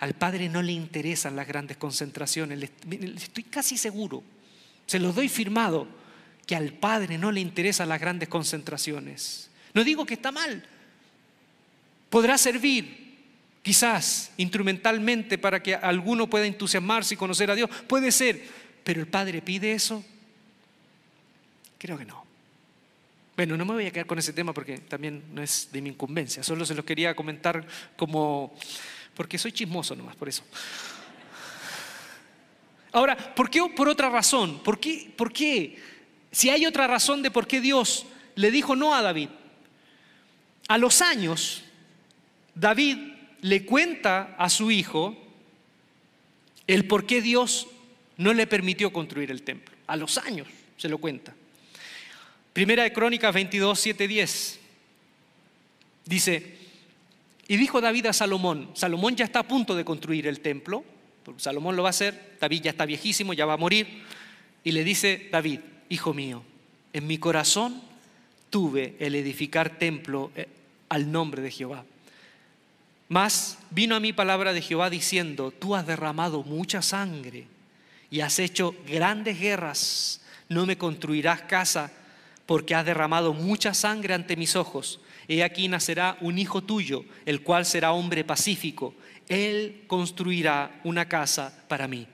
Al 0.00 0.12
Padre 0.12 0.50
no 0.50 0.62
le 0.62 0.72
interesan 0.72 1.34
las 1.34 1.48
grandes 1.48 1.78
concentraciones. 1.78 2.70
Estoy 3.16 3.44
casi 3.44 3.78
seguro, 3.78 4.22
se 4.86 5.00
los 5.00 5.14
doy 5.14 5.30
firmado, 5.30 5.88
que 6.46 6.54
al 6.54 6.74
Padre 6.74 7.16
no 7.16 7.32
le 7.32 7.40
interesan 7.40 7.88
las 7.88 7.98
grandes 7.98 8.28
concentraciones. 8.28 9.50
No 9.72 9.82
digo 9.82 10.04
que 10.04 10.14
está 10.14 10.30
mal. 10.30 10.62
Podrá 12.10 12.36
servir, 12.36 13.16
quizás, 13.62 14.32
instrumentalmente 14.36 15.38
para 15.38 15.62
que 15.62 15.74
alguno 15.74 16.28
pueda 16.28 16.46
entusiasmarse 16.46 17.14
y 17.14 17.16
conocer 17.16 17.50
a 17.50 17.54
Dios. 17.54 17.70
Puede 17.86 18.12
ser, 18.12 18.42
pero 18.84 19.00
el 19.00 19.06
Padre 19.06 19.40
pide 19.40 19.72
eso. 19.72 20.04
Creo 21.78 21.96
que 21.96 22.04
no. 22.04 22.29
Bueno, 23.40 23.56
no 23.56 23.64
me 23.64 23.72
voy 23.72 23.86
a 23.86 23.90
quedar 23.90 24.04
con 24.04 24.18
ese 24.18 24.34
tema 24.34 24.52
porque 24.52 24.76
también 24.80 25.24
no 25.32 25.42
es 25.42 25.70
de 25.72 25.80
mi 25.80 25.88
incumbencia, 25.88 26.42
solo 26.42 26.66
se 26.66 26.74
los 26.74 26.84
quería 26.84 27.14
comentar 27.14 27.66
como, 27.96 28.54
porque 29.14 29.38
soy 29.38 29.50
chismoso 29.50 29.96
nomás, 29.96 30.14
por 30.14 30.28
eso. 30.28 30.42
Ahora, 32.92 33.16
¿por 33.16 33.48
qué 33.48 33.62
por 33.74 33.88
otra 33.88 34.10
razón? 34.10 34.62
¿Por 34.62 34.78
qué, 34.78 35.10
¿Por 35.16 35.32
qué? 35.32 35.78
Si 36.30 36.50
hay 36.50 36.66
otra 36.66 36.86
razón 36.86 37.22
de 37.22 37.30
por 37.30 37.46
qué 37.46 37.62
Dios 37.62 38.04
le 38.34 38.50
dijo 38.50 38.76
no 38.76 38.94
a 38.94 39.00
David. 39.00 39.30
A 40.68 40.76
los 40.76 41.00
años, 41.00 41.64
David 42.54 42.98
le 43.40 43.64
cuenta 43.64 44.34
a 44.36 44.50
su 44.50 44.70
hijo 44.70 45.16
el 46.66 46.86
por 46.86 47.06
qué 47.06 47.22
Dios 47.22 47.68
no 48.18 48.34
le 48.34 48.46
permitió 48.46 48.92
construir 48.92 49.30
el 49.30 49.44
templo. 49.44 49.74
A 49.86 49.96
los 49.96 50.18
años 50.18 50.46
se 50.76 50.90
lo 50.90 50.98
cuenta. 50.98 51.34
Primera 52.52 52.82
de 52.82 52.92
Crónicas 52.92 53.32
22, 53.32 53.78
7, 53.78 54.08
10. 54.08 54.58
Dice, 56.04 56.56
y 57.46 57.56
dijo 57.56 57.80
David 57.80 58.06
a 58.06 58.12
Salomón, 58.12 58.70
Salomón 58.74 59.14
ya 59.14 59.24
está 59.24 59.40
a 59.40 59.48
punto 59.48 59.76
de 59.76 59.84
construir 59.84 60.26
el 60.26 60.40
templo, 60.40 60.84
Salomón 61.36 61.76
lo 61.76 61.84
va 61.84 61.88
a 61.88 61.90
hacer, 61.90 62.36
David 62.40 62.62
ya 62.62 62.70
está 62.70 62.86
viejísimo, 62.86 63.32
ya 63.32 63.46
va 63.46 63.52
a 63.52 63.56
morir, 63.56 64.02
y 64.64 64.72
le 64.72 64.82
dice 64.82 65.28
David, 65.30 65.60
hijo 65.88 66.12
mío, 66.12 66.42
en 66.92 67.06
mi 67.06 67.18
corazón 67.18 67.80
tuve 68.50 68.96
el 68.98 69.14
edificar 69.14 69.78
templo 69.78 70.32
eh, 70.34 70.48
al 70.88 71.12
nombre 71.12 71.42
de 71.42 71.52
Jehová. 71.52 71.84
Mas 73.08 73.58
vino 73.70 73.94
a 73.94 74.00
mí 74.00 74.12
palabra 74.12 74.52
de 74.52 74.62
Jehová 74.62 74.90
diciendo, 74.90 75.52
tú 75.52 75.76
has 75.76 75.86
derramado 75.86 76.42
mucha 76.42 76.82
sangre 76.82 77.46
y 78.10 78.20
has 78.20 78.40
hecho 78.40 78.74
grandes 78.86 79.38
guerras, 79.38 80.20
no 80.48 80.66
me 80.66 80.76
construirás 80.76 81.42
casa 81.42 81.92
porque 82.50 82.74
has 82.74 82.84
derramado 82.84 83.32
mucha 83.32 83.72
sangre 83.74 84.12
ante 84.12 84.34
mis 84.34 84.56
ojos. 84.56 84.98
He 85.28 85.44
aquí 85.44 85.68
nacerá 85.68 86.18
un 86.20 86.36
hijo 86.36 86.64
tuyo, 86.64 87.04
el 87.24 87.42
cual 87.42 87.64
será 87.64 87.92
hombre 87.92 88.24
pacífico. 88.24 88.92
Él 89.28 89.84
construirá 89.86 90.80
una 90.82 91.08
casa 91.08 91.56
para 91.68 91.86
mí. 91.86 92.08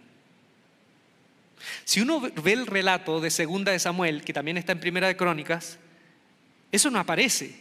Si 1.86 2.02
uno 2.02 2.20
ve 2.20 2.52
el 2.52 2.66
relato 2.66 3.18
de 3.18 3.30
Segunda 3.30 3.72
de 3.72 3.78
Samuel, 3.78 4.22
que 4.24 4.34
también 4.34 4.58
está 4.58 4.72
en 4.72 4.80
Primera 4.80 5.06
de 5.06 5.16
Crónicas, 5.16 5.78
eso 6.70 6.90
no 6.90 6.98
aparece. 6.98 7.58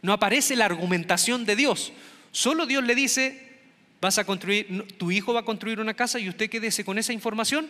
No 0.00 0.14
aparece 0.14 0.56
la 0.56 0.64
argumentación 0.64 1.44
de 1.44 1.56
Dios. 1.56 1.92
Solo 2.32 2.64
Dios 2.64 2.84
le 2.84 2.94
dice, 2.94 3.50
vas 4.00 4.16
a 4.16 4.24
construir, 4.24 4.96
tu 4.96 5.10
hijo 5.10 5.34
va 5.34 5.40
a 5.40 5.44
construir 5.44 5.78
una 5.78 5.92
casa 5.92 6.18
y 6.18 6.30
usted 6.30 6.48
quédese 6.48 6.86
con 6.86 6.96
esa 6.96 7.12
información 7.12 7.68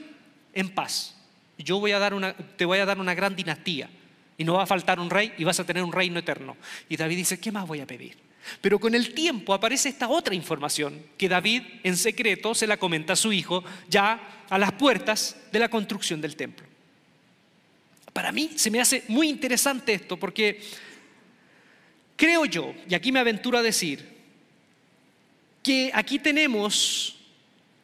en 0.52 0.72
paz 0.72 1.16
yo 1.62 1.76
te 2.56 2.64
voy 2.64 2.78
a 2.78 2.84
dar 2.86 2.98
una 2.98 3.14
gran 3.14 3.36
dinastía 3.36 3.88
y 4.36 4.44
no 4.44 4.54
va 4.54 4.62
a 4.62 4.66
faltar 4.66 4.98
un 4.98 5.10
rey 5.10 5.32
y 5.36 5.44
vas 5.44 5.60
a 5.60 5.64
tener 5.64 5.82
un 5.82 5.92
reino 5.92 6.18
eterno. 6.18 6.56
Y 6.88 6.96
David 6.96 7.16
dice, 7.16 7.38
¿qué 7.38 7.52
más 7.52 7.66
voy 7.66 7.80
a 7.80 7.86
pedir? 7.86 8.16
Pero 8.60 8.78
con 8.78 8.94
el 8.94 9.12
tiempo 9.12 9.52
aparece 9.52 9.90
esta 9.90 10.08
otra 10.08 10.34
información 10.34 10.98
que 11.18 11.28
David 11.28 11.62
en 11.82 11.96
secreto 11.96 12.54
se 12.54 12.66
la 12.66 12.78
comenta 12.78 13.12
a 13.12 13.16
su 13.16 13.32
hijo 13.32 13.62
ya 13.88 14.44
a 14.48 14.58
las 14.58 14.72
puertas 14.72 15.36
de 15.52 15.58
la 15.58 15.68
construcción 15.68 16.20
del 16.20 16.36
templo. 16.36 16.66
Para 18.12 18.32
mí 18.32 18.52
se 18.56 18.70
me 18.70 18.80
hace 18.80 19.04
muy 19.08 19.28
interesante 19.28 19.92
esto 19.92 20.16
porque 20.16 20.62
creo 22.16 22.46
yo, 22.46 22.74
y 22.88 22.94
aquí 22.94 23.12
me 23.12 23.20
aventuro 23.20 23.58
a 23.58 23.62
decir, 23.62 24.08
que 25.62 25.90
aquí 25.92 26.18
tenemos 26.18 27.16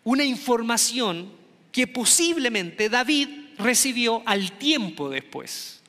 una 0.04 0.24
información 0.24 1.30
que 1.70 1.86
posiblemente 1.86 2.88
David 2.88 3.28
recibió 3.58 4.22
al 4.26 4.52
tiempo 4.52 5.08
después. 5.08 5.82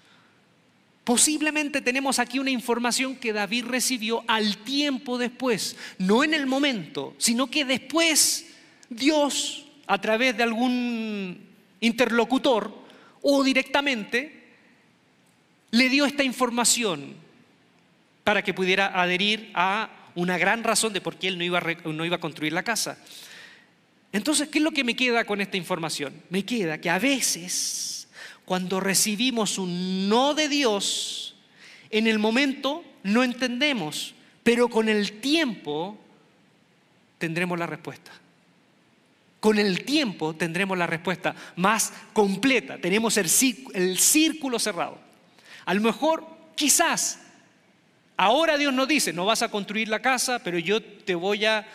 Posiblemente 1.04 1.80
tenemos 1.80 2.20
aquí 2.20 2.38
una 2.38 2.50
información 2.50 3.16
que 3.16 3.32
David 3.32 3.66
recibió 3.66 4.26
al 4.28 4.58
tiempo 4.58 5.18
después, 5.18 5.78
no 6.00 6.24
en 6.24 6.34
el 6.34 6.48
momento, 6.48 7.16
sino 7.18 7.48
que 7.50 7.64
después 7.64 8.54
Dios, 8.90 9.66
a 9.88 10.02
través 10.02 10.36
de 10.36 10.44
algún 10.44 11.40
interlocutor 11.80 12.78
o 13.22 13.44
directamente, 13.44 14.38
le 15.72 15.90
dio 15.90 16.06
esta 16.06 16.24
información 16.24 17.16
para 18.24 18.42
que 18.42 18.54
pudiera 18.54 19.00
adherir 19.02 19.52
a 19.54 19.90
una 20.16 20.38
gran 20.38 20.64
razón 20.64 20.92
de 20.92 21.00
por 21.00 21.16
qué 21.18 21.28
él 21.28 21.38
no 21.38 21.44
iba, 21.44 21.60
a, 21.60 22.20
construir 22.20 22.52
la 22.52 22.64
casa. 22.64 22.98
Entonces, 24.12 24.48
¿qué 24.50 24.60
es 24.60 24.64
lo 24.64 24.72
que 24.72 24.84
me 24.84 24.96
queda 24.96 25.26
con 25.26 25.42
esta 25.42 25.58
información? 25.58 26.14
Me 26.30 26.46
queda 26.46 26.80
que 26.80 26.90
a 26.90 27.00
veces, 27.00 28.08
cuando 28.46 28.80
recibimos 28.80 29.58
un 29.58 30.08
no 30.08 30.34
de 30.34 30.48
Dios, 30.48 31.36
en 31.90 32.08
el 32.08 32.20
momento 32.20 32.84
no 33.04 33.24
entendemos, 33.24 34.16
pero 34.44 34.70
con 34.70 34.90
el 34.90 35.20
tiempo 35.20 35.98
tendremos 37.18 37.60
la 37.60 37.68
respuesta. 37.68 38.12
Con 39.40 39.60
el 39.60 39.86
tiempo 39.86 40.36
tendremos 40.36 40.78
la 40.78 40.88
respuesta 40.88 41.36
más 41.56 41.94
completa. 42.14 42.78
Tenemos 42.80 43.18
el, 43.18 43.30
círculo 43.30 44.58
cerrado. 44.58 44.98
A 45.66 45.74
lo 45.74 45.82
mejor, 45.82 46.26
quizás, 46.56 47.20
ahora 48.16 48.58
Dios 48.58 48.74
nos 48.74 48.88
dice, 48.88 49.14
no 49.14 49.26
vas 49.26 49.42
a 49.42 49.50
construir 49.50 49.90
la 49.90 50.02
casa, 50.02 50.40
pero 50.40 50.58
yo 50.58 50.82
te 50.82 51.14
voy 51.14 51.46
a 51.46 51.68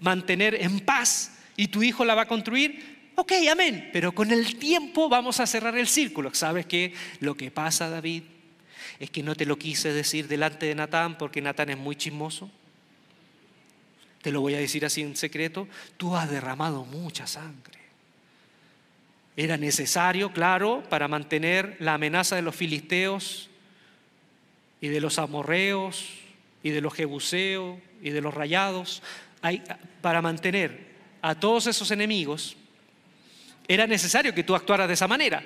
mantener 0.00 0.54
en 0.54 0.80
paz 0.80 1.31
y 1.56 1.68
tu 1.68 1.82
hijo 1.82 2.04
la 2.04 2.14
va 2.14 2.22
a 2.22 2.28
construir. 2.28 3.12
Ok, 3.14 3.32
amén. 3.50 3.90
Pero 3.92 4.12
con 4.12 4.30
el 4.30 4.58
tiempo 4.58 5.08
vamos 5.08 5.40
a 5.40 5.46
cerrar 5.46 5.76
el 5.76 5.86
círculo. 5.86 6.32
¿Sabes 6.34 6.66
qué? 6.66 6.94
Lo 7.20 7.36
que 7.36 7.50
pasa, 7.50 7.90
David, 7.90 8.22
es 8.98 9.10
que 9.10 9.22
no 9.22 9.34
te 9.34 9.46
lo 9.46 9.58
quise 9.58 9.92
decir 9.92 10.28
delante 10.28 10.66
de 10.66 10.74
Natán 10.74 11.18
porque 11.18 11.42
Natán 11.42 11.70
es 11.70 11.78
muy 11.78 11.96
chismoso. 11.96 12.50
Te 14.22 14.30
lo 14.30 14.40
voy 14.40 14.54
a 14.54 14.58
decir 14.58 14.84
así 14.84 15.02
en 15.02 15.16
secreto. 15.16 15.68
Tú 15.96 16.16
has 16.16 16.30
derramado 16.30 16.84
mucha 16.84 17.26
sangre. 17.26 17.80
Era 19.36 19.56
necesario, 19.56 20.32
claro, 20.32 20.82
para 20.88 21.08
mantener 21.08 21.76
la 21.80 21.94
amenaza 21.94 22.36
de 22.36 22.42
los 22.42 22.54
filisteos 22.54 23.48
y 24.80 24.88
de 24.88 25.00
los 25.00 25.18
amorreos 25.18 26.06
y 26.62 26.70
de 26.70 26.80
los 26.80 26.94
jebuseos 26.94 27.78
y 28.02 28.10
de 28.10 28.20
los 28.20 28.34
rayados, 28.34 29.02
para 30.00 30.22
mantener 30.22 30.91
a 31.22 31.34
todos 31.34 31.68
esos 31.68 31.90
enemigos, 31.90 32.56
era 33.68 33.86
necesario 33.86 34.34
que 34.34 34.44
tú 34.44 34.54
actuaras 34.54 34.88
de 34.88 34.94
esa 34.94 35.08
manera. 35.08 35.42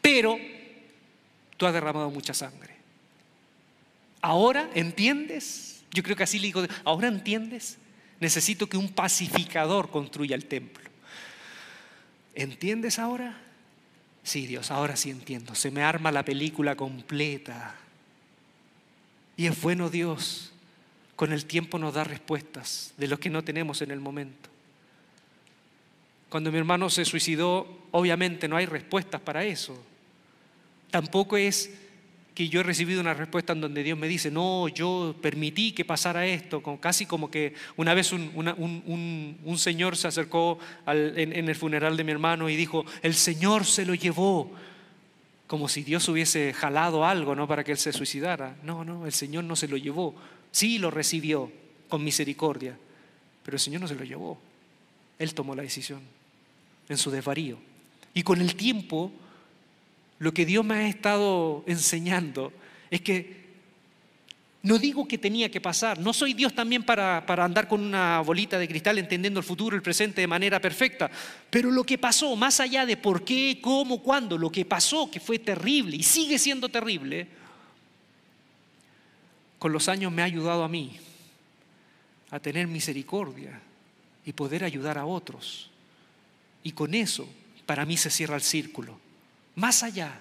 Pero 0.00 0.38
tú 1.56 1.66
has 1.66 1.72
derramado 1.72 2.10
mucha 2.10 2.34
sangre. 2.34 2.74
Ahora 4.22 4.70
entiendes, 4.74 5.82
yo 5.92 6.02
creo 6.02 6.16
que 6.16 6.22
así 6.22 6.38
le 6.38 6.46
digo, 6.46 6.64
ahora 6.84 7.08
entiendes, 7.08 7.78
necesito 8.18 8.66
que 8.68 8.76
un 8.76 8.88
pacificador 8.88 9.90
construya 9.90 10.34
el 10.34 10.46
templo. 10.46 10.88
¿Entiendes 12.34 12.98
ahora? 12.98 13.40
Sí, 14.22 14.46
Dios, 14.46 14.70
ahora 14.70 14.96
sí 14.96 15.10
entiendo. 15.10 15.54
Se 15.54 15.70
me 15.70 15.82
arma 15.82 16.12
la 16.12 16.24
película 16.24 16.76
completa. 16.76 17.74
Y 19.36 19.46
es 19.46 19.60
bueno 19.60 19.88
Dios. 19.88 20.52
Con 21.16 21.32
el 21.32 21.46
tiempo 21.46 21.78
nos 21.78 21.94
da 21.94 22.04
respuestas 22.04 22.92
de 22.96 23.08
los 23.08 23.18
que 23.18 23.30
no 23.30 23.42
tenemos 23.42 23.82
en 23.82 23.90
el 23.90 24.00
momento. 24.00 24.49
Cuando 26.30 26.52
mi 26.52 26.58
hermano 26.58 26.88
se 26.88 27.04
suicidó, 27.04 27.66
obviamente 27.90 28.46
no 28.46 28.56
hay 28.56 28.64
respuestas 28.64 29.20
para 29.20 29.44
eso. 29.44 29.76
Tampoco 30.90 31.36
es 31.36 31.74
que 32.34 32.48
yo 32.48 32.60
he 32.60 32.62
recibido 32.62 33.00
una 33.00 33.14
respuesta 33.14 33.52
en 33.52 33.60
donde 33.60 33.82
Dios 33.82 33.98
me 33.98 34.06
dice, 34.06 34.30
no, 34.30 34.68
yo 34.68 35.16
permití 35.20 35.72
que 35.72 35.84
pasara 35.84 36.24
esto, 36.26 36.62
casi 36.78 37.04
como 37.04 37.32
que 37.32 37.54
una 37.76 37.94
vez 37.94 38.12
un, 38.12 39.56
señor 39.58 39.96
se 39.96 40.06
acercó 40.06 40.60
en, 40.86 41.32
en 41.32 41.48
el 41.48 41.56
funeral 41.56 41.96
de 41.96 42.04
mi 42.04 42.12
hermano 42.12 42.48
y 42.48 42.54
dijo, 42.54 42.84
el 43.02 43.14
Señor 43.14 43.64
se 43.64 43.84
lo 43.84 43.94
llevó, 43.94 44.52
como 45.48 45.68
si 45.68 45.82
Dios 45.82 46.08
hubiese 46.08 46.52
jalado 46.52 47.04
algo, 47.04 47.34
¿no? 47.34 47.48
Para 47.48 47.64
que 47.64 47.72
él 47.72 47.78
se 47.78 47.92
suicidara. 47.92 48.56
No, 48.62 48.84
no, 48.84 49.04
el 49.04 49.12
Señor 49.12 49.42
no 49.42 49.56
se 49.56 49.66
lo 49.66 49.76
llevó. 49.76 50.14
Sí 50.52 50.78
lo 50.78 50.92
recibió 50.92 51.50
con 51.88 52.04
misericordia, 52.04 52.78
pero 53.44 53.56
el 53.56 53.60
Señor 53.60 53.80
no 53.80 53.88
se 53.88 53.96
lo 53.96 54.04
llevó. 54.04 54.40
Él 55.18 55.34
tomó 55.34 55.56
la 55.56 55.64
decisión 55.64 56.19
en 56.90 56.98
su 56.98 57.10
desvarío. 57.10 57.58
Y 58.12 58.22
con 58.22 58.40
el 58.40 58.54
tiempo 58.54 59.12
lo 60.18 60.34
que 60.34 60.44
Dios 60.44 60.64
me 60.64 60.74
ha 60.74 60.88
estado 60.88 61.64
enseñando 61.66 62.52
es 62.90 63.00
que 63.00 63.40
no 64.62 64.76
digo 64.76 65.08
que 65.08 65.16
tenía 65.16 65.50
que 65.50 65.60
pasar, 65.60 65.98
no 65.98 66.12
soy 66.12 66.34
Dios 66.34 66.54
también 66.54 66.82
para, 66.82 67.24
para, 67.24 67.46
andar 67.46 67.66
con 67.66 67.80
una 67.80 68.20
bolita 68.20 68.58
de 68.58 68.68
cristal 68.68 68.98
entendiendo 68.98 69.40
el 69.40 69.46
futuro, 69.46 69.74
el 69.74 69.80
presente 69.80 70.20
de 70.20 70.26
manera 70.26 70.60
perfecta, 70.60 71.10
pero 71.48 71.70
lo 71.70 71.82
que 71.84 71.96
pasó, 71.96 72.36
más 72.36 72.60
allá 72.60 72.84
de 72.84 72.98
por 72.98 73.24
qué, 73.24 73.58
cómo, 73.62 74.02
cuándo, 74.02 74.36
lo 74.36 74.52
que 74.52 74.66
pasó, 74.66 75.10
que 75.10 75.18
fue 75.18 75.38
terrible 75.38 75.96
y 75.96 76.02
sigue 76.02 76.38
siendo 76.38 76.68
terrible, 76.68 77.26
con 79.58 79.72
los 79.72 79.88
años 79.88 80.12
me 80.12 80.20
ha 80.20 80.26
ayudado 80.26 80.62
a 80.62 80.68
mí 80.68 80.98
a 82.30 82.38
tener 82.38 82.66
misericordia 82.66 83.58
y 84.26 84.32
poder 84.34 84.64
ayudar 84.64 84.98
a 84.98 85.06
otros. 85.06 85.69
Y 86.62 86.72
con 86.72 86.94
eso, 86.94 87.28
para 87.66 87.84
mí 87.84 87.96
se 87.96 88.10
cierra 88.10 88.36
el 88.36 88.42
círculo 88.42 89.00
más 89.60 89.82
allá 89.82 90.20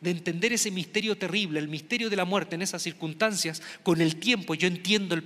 de 0.00 0.10
entender 0.10 0.52
ese 0.52 0.70
misterio 0.70 1.16
terrible, 1.16 1.60
el 1.60 1.68
misterio 1.68 2.10
de 2.10 2.16
la 2.16 2.24
muerte 2.24 2.56
en 2.56 2.62
esas 2.62 2.82
circunstancias, 2.82 3.62
con 3.82 4.00
el 4.00 4.16
tiempo 4.16 4.54
yo 4.54 4.66
entiendo 4.66 5.20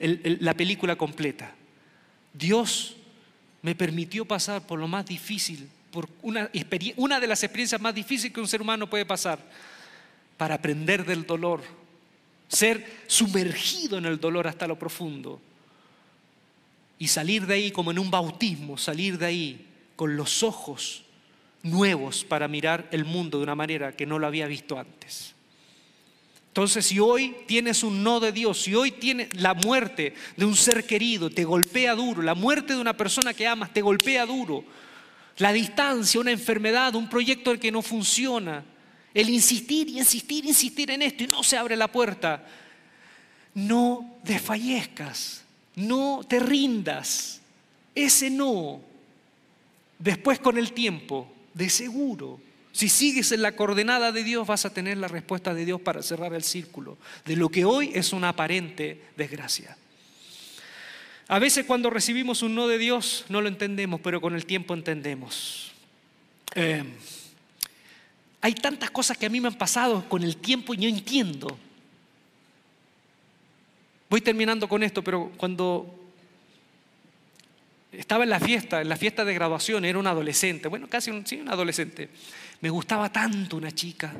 la 0.00 0.54
película 0.54 0.96
completa. 0.96 1.54
Dios 2.34 2.96
me 3.62 3.74
permitió 3.74 4.24
pasar 4.24 4.66
por 4.66 4.78
lo 4.78 4.88
más 4.88 5.06
difícil, 5.06 5.68
por 5.90 6.08
una, 6.22 6.50
de 6.50 7.26
las 7.26 7.42
experiencias 7.42 7.80
más 7.80 7.94
difíciles 7.94 8.32
que 8.34 8.40
un 8.40 8.48
ser 8.48 8.60
humano 8.60 8.90
puede 8.90 9.06
pasar, 9.06 9.38
para 10.36 10.56
aprender 10.56 11.06
del 11.06 11.24
dolor, 11.24 11.62
ser 12.48 12.84
sumergido 13.06 13.96
en 13.96 14.06
el 14.06 14.20
dolor 14.20 14.46
hasta 14.46 14.66
lo 14.66 14.78
profundo 14.78 15.40
y 16.98 17.08
salir 17.08 17.46
de 17.46 17.54
ahí 17.54 17.70
como 17.70 17.92
en 17.92 17.98
un 17.98 18.10
bautismo, 18.10 18.76
salir 18.76 19.16
de 19.16 19.26
ahí 19.26 19.71
con 20.02 20.16
los 20.16 20.42
ojos 20.42 21.04
nuevos 21.62 22.24
para 22.24 22.48
mirar 22.48 22.88
el 22.90 23.04
mundo 23.04 23.38
de 23.38 23.44
una 23.44 23.54
manera 23.54 23.92
que 23.92 24.04
no 24.04 24.18
lo 24.18 24.26
había 24.26 24.48
visto 24.48 24.76
antes. 24.76 25.32
Entonces, 26.48 26.86
si 26.86 26.98
hoy 26.98 27.36
tienes 27.46 27.84
un 27.84 28.02
no 28.02 28.18
de 28.18 28.32
Dios, 28.32 28.62
si 28.62 28.74
hoy 28.74 28.90
tienes 28.90 29.28
la 29.40 29.54
muerte 29.54 30.12
de 30.36 30.44
un 30.44 30.56
ser 30.56 30.86
querido, 30.86 31.30
te 31.30 31.44
golpea 31.44 31.94
duro, 31.94 32.20
la 32.20 32.34
muerte 32.34 32.74
de 32.74 32.80
una 32.80 32.96
persona 32.96 33.32
que 33.32 33.46
amas 33.46 33.72
te 33.72 33.80
golpea 33.80 34.26
duro, 34.26 34.64
la 35.38 35.52
distancia, 35.52 36.20
una 36.20 36.32
enfermedad, 36.32 36.96
un 36.96 37.08
proyecto 37.08 37.56
que 37.60 37.70
no 37.70 37.80
funciona, 37.80 38.64
el 39.14 39.28
insistir 39.30 39.88
y 39.88 40.00
insistir, 40.00 40.44
insistir 40.44 40.90
en 40.90 41.02
esto 41.02 41.22
y 41.22 41.28
no 41.28 41.44
se 41.44 41.56
abre 41.56 41.76
la 41.76 41.92
puerta, 41.92 42.44
no 43.54 44.16
desfallezcas, 44.24 45.44
no 45.76 46.22
te 46.28 46.40
rindas. 46.40 47.40
Ese 47.94 48.30
no, 48.30 48.80
después 50.02 50.40
con 50.40 50.58
el 50.58 50.72
tiempo, 50.72 51.32
de 51.54 51.70
seguro. 51.70 52.40
Si 52.72 52.88
sigues 52.88 53.32
en 53.32 53.42
la 53.42 53.54
coordenada 53.54 54.12
de 54.12 54.24
Dios 54.24 54.46
vas 54.46 54.64
a 54.64 54.72
tener 54.72 54.96
la 54.96 55.08
respuesta 55.08 55.54
de 55.54 55.64
Dios 55.64 55.80
para 55.80 56.02
cerrar 56.02 56.32
el 56.34 56.42
círculo 56.42 56.98
de 57.24 57.36
lo 57.36 57.50
que 57.50 57.64
hoy 57.64 57.92
es 57.94 58.12
una 58.12 58.30
aparente 58.30 59.00
desgracia. 59.16 59.76
A 61.28 61.38
veces 61.38 61.66
cuando 61.66 61.90
recibimos 61.90 62.42
un 62.42 62.54
no 62.54 62.66
de 62.66 62.78
Dios 62.78 63.26
no 63.28 63.40
lo 63.40 63.48
entendemos, 63.48 64.00
pero 64.00 64.20
con 64.20 64.34
el 64.34 64.44
tiempo 64.44 64.74
entendemos. 64.74 65.72
Eh, 66.54 66.82
hay 68.40 68.54
tantas 68.54 68.90
cosas 68.90 69.16
que 69.16 69.26
a 69.26 69.30
mí 69.30 69.40
me 69.40 69.48
han 69.48 69.54
pasado 69.54 70.08
con 70.08 70.22
el 70.24 70.36
tiempo 70.36 70.74
y 70.74 70.78
yo 70.78 70.88
entiendo. 70.88 71.56
Voy 74.10 74.20
terminando 74.20 74.68
con 74.68 74.82
esto, 74.82 75.04
pero 75.04 75.30
cuando 75.36 76.01
estaba 77.92 78.24
en 78.24 78.30
la 78.30 78.40
fiesta, 78.40 78.80
en 78.80 78.88
la 78.88 78.96
fiesta 78.96 79.24
de 79.24 79.34
graduación, 79.34 79.84
era 79.84 79.98
un 79.98 80.06
adolescente, 80.06 80.68
bueno, 80.68 80.88
casi 80.88 81.10
un, 81.10 81.26
sí, 81.26 81.40
un 81.40 81.48
adolescente. 81.48 82.08
Me 82.60 82.70
gustaba 82.70 83.12
tanto 83.12 83.56
una 83.56 83.70
chica. 83.70 84.14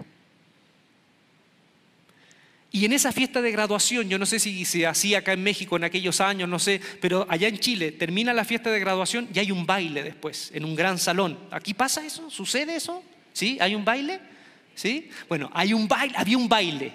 Y 2.70 2.86
en 2.86 2.92
esa 2.92 3.12
fiesta 3.12 3.42
de 3.42 3.52
graduación, 3.52 4.08
yo 4.08 4.18
no 4.18 4.24
sé 4.24 4.38
si 4.38 4.64
se 4.64 4.86
hacía 4.86 5.18
acá 5.18 5.34
en 5.34 5.42
México 5.42 5.76
en 5.76 5.84
aquellos 5.84 6.20
años, 6.22 6.48
no 6.48 6.58
sé, 6.58 6.80
pero 7.00 7.26
allá 7.28 7.48
en 7.48 7.58
Chile 7.58 7.92
termina 7.92 8.32
la 8.32 8.44
fiesta 8.44 8.70
de 8.70 8.80
graduación 8.80 9.28
y 9.32 9.38
hay 9.38 9.50
un 9.50 9.66
baile 9.66 10.02
después, 10.02 10.50
en 10.54 10.64
un 10.64 10.74
gran 10.74 10.98
salón. 10.98 11.38
¿Aquí 11.50 11.74
pasa 11.74 12.04
eso? 12.04 12.30
¿Sucede 12.30 12.76
eso? 12.76 13.02
¿Sí? 13.34 13.58
¿Hay 13.60 13.74
un 13.74 13.84
baile? 13.84 14.20
¿Sí? 14.74 15.10
Bueno, 15.28 15.50
hay 15.52 15.74
un 15.74 15.86
baile, 15.86 16.14
había 16.16 16.38
un 16.38 16.48
baile. 16.48 16.92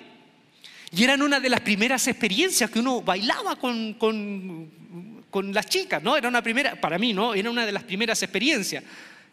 Y 0.91 1.03
eran 1.03 1.21
una 1.21 1.39
de 1.39 1.49
las 1.49 1.61
primeras 1.61 2.07
experiencias 2.07 2.71
que 2.71 2.79
uno 2.79 3.01
bailaba 3.01 3.55
con, 3.57 3.93
con 3.95 5.16
con 5.37 5.53
las 5.53 5.67
chicas, 5.67 6.01
¿no? 6.01 6.17
Era 6.17 6.27
una 6.27 6.41
primera, 6.41 6.81
para 6.81 6.97
mí, 6.97 7.13
¿no? 7.13 7.35
Era 7.35 7.51
una 7.51 7.63
de 7.63 7.71
las 7.71 7.83
primeras 7.83 8.23
experiencias. 8.23 8.83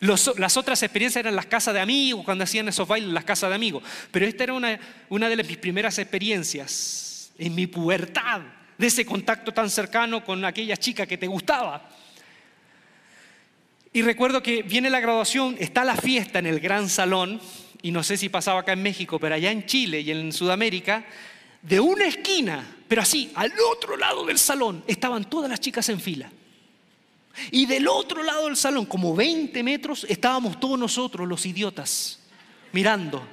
las 0.01 0.57
otras 0.59 0.83
experiencias 0.83 1.21
eran 1.21 1.35
las 1.35 1.47
casas 1.47 1.73
de 1.73 1.81
amigos, 1.81 2.27
cuando 2.27 2.45
hacían 2.45 2.69
esos 2.69 2.87
bailes 2.87 3.09
las 3.09 3.25
casas 3.25 3.49
de 3.49 3.57
amigos. 3.57 3.83
Pero 4.11 4.27
esta 4.27 4.45
era 4.45 4.53
una, 4.53 4.79
una 5.09 5.31
de 5.31 5.43
mis 5.43 5.57
primeras 5.57 5.99
experiencias 5.99 7.33
en 7.39 7.55
mi 7.55 7.67
pubertad, 7.67 8.43
de 8.77 8.87
ese 8.87 9.07
contacto 9.07 9.53
tan 9.53 9.71
cercano 9.71 10.23
con 10.23 10.45
aquella 10.45 10.77
chica 10.77 11.07
que 11.07 11.17
te 11.17 11.27
gustaba. 11.27 11.89
Y 13.95 14.03
recuerdo 14.03 14.43
que 14.43 14.63
viene 14.63 14.91
la 14.91 15.01
graduación, 15.01 15.57
está 15.59 15.87
la 15.87 15.97
fiesta 15.97 16.39
en 16.39 16.45
el 16.45 16.61
gran 16.61 16.91
salón, 16.91 17.41
y 17.81 17.93
no 17.93 18.03
sé 18.03 18.19
si 18.19 18.29
pasaba 18.29 18.61
acá 18.61 18.75
en 18.75 18.83
México, 18.83 19.19
pero 19.19 19.37
allá 19.37 19.51
en 19.51 19.65
Chile 19.65 20.01
y 20.01 20.11
en 20.11 20.35
Sudamérica, 20.35 21.07
de 21.65 21.81
una 21.81 22.07
esquina, 22.07 22.77
pero 22.87 23.03
así, 23.03 23.33
al 23.35 23.53
otro 23.73 23.97
lado 23.97 24.27
del 24.27 24.39
salón, 24.39 24.85
estaban 24.87 25.29
todas 25.29 25.51
las 25.51 25.61
chicas 25.61 25.89
en 25.89 26.01
fila. 26.01 26.31
Y 27.51 27.67
del 27.67 27.89
otro 27.89 28.23
lado 28.23 28.45
del 28.45 28.57
salón, 28.57 28.87
como 28.87 29.15
20 29.17 29.63
metros, 29.63 30.07
estábamos 30.09 30.61
todos 30.61 30.79
nosotros, 30.79 31.27
los 31.27 31.45
idiotas, 31.47 32.21
mirando. 32.73 33.27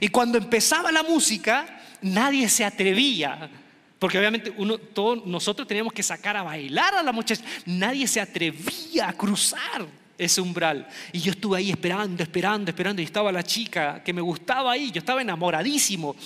Y 0.00 0.08
cuando 0.08 0.38
empezaba 0.38 0.90
la 0.90 1.02
música, 1.02 1.82
nadie 2.00 2.48
se 2.48 2.64
atrevía, 2.64 3.50
porque 3.98 4.18
obviamente 4.18 4.52
uno, 4.56 4.78
todos 4.78 5.24
nosotros 5.26 5.68
teníamos 5.68 5.92
que 5.92 6.02
sacar 6.02 6.36
a 6.36 6.42
bailar 6.42 6.94
a 6.94 7.02
la 7.02 7.12
muchacha. 7.12 7.44
Nadie 7.66 8.08
se 8.08 8.20
atrevía 8.20 9.10
a 9.10 9.12
cruzar 9.12 9.86
ese 10.16 10.40
umbral. 10.40 10.88
Y 11.12 11.20
yo 11.20 11.32
estuve 11.32 11.58
ahí 11.58 11.70
esperando, 11.70 12.22
esperando, 12.22 12.70
esperando, 12.70 13.02
y 13.02 13.04
estaba 13.04 13.30
la 13.30 13.42
chica 13.42 14.02
que 14.02 14.12
me 14.12 14.22
gustaba 14.22 14.72
ahí, 14.72 14.90
yo 14.90 15.00
estaba 15.00 15.20
enamoradísimo. 15.20 16.16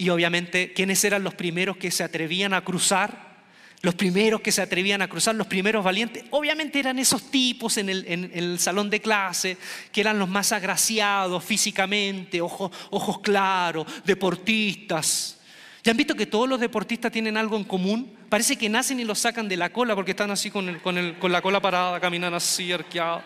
Y 0.00 0.08
obviamente, 0.08 0.72
¿quiénes 0.72 1.04
eran 1.04 1.22
los 1.22 1.34
primeros 1.34 1.76
que 1.76 1.90
se 1.90 2.02
atrevían 2.02 2.54
a 2.54 2.64
cruzar? 2.64 3.36
Los 3.82 3.94
primeros 3.94 4.40
que 4.40 4.50
se 4.50 4.62
atrevían 4.62 5.02
a 5.02 5.08
cruzar, 5.08 5.34
los 5.34 5.46
primeros 5.46 5.84
valientes, 5.84 6.24
obviamente 6.30 6.78
eran 6.78 6.98
esos 6.98 7.30
tipos 7.30 7.76
en 7.76 7.90
el, 7.90 8.58
salón 8.58 8.88
de 8.88 9.02
clase, 9.02 9.58
que 9.92 10.00
eran 10.00 10.18
los 10.18 10.26
más 10.26 10.52
agraciados 10.52 11.44
físicamente, 11.44 12.40
ojos, 12.40 13.18
claros, 13.22 13.86
deportistas. 14.06 15.38
¿Ya 15.84 15.90
han 15.90 15.98
visto 15.98 16.14
que 16.14 16.24
todos 16.24 16.48
los 16.48 16.60
deportistas 16.60 17.12
tienen 17.12 17.36
algo 17.36 17.58
en 17.58 17.64
común? 17.64 18.10
Parece 18.30 18.56
que 18.56 18.70
nacen 18.70 19.00
y 19.00 19.04
los 19.04 19.18
sacan 19.18 19.50
de 19.50 19.58
la 19.58 19.70
cola 19.70 19.94
porque 19.94 20.12
están 20.12 20.30
así 20.30 20.50
con, 20.50 20.78
con 20.78 21.30
la 21.30 21.42
cola 21.42 21.60
parada, 21.60 22.00
caminan 22.00 22.32
así, 22.32 22.72
arqueados. 22.72 23.22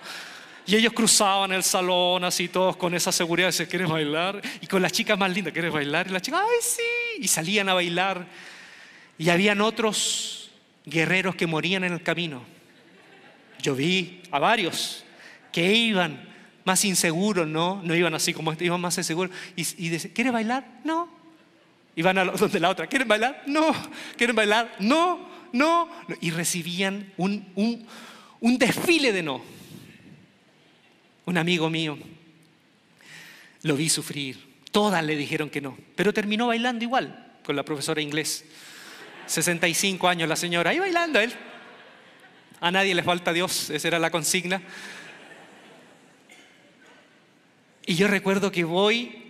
Y 0.67 0.77
ellos 0.77 0.93
cruzaban 0.93 1.53
el 1.53 1.63
salón 1.63 2.25
así 2.25 2.49
todos 2.49 2.77
con 2.77 2.95
esa 2.95 3.13
seguridad 3.13 3.53
de 3.53 3.69
¿quieres 3.69 3.89
bailar? 3.89 4.41
Y 4.63 4.67
con 4.67 4.81
las 4.81 4.93
chicas 4.93 5.19
más 5.19 5.31
lindas, 5.31 5.53
¿quieres 5.53 5.73
bailar? 5.73 6.07
Y 6.07 6.11
las 6.11 6.23
chicas, 6.23 6.41
¡ay 6.43 6.57
sí! 6.61 7.23
Y 7.23 7.29
salían 7.29 7.69
a 7.69 7.75
bailar. 7.75 8.27
Y 9.19 9.29
habían 9.29 9.61
otros 9.61 10.51
guerreros 10.87 11.35
que 11.35 11.47
morían 11.47 11.85
en 11.85 11.93
el 11.93 12.03
camino. 12.03 12.43
Yo 13.61 13.75
vi 13.75 14.23
a 14.31 14.39
varios 14.39 15.05
que 15.53 15.73
iban 15.73 16.29
más 16.65 16.85
inseguros, 16.85 17.47
¿no? 17.47 17.83
No 17.85 17.95
iban 17.95 18.15
así 18.15 18.33
como 18.33 18.51
este, 18.51 18.65
iban 18.65 18.81
más 18.81 18.97
inseguros. 18.97 19.35
Y, 19.57 19.87
y 19.87 19.89
decían, 19.91 20.15
¿quieres 20.15 20.33
bailar? 20.33 20.67
No. 20.83 21.09
Iban 21.95 22.19
a 22.19 22.25
donde 22.25 22.59
la 22.59 22.71
otra, 22.71 22.87
¿quieren 22.87 23.07
bailar? 23.07 23.43
No. 23.47 23.75
¿Quieren 24.17 24.35
bailar? 24.35 24.75
No, 24.81 25.29
no. 25.53 25.91
Y 26.23 26.31
recibían 26.31 27.13
un, 27.19 27.47
un, 27.55 27.87
un 28.41 28.59
desfile 28.59 29.13
de 29.13 29.23
no. 29.23 29.43
Un 31.27 31.39
amigo 31.39 31.71
mío 31.71 31.99
lo 33.63 33.77
vi 33.77 33.89
sufrir. 33.89 34.55
Todas 34.71 35.05
le 35.05 35.17
dijeron 35.17 35.51
que 35.51 35.61
no, 35.61 35.77
pero 35.95 36.13
terminó 36.13 36.49
bailando 36.49 36.85
igual 36.85 37.39
con 37.45 37.57
la 37.57 37.65
profesora 37.65 38.01
inglés. 38.01 38.45
65 39.27 40.09
años 40.09 40.29
la 40.29 40.37
señora, 40.37 40.71
ahí 40.71 40.79
bailando 40.79 41.21
él. 41.21 41.33
A 42.61 42.71
nadie 42.71 42.95
le 42.95 43.03
falta 43.03 43.33
Dios, 43.33 43.71
esa 43.71 43.89
era 43.89 43.99
la 43.99 44.11
consigna. 44.11 44.63
Y 47.87 47.95
yo 47.95 48.09
recuerdo 48.09 48.51
que 48.51 48.65
voy 48.65 49.23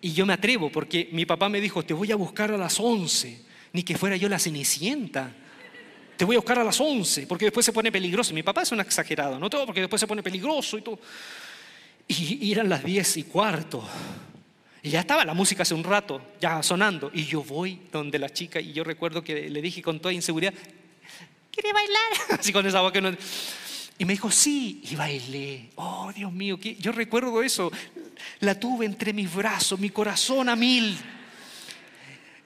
y 0.00 0.12
yo 0.12 0.26
me 0.26 0.32
atrevo, 0.32 0.70
porque 0.70 1.08
mi 1.12 1.26
papá 1.26 1.48
me 1.48 1.60
dijo, 1.60 1.84
te 1.84 1.94
voy 1.94 2.12
a 2.12 2.16
buscar 2.16 2.52
a 2.52 2.56
las 2.56 2.78
11, 2.78 3.44
ni 3.72 3.82
que 3.82 3.98
fuera 3.98 4.16
yo 4.16 4.28
la 4.28 4.38
cenicienta. 4.38 5.32
Te 6.18 6.24
voy 6.24 6.34
a 6.34 6.40
buscar 6.40 6.58
a 6.58 6.64
las 6.64 6.80
11, 6.80 7.28
porque 7.28 7.44
después 7.44 7.64
se 7.64 7.72
pone 7.72 7.92
peligroso. 7.92 8.34
Mi 8.34 8.42
papá 8.42 8.62
es 8.62 8.72
un 8.72 8.80
exagerado, 8.80 9.38
no 9.38 9.48
todo, 9.48 9.64
porque 9.64 9.82
después 9.82 10.00
se 10.00 10.06
pone 10.08 10.20
peligroso 10.20 10.76
y 10.76 10.82
todo. 10.82 10.98
Y, 12.08 12.50
eran 12.50 12.68
las 12.68 12.82
10 12.82 13.18
y 13.18 13.22
cuarto. 13.22 13.88
Y 14.82 14.90
ya 14.90 14.98
estaba 14.98 15.24
la 15.24 15.32
música 15.32 15.62
hace 15.62 15.74
un 15.74 15.84
rato, 15.84 16.20
ya 16.40 16.60
sonando. 16.64 17.12
Y 17.14 17.24
yo 17.24 17.44
voy 17.44 17.82
donde 17.92 18.18
la 18.18 18.30
chica 18.30 18.60
y 18.60 18.72
yo 18.72 18.82
recuerdo 18.82 19.22
que 19.22 19.48
le 19.48 19.62
dije 19.62 19.80
con 19.80 20.00
toda 20.00 20.12
inseguridad, 20.12 20.52
¿quiere 21.52 21.72
bailar? 21.72 22.12
Así 22.40 22.52
con 22.52 22.66
esa 22.66 22.80
voz 22.80 22.90
que 22.90 23.00
no... 23.00 23.16
Y 23.96 24.04
me 24.04 24.12
dijo, 24.12 24.28
sí, 24.28 24.82
y 24.90 24.96
bailé. 24.96 25.70
Oh, 25.76 26.12
Dios 26.12 26.32
mío, 26.32 26.58
yo 26.58 26.90
recuerdo 26.90 27.40
eso. 27.44 27.70
La 28.40 28.58
tuve 28.58 28.86
entre 28.86 29.12
mis 29.12 29.32
brazos, 29.32 29.78
mi 29.78 29.90
corazón 29.90 30.48
a 30.48 30.56
mil. 30.56 30.98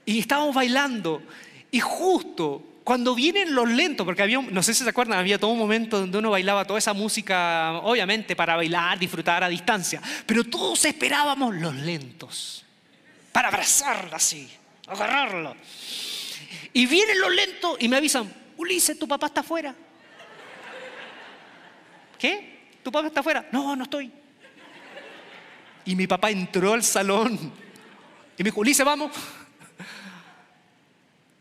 Y 0.05 0.19
estábamos 0.19 0.55
bailando. 0.55 1.23
Y 1.71 1.81
justo 1.81 2.72
cuando 2.85 3.15
vienen 3.15 3.55
los 3.55 3.69
lentos, 3.69 4.05
porque 4.05 4.23
había, 4.23 4.41
no 4.41 4.63
sé 4.63 4.75
si 4.75 4.83
se 4.83 4.91
acuerdan, 4.91 5.19
había 5.19 5.39
todo 5.39 5.53
un 5.53 5.59
momento 5.59 6.01
donde 6.01 6.19
uno 6.19 6.31
bailaba 6.31 6.65
toda 6.65 6.79
esa 6.79 6.93
música, 6.93 7.75
obviamente 7.83 8.35
para 8.35 8.57
bailar, 8.57 8.99
disfrutar 8.99 9.45
a 9.45 9.49
distancia, 9.49 10.01
pero 10.27 10.45
todos 10.45 10.85
esperábamos 10.85 11.55
los 11.55 11.75
lentos, 11.75 12.65
para 13.31 13.49
abrazarla 13.49 14.17
así, 14.17 14.51
agarrarla. 14.87 15.55
Y 16.73 16.87
vienen 16.87 17.21
los 17.21 17.33
lentos 17.33 17.77
y 17.79 17.89
me 17.89 17.97
avisan, 17.97 18.33
Ulises, 18.57 18.99
tu 18.99 19.07
papá 19.07 19.27
está 19.27 19.41
afuera. 19.41 19.75
¿Qué? 22.19 22.79
¿Tu 22.83 22.91
papá 22.91 23.09
está 23.09 23.21
afuera? 23.21 23.49
No, 23.53 23.77
no 23.77 23.85
estoy. 23.85 24.11
Y 25.85 25.95
mi 25.95 26.07
papá 26.07 26.31
entró 26.31 26.73
al 26.73 26.83
salón 26.83 27.35
y 28.39 28.43
me 28.43 28.45
dijo, 28.51 28.61
Ulises, 28.61 28.85
vamos. 28.85 29.13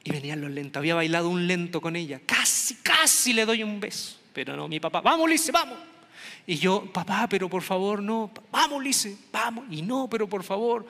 Y 0.03 0.11
venían 0.11 0.41
los 0.41 0.49
lentos. 0.49 0.79
Había 0.79 0.95
bailado 0.95 1.29
un 1.29 1.45
lento 1.45 1.79
con 1.79 1.95
ella. 1.95 2.19
Casi, 2.25 2.75
casi 2.75 3.33
le 3.33 3.45
doy 3.45 3.63
un 3.63 3.79
beso. 3.79 4.17
Pero 4.33 4.55
no, 4.55 4.67
mi 4.67 4.79
papá, 4.79 5.01
vamos, 5.01 5.29
Lice, 5.29 5.51
vamos. 5.51 5.77
Y 6.47 6.57
yo, 6.57 6.85
papá, 6.91 7.27
pero 7.29 7.49
por 7.49 7.61
favor, 7.61 8.01
no. 8.01 8.31
Vamos, 8.51 8.83
Lice, 8.83 9.15
vamos. 9.31 9.65
Y 9.69 9.81
no, 9.81 10.07
pero 10.09 10.27
por 10.27 10.43
favor. 10.43 10.85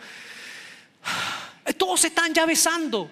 Todos 1.77 2.05
están 2.05 2.33
ya 2.33 2.45
besando. 2.45 3.09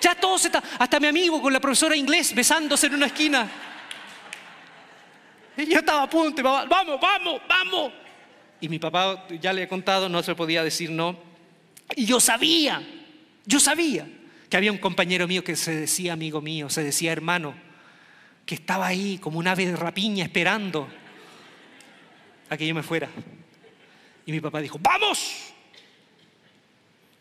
Ya 0.00 0.14
todos 0.14 0.44
están. 0.44 0.62
Hasta 0.78 1.00
mi 1.00 1.08
amigo 1.08 1.42
con 1.42 1.52
la 1.52 1.58
profesora 1.58 1.96
inglés 1.96 2.32
besándose 2.32 2.86
en 2.86 2.94
una 2.94 3.06
esquina. 3.06 3.50
Y 5.56 5.66
yo 5.66 5.80
estaba 5.80 6.04
a 6.04 6.10
punto. 6.10 6.40
Vamos, 6.40 7.00
vamos, 7.00 7.40
vamos. 7.48 7.92
Y 8.60 8.68
mi 8.68 8.78
papá, 8.78 9.26
ya 9.40 9.52
le 9.52 9.64
he 9.64 9.68
contado, 9.68 10.08
no 10.08 10.22
se 10.22 10.36
podía 10.36 10.62
decir 10.62 10.90
no. 10.90 11.18
Y 11.96 12.04
yo 12.04 12.20
sabía, 12.20 12.80
yo 13.44 13.58
sabía 13.58 14.06
que 14.48 14.56
había 14.56 14.72
un 14.72 14.78
compañero 14.78 15.28
mío 15.28 15.44
que 15.44 15.56
se 15.56 15.74
decía 15.74 16.12
amigo 16.12 16.40
mío, 16.40 16.70
se 16.70 16.82
decía 16.82 17.12
hermano, 17.12 17.54
que 18.46 18.54
estaba 18.54 18.86
ahí 18.86 19.18
como 19.18 19.38
un 19.38 19.46
ave 19.46 19.66
de 19.66 19.76
rapiña 19.76 20.24
esperando 20.24 20.88
a 22.48 22.56
que 22.56 22.66
yo 22.66 22.74
me 22.74 22.82
fuera. 22.82 23.08
Y 24.24 24.32
mi 24.32 24.40
papá 24.40 24.60
dijo, 24.60 24.78
vamos. 24.80 25.52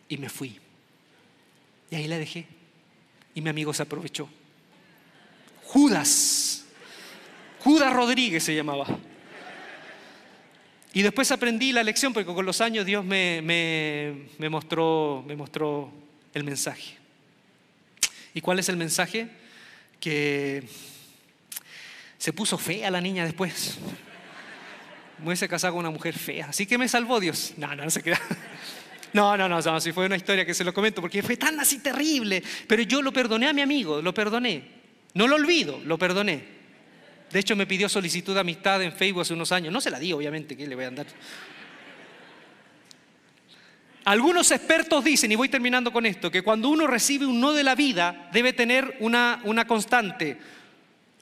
Y 0.10 0.18
me 0.18 0.30
fui. 0.30 0.60
Y 1.90 1.96
ahí 1.96 2.08
la 2.08 2.18
dejé. 2.18 2.46
Y 3.34 3.42
mi 3.42 3.50
amigo 3.50 3.74
se 3.74 3.84
aprovechó. 3.84 4.30
Judas. 5.64 6.66
Judas 7.60 7.94
Rodríguez 7.94 8.44
se 8.44 8.56
llamaba. 8.56 8.86
Y 10.94 11.02
después 11.02 11.32
aprendí 11.32 11.72
la 11.72 11.84
lección 11.84 12.14
porque 12.14 12.34
con 12.34 12.46
los 12.46 12.60
años 12.60 12.86
Dios 12.86 13.06
me, 13.06 13.42
me, 14.40 14.50
mostró, 14.50 15.24
me 15.28 15.36
mostró 15.36 15.92
el 16.34 16.44
mensaje. 16.44 16.97
¿Y 18.38 18.42
cuál 18.42 18.60
es 18.60 18.70
el 18.70 18.78
mensaje? 18.78 19.28
Que 20.00 20.64
se 22.20 22.34
puso 22.34 22.56
fea 22.60 22.92
la 22.92 23.02
niña 23.02 23.26
después. 23.26 23.80
Me 25.18 25.26
hubiese 25.26 25.50
casado 25.50 25.74
con 25.74 25.80
una 25.80 25.90
mujer 25.90 26.14
fea. 26.14 26.50
Así 26.50 26.68
que 26.68 26.78
me 26.78 26.88
salvó 26.88 27.20
Dios. 27.20 27.56
No, 27.58 27.76
no, 27.76 27.84
no 27.84 27.90
se 27.90 28.04
queda. 28.04 28.22
No, 29.14 29.36
no, 29.36 29.50
no, 29.50 29.60
no, 29.60 29.82
si 29.82 29.92
fue 29.92 30.06
una 30.06 30.18
historia 30.18 30.46
que 30.46 30.54
se 30.54 30.64
lo 30.64 30.72
comento, 30.72 31.02
porque 31.02 31.24
fue 31.24 31.38
tan 31.38 31.60
así 31.60 31.80
terrible. 31.80 32.44
Pero 32.68 32.84
yo 32.84 33.02
lo 33.02 33.12
perdoné 33.12 33.48
a 33.48 33.54
mi 33.54 33.62
amigo, 33.62 34.04
lo 34.04 34.14
perdoné. 34.14 34.64
No 35.16 35.28
lo 35.28 35.38
olvido, 35.38 35.80
lo 35.84 35.98
perdoné. 35.98 36.44
De 37.32 37.40
hecho, 37.40 37.56
me 37.56 37.66
pidió 37.66 37.90
solicitud 37.90 38.36
de 38.36 38.42
amistad 38.42 38.84
en 38.84 38.92
Facebook 38.92 39.22
hace 39.22 39.34
unos 39.34 39.52
años. 39.52 39.74
No 39.74 39.82
se 39.82 39.90
la 39.90 39.98
di, 39.98 40.14
obviamente, 40.14 40.56
que 40.56 40.68
le 40.68 40.76
voy 40.76 40.84
a 40.84 40.90
andar. 40.90 41.08
Algunos 44.08 44.52
expertos 44.52 45.04
dicen, 45.04 45.34
y 45.34 45.36
voy 45.36 45.50
terminando 45.50 45.92
con 45.92 46.06
esto, 46.06 46.32
que 46.32 46.42
cuando 46.42 46.70
uno 46.70 46.88
recibe 46.88 47.26
un 47.26 47.42
no 47.42 47.52
de 47.52 47.62
la 47.62 47.76
vida 47.76 48.30
debe 48.32 48.54
tener 48.54 48.96
una, 49.02 49.42
una 49.44 49.68
constante. 49.68 50.38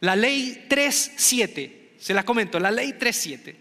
La 0.01 0.15
ley 0.15 0.67
3.7, 0.69 1.71
se 1.97 2.13
las 2.13 2.23
comento, 2.23 2.59
la 2.59 2.69
ley 2.69 2.91
3.7. 2.91 3.55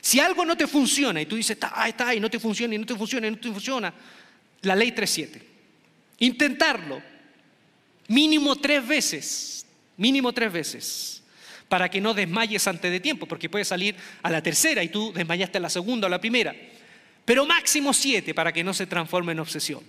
Si 0.00 0.18
algo 0.18 0.44
no 0.44 0.56
te 0.56 0.66
funciona 0.66 1.22
y 1.22 1.26
tú 1.26 1.36
dices, 1.36 1.52
está, 1.52 1.86
está, 1.86 2.08
ahí, 2.08 2.18
no 2.18 2.28
te 2.28 2.40
funciona, 2.40 2.74
y 2.74 2.78
no 2.78 2.86
te 2.86 2.96
funciona, 2.96 3.28
y 3.28 3.30
no 3.30 3.38
te 3.38 3.52
funciona, 3.52 3.94
la 4.62 4.74
ley 4.74 4.90
3.7. 4.90 5.40
Intentarlo, 6.18 7.00
mínimo 8.08 8.56
tres 8.56 8.84
veces, 8.84 9.64
mínimo 9.96 10.32
tres 10.32 10.52
veces. 10.52 11.22
para 11.68 11.88
que 11.88 12.00
no 12.00 12.14
desmayes 12.14 12.66
antes 12.66 12.90
de 12.90 12.98
tiempo, 12.98 13.26
porque 13.26 13.48
puede 13.48 13.64
salir 13.64 13.94
a 14.24 14.28
la 14.28 14.42
tercera 14.42 14.82
y 14.82 14.88
tú 14.88 15.12
desmayaste 15.12 15.58
a 15.58 15.60
la 15.60 15.70
segunda 15.70 16.06
o 16.06 16.08
a 16.08 16.10
la 16.10 16.20
primera. 16.20 16.52
Pero 17.30 17.46
máximo 17.46 17.92
siete 17.94 18.34
para 18.34 18.52
que 18.52 18.64
no 18.64 18.74
se 18.74 18.88
transforme 18.88 19.30
en 19.30 19.38
obsesión. 19.38 19.84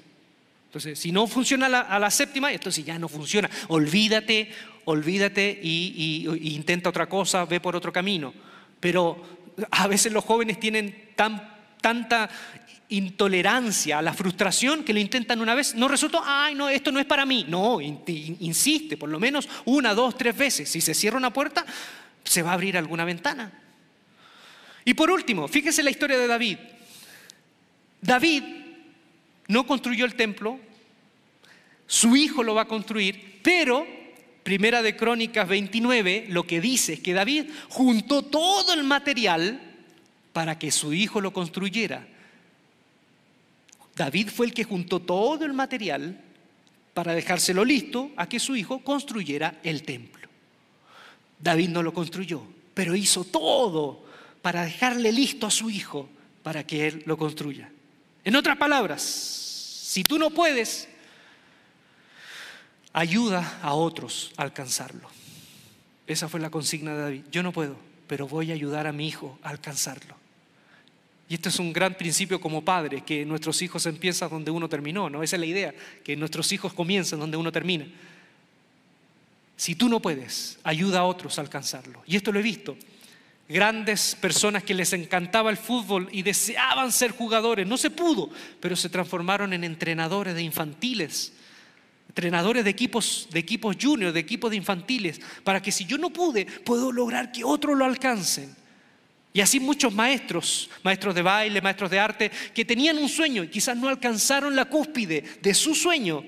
Entonces, 0.67 0.99
si 0.99 1.11
no 1.11 1.25
funciona 1.25 1.65
a 1.65 1.97
la, 1.97 2.11
séptima, 2.11 2.53
entonces 2.53 2.85
ya 2.85 2.99
no 2.99 3.09
funciona. 3.09 3.49
Olvídate, 3.69 4.51
olvídate 4.85 5.59
y, 5.59 6.27
intenta 6.53 6.89
otra 6.89 7.09
cosa, 7.09 7.45
ve 7.45 7.59
por 7.59 7.75
otro 7.75 7.91
camino. 7.91 8.31
Pero 8.79 9.49
a 9.71 9.87
veces 9.87 10.13
los 10.13 10.23
jóvenes 10.23 10.59
tienen 10.59 11.09
tanta 11.15 12.29
intolerancia 12.89 13.97
a 13.97 14.01
la 14.03 14.13
frustración 14.13 14.83
que 14.83 14.93
lo 14.93 14.99
intentan 14.99 15.41
una 15.41 15.55
vez, 15.55 15.73
no 15.73 15.87
resultó, 15.87 16.21
ay, 16.23 16.53
no, 16.53 16.69
esto 16.69 16.91
no 16.91 16.99
es 16.99 17.07
para 17.07 17.25
mí. 17.25 17.47
No, 17.49 17.81
insiste, 17.81 18.97
por 18.97 19.09
lo 19.09 19.19
menos 19.19 19.49
una, 19.65 19.95
dos, 19.95 20.15
tres 20.15 20.37
veces. 20.37 20.69
Si 20.69 20.79
se 20.79 20.93
cierra 20.93 21.17
una 21.17 21.33
puerta, 21.33 21.65
se 22.23 22.43
va 22.43 22.51
a 22.51 22.53
abrir 22.53 22.77
alguna 22.77 23.03
ventana. 23.03 23.51
Y 24.85 24.93
por 24.93 25.09
último, 25.09 25.47
fíjese 25.47 25.81
la 25.81 25.89
historia 25.89 26.19
de 26.19 26.27
David. 26.27 26.57
David 28.01 28.43
no 29.47 29.65
construyó 29.65 30.05
el 30.05 30.15
templo, 30.15 30.59
su 31.87 32.15
hijo 32.15 32.43
lo 32.43 32.55
va 32.55 32.63
a 32.63 32.67
construir, 32.67 33.39
pero 33.43 33.85
Primera 34.43 34.81
de 34.81 34.95
Crónicas 34.95 35.47
29 35.47 36.25
lo 36.29 36.47
que 36.47 36.61
dice 36.61 36.93
es 36.93 36.99
que 36.99 37.13
David 37.13 37.45
juntó 37.69 38.23
todo 38.23 38.73
el 38.73 38.83
material 38.83 39.61
para 40.33 40.57
que 40.57 40.71
su 40.71 40.93
hijo 40.93 41.21
lo 41.21 41.31
construyera. 41.31 42.07
David 43.95 44.29
fue 44.29 44.47
el 44.47 44.53
que 44.53 44.63
juntó 44.63 44.99
todo 44.99 45.45
el 45.45 45.53
material 45.53 46.19
para 46.95 47.13
dejárselo 47.13 47.63
listo 47.63 48.11
a 48.15 48.27
que 48.27 48.39
su 48.39 48.55
hijo 48.55 48.79
construyera 48.79 49.59
el 49.63 49.83
templo. 49.83 50.27
David 51.39 51.69
no 51.69 51.83
lo 51.83 51.93
construyó, 51.93 52.43
pero 52.73 52.95
hizo 52.95 53.23
todo 53.23 54.03
para 54.41 54.63
dejarle 54.63 55.11
listo 55.11 55.45
a 55.45 55.51
su 55.51 55.69
hijo 55.69 56.09
para 56.41 56.65
que 56.65 56.87
él 56.87 57.03
lo 57.05 57.15
construya. 57.15 57.69
En 58.23 58.35
otras 58.35 58.57
palabras, 58.57 59.01
si 59.01 60.03
tú 60.03 60.19
no 60.19 60.29
puedes, 60.29 60.87
ayuda 62.93 63.59
a 63.61 63.73
otros 63.73 64.31
a 64.37 64.43
alcanzarlo. 64.43 65.09
Esa 66.07 66.27
fue 66.29 66.39
la 66.39 66.49
consigna 66.49 66.95
de 66.95 67.01
David. 67.01 67.23
Yo 67.31 67.43
no 67.43 67.51
puedo, 67.51 67.77
pero 68.07 68.27
voy 68.27 68.51
a 68.51 68.53
ayudar 68.53 68.87
a 68.87 68.91
mi 68.91 69.07
hijo 69.07 69.39
a 69.43 69.49
alcanzarlo. 69.49 70.15
Y 71.29 71.35
este 71.35 71.49
es 71.49 71.59
un 71.59 71.71
gran 71.71 71.95
principio 71.95 72.41
como 72.41 72.65
padre, 72.65 73.01
que 73.05 73.25
nuestros 73.25 73.61
hijos 73.61 73.85
empiezan 73.85 74.29
donde 74.29 74.51
uno 74.51 74.67
terminó, 74.67 75.09
¿no? 75.09 75.23
Esa 75.23 75.37
es 75.37 75.39
la 75.39 75.45
idea, 75.45 75.73
que 76.03 76.17
nuestros 76.17 76.51
hijos 76.51 76.73
comiencen 76.73 77.19
donde 77.19 77.37
uno 77.37 77.51
termina. 77.53 77.87
Si 79.55 79.75
tú 79.75 79.87
no 79.87 80.01
puedes, 80.01 80.59
ayuda 80.63 80.99
a 80.99 81.05
otros 81.05 81.37
a 81.37 81.41
alcanzarlo. 81.41 82.03
Y 82.05 82.17
esto 82.17 82.33
lo 82.33 82.39
he 82.39 82.43
visto. 82.43 82.75
Grandes 83.51 84.15
personas 84.15 84.63
que 84.63 84.73
les 84.73 84.93
encantaba 84.93 85.49
el 85.49 85.57
fútbol 85.57 86.07
y 86.13 86.21
deseaban 86.21 86.89
ser 86.93 87.11
jugadores, 87.11 87.67
no 87.67 87.75
se 87.75 87.89
pudo, 87.89 88.29
pero 88.61 88.77
se 88.77 88.87
transformaron 88.87 89.51
en 89.51 89.65
entrenadores 89.65 90.35
de 90.35 90.41
infantiles, 90.41 91.33
entrenadores 92.07 92.63
de 92.63 92.69
equipos, 92.69 93.27
de 93.29 93.39
equipos 93.39 93.75
juniors, 93.79 94.13
de 94.13 94.21
equipos 94.21 94.51
de 94.51 94.55
infantiles, 94.55 95.19
para 95.43 95.61
que 95.61 95.73
si 95.73 95.83
yo 95.83 95.97
no 95.97 96.11
pude, 96.11 96.45
puedo 96.45 96.93
lograr 96.93 97.33
que 97.33 97.43
otros 97.43 97.77
lo 97.77 97.83
alcancen. 97.83 98.55
Y 99.33 99.41
así 99.41 99.59
muchos 99.59 99.93
maestros, 99.93 100.69
maestros 100.81 101.13
de 101.13 101.21
baile, 101.21 101.61
maestros 101.61 101.91
de 101.91 101.99
arte, 101.99 102.31
que 102.53 102.63
tenían 102.63 102.97
un 102.97 103.09
sueño 103.09 103.43
y 103.43 103.49
quizás 103.49 103.75
no 103.75 103.89
alcanzaron 103.89 104.55
la 104.55 104.65
cúspide 104.65 105.25
de 105.41 105.53
su 105.53 105.75
sueño, 105.75 106.23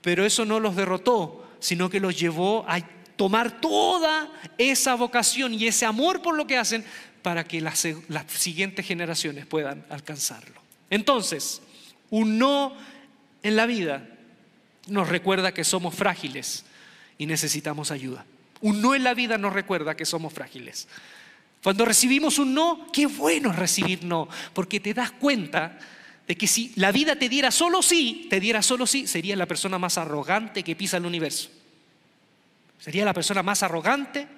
pero 0.00 0.24
eso 0.24 0.44
no 0.44 0.60
los 0.60 0.76
derrotó, 0.76 1.56
sino 1.58 1.90
que 1.90 1.98
los 1.98 2.16
llevó 2.16 2.64
a 2.68 2.78
tomar 3.16 3.60
toda 3.60 4.30
esa 4.58 4.94
vocación 4.94 5.54
y 5.54 5.66
ese 5.66 5.86
amor 5.86 6.22
por 6.22 6.36
lo 6.36 6.46
que 6.46 6.58
hacen 6.58 6.84
para 7.22 7.44
que 7.44 7.60
las, 7.60 7.86
siguientes 8.28 8.86
generaciones 8.86 9.46
puedan 9.46 9.84
alcanzarlo. 9.88 10.60
Entonces, 10.90 11.62
un 12.10 12.38
no 12.38 12.76
en 13.42 13.56
la 13.56 13.66
vida 13.66 14.06
nos 14.88 15.08
recuerda 15.08 15.54
que 15.54 15.64
somos 15.64 15.94
frágiles 15.94 16.64
y 17.16 17.26
necesitamos 17.26 17.90
ayuda. 17.90 18.26
Un 18.60 18.82
no 18.82 18.94
en 18.94 19.04
la 19.04 19.14
vida 19.14 19.38
nos 19.38 19.52
recuerda 19.52 19.96
que 19.96 20.04
somos 20.04 20.32
frágiles. 20.32 20.88
Cuando 21.62 21.86
recibimos 21.86 22.38
un 22.38 22.52
no, 22.52 22.88
qué 22.92 23.06
bueno 23.06 23.52
recibir 23.52 24.04
no, 24.04 24.28
porque 24.52 24.80
te 24.80 24.92
das 24.92 25.10
cuenta 25.12 25.78
de 26.26 26.36
que 26.36 26.46
si 26.46 26.72
la 26.76 26.92
vida 26.92 27.16
te 27.16 27.30
diera 27.30 27.50
solo 27.50 27.80
sí, 27.80 28.26
te 28.28 28.40
diera 28.40 28.62
solo 28.62 28.86
sí, 28.86 29.06
sería 29.06 29.36
la 29.36 29.46
persona 29.46 29.78
más 29.78 29.96
arrogante 29.96 30.62
que 30.62 30.76
pisa 30.76 30.98
el 30.98 31.06
universo. 31.06 31.50
Sería 32.84 33.06
la 33.06 33.14
persona 33.14 33.42
más 33.42 33.62
arrogante 33.62 34.28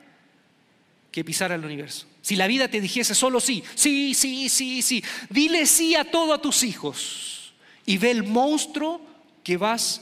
que 1.10 1.24
pisara 1.24 1.56
el 1.56 1.64
universo. 1.64 2.06
Si 2.22 2.36
la 2.36 2.46
vida 2.46 2.68
te 2.68 2.80
dijese 2.80 3.12
solo 3.12 3.40
sí, 3.40 3.64
sí, 3.74 4.14
sí, 4.14 4.48
sí, 4.48 4.82
sí, 4.82 5.02
dile 5.28 5.66
sí 5.66 5.96
a 5.96 6.08
todo 6.08 6.32
a 6.32 6.40
tus 6.40 6.62
hijos 6.62 7.54
y 7.84 7.98
ve 7.98 8.12
el 8.12 8.22
monstruo 8.22 9.00
que 9.42 9.56
vas 9.56 10.00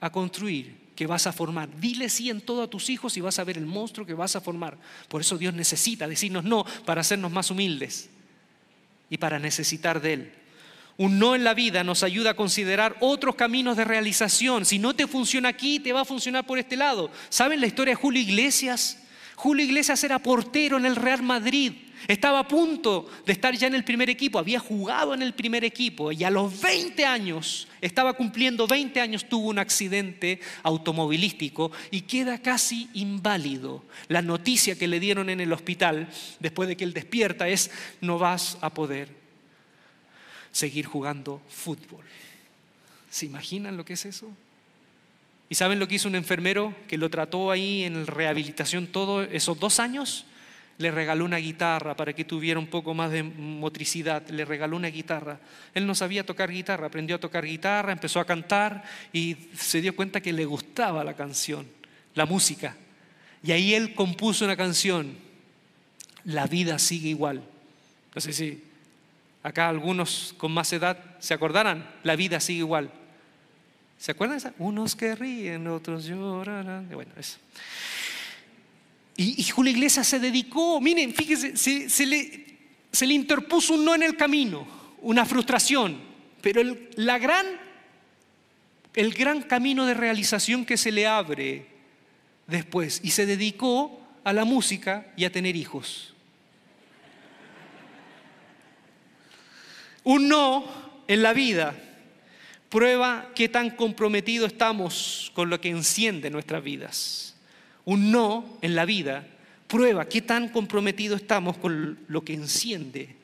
a 0.00 0.12
construir 0.12 0.84
que 0.94 1.06
vas 1.06 1.26
a 1.26 1.32
formar. 1.32 1.68
Dile 1.80 2.10
sí 2.10 2.28
en 2.28 2.42
todo 2.42 2.62
a 2.62 2.68
tus 2.68 2.90
hijos 2.90 3.16
y 3.16 3.22
vas 3.22 3.38
a 3.38 3.44
ver 3.44 3.56
el 3.56 3.64
monstruo 3.64 4.04
que 4.04 4.12
vas 4.12 4.36
a 4.36 4.42
formar. 4.42 4.76
Por 5.08 5.22
eso 5.22 5.38
Dios 5.38 5.54
necesita 5.54 6.06
decirnos 6.06 6.44
no 6.44 6.64
para 6.84 7.00
hacernos 7.00 7.32
más 7.32 7.50
humildes 7.50 8.10
y 9.08 9.16
para 9.16 9.38
necesitar 9.38 10.02
de 10.02 10.12
Él. 10.12 10.32
Un 10.98 11.18
no 11.18 11.34
en 11.34 11.44
la 11.44 11.52
vida 11.52 11.84
nos 11.84 12.02
ayuda 12.02 12.30
a 12.30 12.34
considerar 12.34 12.96
otros 13.00 13.34
caminos 13.34 13.76
de 13.76 13.84
realización. 13.84 14.64
Si 14.64 14.78
no 14.78 14.94
te 14.94 15.06
funciona 15.06 15.50
aquí, 15.50 15.78
te 15.78 15.92
va 15.92 16.00
a 16.00 16.06
funcionar 16.06 16.46
por 16.46 16.58
este 16.58 16.76
lado. 16.76 17.10
¿Saben 17.28 17.60
la 17.60 17.66
historia 17.66 17.92
de 17.92 18.00
Julio 18.00 18.22
Iglesias? 18.22 19.02
Julio 19.34 19.66
Iglesias 19.66 20.02
era 20.04 20.18
portero 20.18 20.78
en 20.78 20.86
el 20.86 20.96
Real 20.96 21.22
Madrid. 21.22 21.72
Estaba 22.08 22.38
a 22.38 22.48
punto 22.48 23.10
de 23.26 23.32
estar 23.32 23.54
ya 23.54 23.66
en 23.66 23.74
el 23.74 23.84
primer 23.84 24.08
equipo, 24.08 24.38
había 24.38 24.58
jugado 24.58 25.12
en 25.12 25.22
el 25.22 25.34
primer 25.34 25.64
equipo 25.64 26.12
y 26.12 26.24
a 26.24 26.30
los 26.30 26.60
20 26.60 27.04
años, 27.04 27.68
estaba 27.80 28.12
cumpliendo 28.12 28.66
20 28.66 29.00
años, 29.00 29.28
tuvo 29.28 29.48
un 29.48 29.58
accidente 29.58 30.40
automovilístico 30.62 31.72
y 31.90 32.02
queda 32.02 32.40
casi 32.40 32.88
inválido. 32.94 33.84
La 34.08 34.22
noticia 34.22 34.78
que 34.78 34.88
le 34.88 35.00
dieron 35.00 35.30
en 35.30 35.40
el 35.40 35.52
hospital 35.52 36.08
después 36.38 36.68
de 36.68 36.76
que 36.76 36.84
él 36.84 36.92
despierta 36.92 37.48
es, 37.48 37.70
no 38.00 38.18
vas 38.18 38.56
a 38.60 38.72
poder 38.72 39.25
seguir 40.56 40.86
jugando 40.86 41.42
fútbol. 41.50 42.04
¿Se 43.10 43.26
imaginan 43.26 43.76
lo 43.76 43.84
que 43.84 43.92
es 43.92 44.06
eso? 44.06 44.32
¿Y 45.50 45.54
saben 45.54 45.78
lo 45.78 45.86
que 45.86 45.96
hizo 45.96 46.08
un 46.08 46.14
enfermero 46.14 46.74
que 46.88 46.96
lo 46.96 47.10
trató 47.10 47.50
ahí 47.50 47.84
en 47.84 48.06
rehabilitación 48.06 48.86
todos 48.86 49.28
esos 49.30 49.60
dos 49.60 49.78
años? 49.78 50.24
Le 50.78 50.90
regaló 50.90 51.26
una 51.26 51.36
guitarra 51.36 51.94
para 51.94 52.14
que 52.14 52.24
tuviera 52.24 52.58
un 52.58 52.68
poco 52.68 52.94
más 52.94 53.10
de 53.10 53.22
motricidad. 53.22 54.26
Le 54.30 54.46
regaló 54.46 54.76
una 54.76 54.88
guitarra. 54.88 55.38
Él 55.74 55.86
no 55.86 55.94
sabía 55.94 56.24
tocar 56.24 56.50
guitarra, 56.50 56.86
aprendió 56.86 57.16
a 57.16 57.20
tocar 57.20 57.44
guitarra, 57.44 57.92
empezó 57.92 58.18
a 58.18 58.24
cantar 58.24 58.82
y 59.12 59.36
se 59.54 59.82
dio 59.82 59.94
cuenta 59.94 60.22
que 60.22 60.32
le 60.32 60.46
gustaba 60.46 61.04
la 61.04 61.14
canción, 61.14 61.66
la 62.14 62.24
música. 62.24 62.74
Y 63.42 63.52
ahí 63.52 63.74
él 63.74 63.94
compuso 63.94 64.46
una 64.46 64.56
canción, 64.56 65.18
La 66.24 66.46
vida 66.46 66.78
sigue 66.78 67.10
igual. 67.10 67.42
No 68.14 68.20
sé 68.20 68.32
acá 69.46 69.68
algunos 69.68 70.34
con 70.36 70.50
más 70.50 70.72
edad 70.72 70.98
se 71.20 71.32
acordarán, 71.32 71.88
La 72.02 72.16
vida 72.16 72.40
sigue 72.40 72.58
igual. 72.58 72.90
¿Se 73.96 74.10
acuerdan? 74.10 74.38
Esa? 74.38 74.52
Unos 74.58 74.96
que 74.96 75.14
ríen, 75.14 75.68
otros 75.68 76.04
llorarán. 76.04 76.88
Bueno, 76.92 77.12
eso. 77.16 77.38
Y, 79.16 79.42
Julio 79.44 79.72
Iglesias 79.72 80.06
se 80.06 80.18
dedicó, 80.18 80.80
miren, 80.80 81.14
fíjense, 81.14 81.56
se, 81.88 82.06
le, 82.06 83.14
interpuso 83.14 83.74
un 83.74 83.84
no 83.84 83.94
en 83.94 84.02
el 84.02 84.16
camino, 84.16 84.66
una 85.00 85.24
frustración, 85.24 85.98
pero 86.42 86.60
la 86.96 87.16
gran, 87.18 87.46
el 88.94 89.14
gran 89.14 89.42
camino 89.42 89.86
de 89.86 89.94
realización 89.94 90.66
que 90.66 90.76
se 90.76 90.92
le 90.92 91.06
abre 91.06 91.66
después, 92.46 93.00
y 93.02 93.12
se 93.12 93.24
dedicó 93.24 94.02
a 94.24 94.34
la 94.34 94.44
música 94.44 95.06
y 95.16 95.24
a 95.24 95.32
tener 95.32 95.56
hijos. 95.56 96.15
Un 100.06 100.28
no 100.28 100.64
en 101.08 101.20
la 101.20 101.32
vida 101.32 101.74
prueba 102.68 103.28
qué 103.34 103.48
tan 103.48 103.70
comprometido 103.70 104.46
estamos 104.46 105.32
con 105.34 105.50
lo 105.50 105.60
que 105.60 105.68
enciende 105.68 106.30
nuestras 106.30 106.62
vidas. 106.62 107.34
Un 107.84 108.12
no 108.12 108.58
en 108.62 108.76
la 108.76 108.84
vida 108.84 109.26
prueba 109.66 110.04
qué 110.06 110.22
tan 110.22 110.48
comprometido 110.50 111.16
estamos 111.16 111.58
con 111.58 111.98
lo 112.06 112.22
que 112.22 112.34
enciende. 112.34 113.16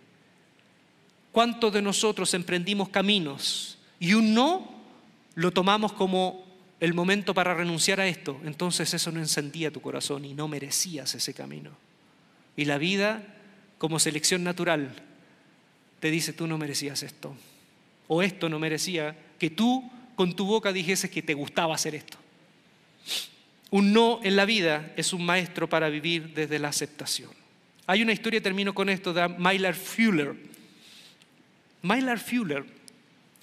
¿Cuántos 1.30 1.72
de 1.72 1.82
nosotros 1.82 2.34
emprendimos 2.34 2.88
caminos 2.88 3.78
y 4.00 4.14
un 4.14 4.34
no 4.34 4.68
lo 5.36 5.52
tomamos 5.52 5.92
como 5.92 6.44
el 6.80 6.94
momento 6.94 7.32
para 7.32 7.54
renunciar 7.54 8.00
a 8.00 8.08
esto? 8.08 8.40
Entonces 8.44 8.92
eso 8.92 9.12
no 9.12 9.20
encendía 9.20 9.70
tu 9.70 9.80
corazón 9.80 10.24
y 10.24 10.34
no 10.34 10.48
merecías 10.48 11.14
ese 11.14 11.32
camino. 11.32 11.70
Y 12.56 12.64
la 12.64 12.78
vida, 12.78 13.22
como 13.78 14.00
selección 14.00 14.42
natural, 14.42 15.11
te 16.02 16.10
dice, 16.10 16.32
tú 16.32 16.48
no 16.48 16.58
merecías 16.58 17.04
esto. 17.04 17.32
O 18.08 18.24
esto 18.24 18.48
no 18.48 18.58
merecía 18.58 19.16
que 19.38 19.50
tú 19.50 19.88
con 20.16 20.34
tu 20.34 20.44
boca 20.44 20.72
dijeses 20.72 21.08
que 21.08 21.22
te 21.22 21.32
gustaba 21.32 21.76
hacer 21.76 21.94
esto. 21.94 22.18
Un 23.70 23.92
no 23.92 24.18
en 24.24 24.34
la 24.34 24.44
vida 24.44 24.92
es 24.96 25.12
un 25.12 25.24
maestro 25.24 25.68
para 25.68 25.88
vivir 25.90 26.34
desde 26.34 26.58
la 26.58 26.70
aceptación. 26.70 27.30
Hay 27.86 28.02
una 28.02 28.12
historia, 28.12 28.42
termino 28.42 28.74
con 28.74 28.88
esto, 28.88 29.12
de 29.12 29.28
Mylar 29.28 29.76
Fuller. 29.76 30.34
Mylar 31.82 32.18
Fuller, 32.18 32.64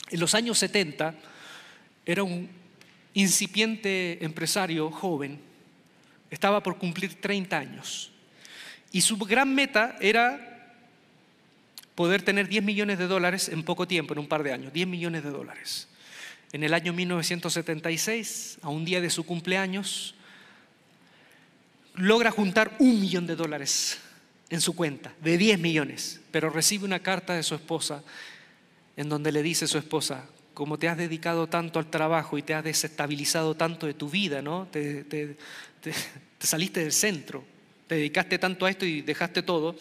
en 0.10 0.20
los 0.20 0.36
años 0.36 0.60
70, 0.60 1.16
era 2.06 2.24
un 2.24 2.50
incipiente 3.14 4.22
empresario 4.22 4.92
joven, 4.92 5.40
estaba 6.30 6.62
por 6.62 6.78
cumplir 6.78 7.22
30 7.22 7.58
años. 7.58 8.12
Y 8.92 9.00
su 9.00 9.16
gran 9.16 9.56
meta 9.56 9.96
era 10.02 10.49
poder 12.00 12.22
tener 12.22 12.48
10 12.48 12.64
millones 12.64 12.98
de 12.98 13.08
dólares 13.08 13.50
en 13.50 13.62
poco 13.62 13.86
tiempo, 13.86 14.14
en 14.14 14.20
un 14.20 14.28
par 14.30 14.42
de 14.42 14.54
años, 14.54 14.72
10 14.72 14.88
millones 14.88 15.22
de 15.22 15.32
dólares. 15.32 15.90
En 16.54 16.64
el 16.64 16.74
año 16.74 16.94
1976, 16.94 18.60
a 18.62 18.70
un 18.70 18.86
día 18.86 19.02
de 19.02 19.10
su 19.10 19.26
cumpleaños, 19.26 20.16
logra 21.96 22.32
juntar 22.32 22.72
un 22.80 23.02
millón 23.02 23.28
de 23.28 23.36
dólares 23.36 23.98
en 24.50 24.62
su 24.62 24.78
cuenta, 24.78 25.12
de 25.20 25.38
10 25.38 25.60
millones, 25.60 26.22
pero 26.32 26.50
recibe 26.50 26.86
una 26.86 27.02
carta 27.02 27.34
de 27.34 27.44
su 27.44 27.54
esposa 27.54 28.02
en 28.96 29.10
donde 29.10 29.34
le 29.34 29.44
dice 29.44 29.66
a 29.66 29.68
su 29.68 29.78
esposa, 29.78 30.24
como 30.54 30.78
te 30.78 30.88
has 30.88 30.98
dedicado 30.98 31.48
tanto 31.48 31.80
al 31.80 31.88
trabajo 31.88 32.38
y 32.38 32.44
te 32.44 32.54
has 32.54 32.64
desestabilizado 32.64 33.56
tanto 33.56 33.88
de 33.88 33.94
tu 33.94 34.10
vida, 34.10 34.42
¿no? 34.42 34.70
Te, 34.72 35.04
te 35.04 35.36
saliste 36.40 36.80
del 36.80 36.94
centro, 36.94 37.44
te 37.88 37.96
dedicaste 37.96 38.40
tanto 38.40 38.66
a 38.66 38.70
esto 38.70 38.86
y 38.86 39.02
dejaste 39.02 39.44
todo, 39.44 39.76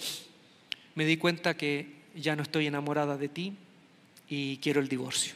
me 0.97 1.05
di 1.05 1.17
cuenta 1.17 1.57
que 1.57 1.98
ya 2.15 2.37
no 2.37 2.43
estoy 2.43 2.67
enamorada 2.67 3.17
de 3.17 3.29
ti 3.29 3.55
y 4.29 4.59
quiero 4.59 4.81
el 4.81 4.89
divorcio. 4.89 5.35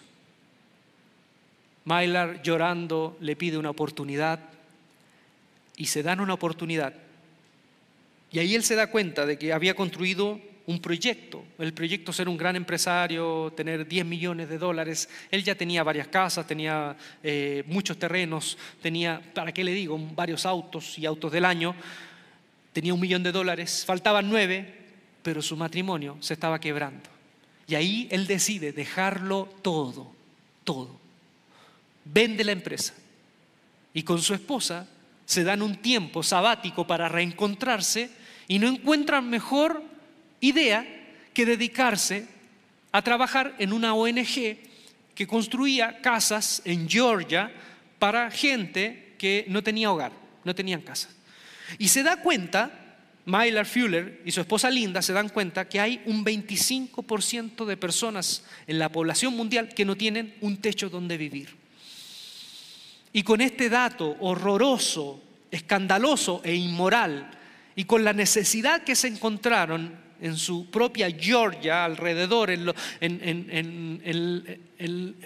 Mylar 1.84 2.42
llorando 2.42 3.16
le 3.20 3.36
pide 3.36 3.58
una 3.58 3.70
oportunidad 3.70 4.38
y 5.76 5.86
se 5.86 6.02
dan 6.02 6.20
una 6.20 6.34
oportunidad. 6.34 6.94
Y 8.30 8.38
ahí 8.38 8.54
él 8.54 8.62
se 8.62 8.76
da 8.76 8.86
cuenta 8.86 9.26
de 9.26 9.38
que 9.38 9.52
había 9.52 9.74
construido 9.74 10.40
un 10.66 10.80
proyecto, 10.80 11.44
el 11.58 11.72
proyecto 11.74 12.12
ser 12.12 12.28
un 12.28 12.36
gran 12.36 12.54
empresario, 12.56 13.52
tener 13.56 13.86
10 13.86 14.06
millones 14.06 14.48
de 14.48 14.58
dólares. 14.58 15.08
Él 15.30 15.42
ya 15.42 15.54
tenía 15.54 15.82
varias 15.82 16.08
casas, 16.08 16.46
tenía 16.46 16.96
eh, 17.22 17.64
muchos 17.66 17.98
terrenos, 17.98 18.56
tenía, 18.80 19.20
¿para 19.34 19.52
qué 19.52 19.64
le 19.64 19.72
digo?, 19.72 19.98
varios 20.14 20.46
autos 20.46 20.98
y 20.98 21.06
autos 21.06 21.32
del 21.32 21.44
año. 21.44 21.74
Tenía 22.72 22.94
un 22.94 23.00
millón 23.00 23.22
de 23.22 23.32
dólares, 23.32 23.84
faltaban 23.84 24.30
nueve, 24.30 24.81
pero 25.22 25.42
su 25.42 25.56
matrimonio 25.56 26.16
se 26.20 26.34
estaba 26.34 26.60
quebrando. 26.60 27.08
Y 27.66 27.74
ahí 27.74 28.08
él 28.10 28.26
decide 28.26 28.72
dejarlo 28.72 29.48
todo, 29.62 30.12
todo. 30.64 30.90
Vende 32.04 32.44
la 32.44 32.52
empresa. 32.52 32.94
Y 33.94 34.02
con 34.02 34.20
su 34.20 34.34
esposa 34.34 34.88
se 35.24 35.44
dan 35.44 35.62
un 35.62 35.76
tiempo 35.76 36.22
sabático 36.22 36.86
para 36.86 37.08
reencontrarse 37.08 38.10
y 38.48 38.58
no 38.58 38.68
encuentran 38.68 39.30
mejor 39.30 39.82
idea 40.40 40.84
que 41.32 41.46
dedicarse 41.46 42.26
a 42.90 43.02
trabajar 43.02 43.54
en 43.58 43.72
una 43.72 43.94
ONG 43.94 44.58
que 45.14 45.26
construía 45.26 46.00
casas 46.00 46.62
en 46.64 46.88
Georgia 46.88 47.50
para 47.98 48.30
gente 48.30 49.14
que 49.18 49.44
no 49.48 49.62
tenía 49.62 49.90
hogar, 49.90 50.12
no 50.44 50.54
tenían 50.54 50.82
casa. 50.82 51.08
Y 51.78 51.88
se 51.88 52.02
da 52.02 52.16
cuenta, 52.16 52.81
Mylar 53.24 53.66
Fuller 53.66 54.20
y 54.24 54.32
su 54.32 54.40
esposa 54.40 54.70
Linda 54.70 55.00
se 55.00 55.12
dan 55.12 55.28
cuenta 55.28 55.68
que 55.68 55.78
hay 55.78 56.02
un 56.06 56.24
25% 56.24 57.64
de 57.64 57.76
personas 57.76 58.44
en 58.66 58.78
la 58.78 58.90
población 58.90 59.36
mundial 59.36 59.68
que 59.68 59.84
no 59.84 59.96
tienen 59.96 60.34
un 60.40 60.56
techo 60.56 60.90
donde 60.90 61.16
vivir. 61.16 61.50
Y 63.12 63.22
con 63.22 63.40
este 63.40 63.68
dato 63.68 64.16
horroroso, 64.20 65.22
escandaloso 65.50 66.40
e 66.44 66.54
inmoral, 66.54 67.30
y 67.76 67.84
con 67.84 68.04
la 68.04 68.12
necesidad 68.12 68.82
que 68.82 68.96
se 68.96 69.08
encontraron 69.08 69.96
en 70.20 70.36
su 70.36 70.70
propia 70.70 71.10
Georgia, 71.10 71.84
alrededor, 71.84 72.50
en, 72.50 72.66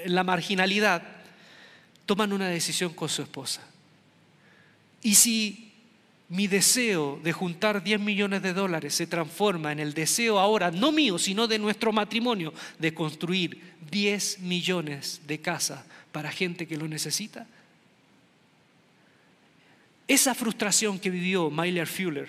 la 0.06 0.24
marginalidad, 0.24 1.02
toman 2.06 2.32
una 2.32 2.48
decisión 2.48 2.94
con 2.94 3.08
su 3.08 3.22
esposa. 3.22 3.62
Y 5.02 5.14
si 5.14 5.65
mi 6.28 6.48
deseo 6.48 7.20
de 7.22 7.32
juntar 7.32 7.82
10 7.82 8.00
millones 8.00 8.42
de 8.42 8.52
dólares 8.52 8.94
se 8.94 9.06
transforma 9.06 9.72
en 9.72 9.78
el 9.78 9.94
deseo 9.94 10.38
ahora, 10.38 10.70
no 10.70 10.90
mío, 10.90 11.18
sino 11.18 11.46
de 11.46 11.58
nuestro 11.58 11.92
matrimonio, 11.92 12.52
de 12.78 12.92
construir 12.92 13.74
10 13.90 14.40
millones 14.40 15.20
de 15.26 15.40
casas 15.40 15.84
para 16.10 16.32
gente 16.32 16.66
que 16.66 16.76
lo 16.76 16.88
necesita, 16.88 17.46
esa 20.08 20.34
frustración 20.34 20.98
que 20.98 21.10
vivió 21.10 21.50
Myler 21.50 21.86
Fuller, 21.86 22.28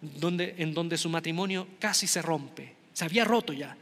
donde, 0.00 0.54
en 0.58 0.72
donde 0.72 0.96
su 0.96 1.08
matrimonio 1.08 1.66
casi 1.78 2.06
se 2.06 2.22
rompe, 2.22 2.74
se 2.92 3.04
había 3.04 3.24
roto 3.24 3.52
ya, 3.52 3.76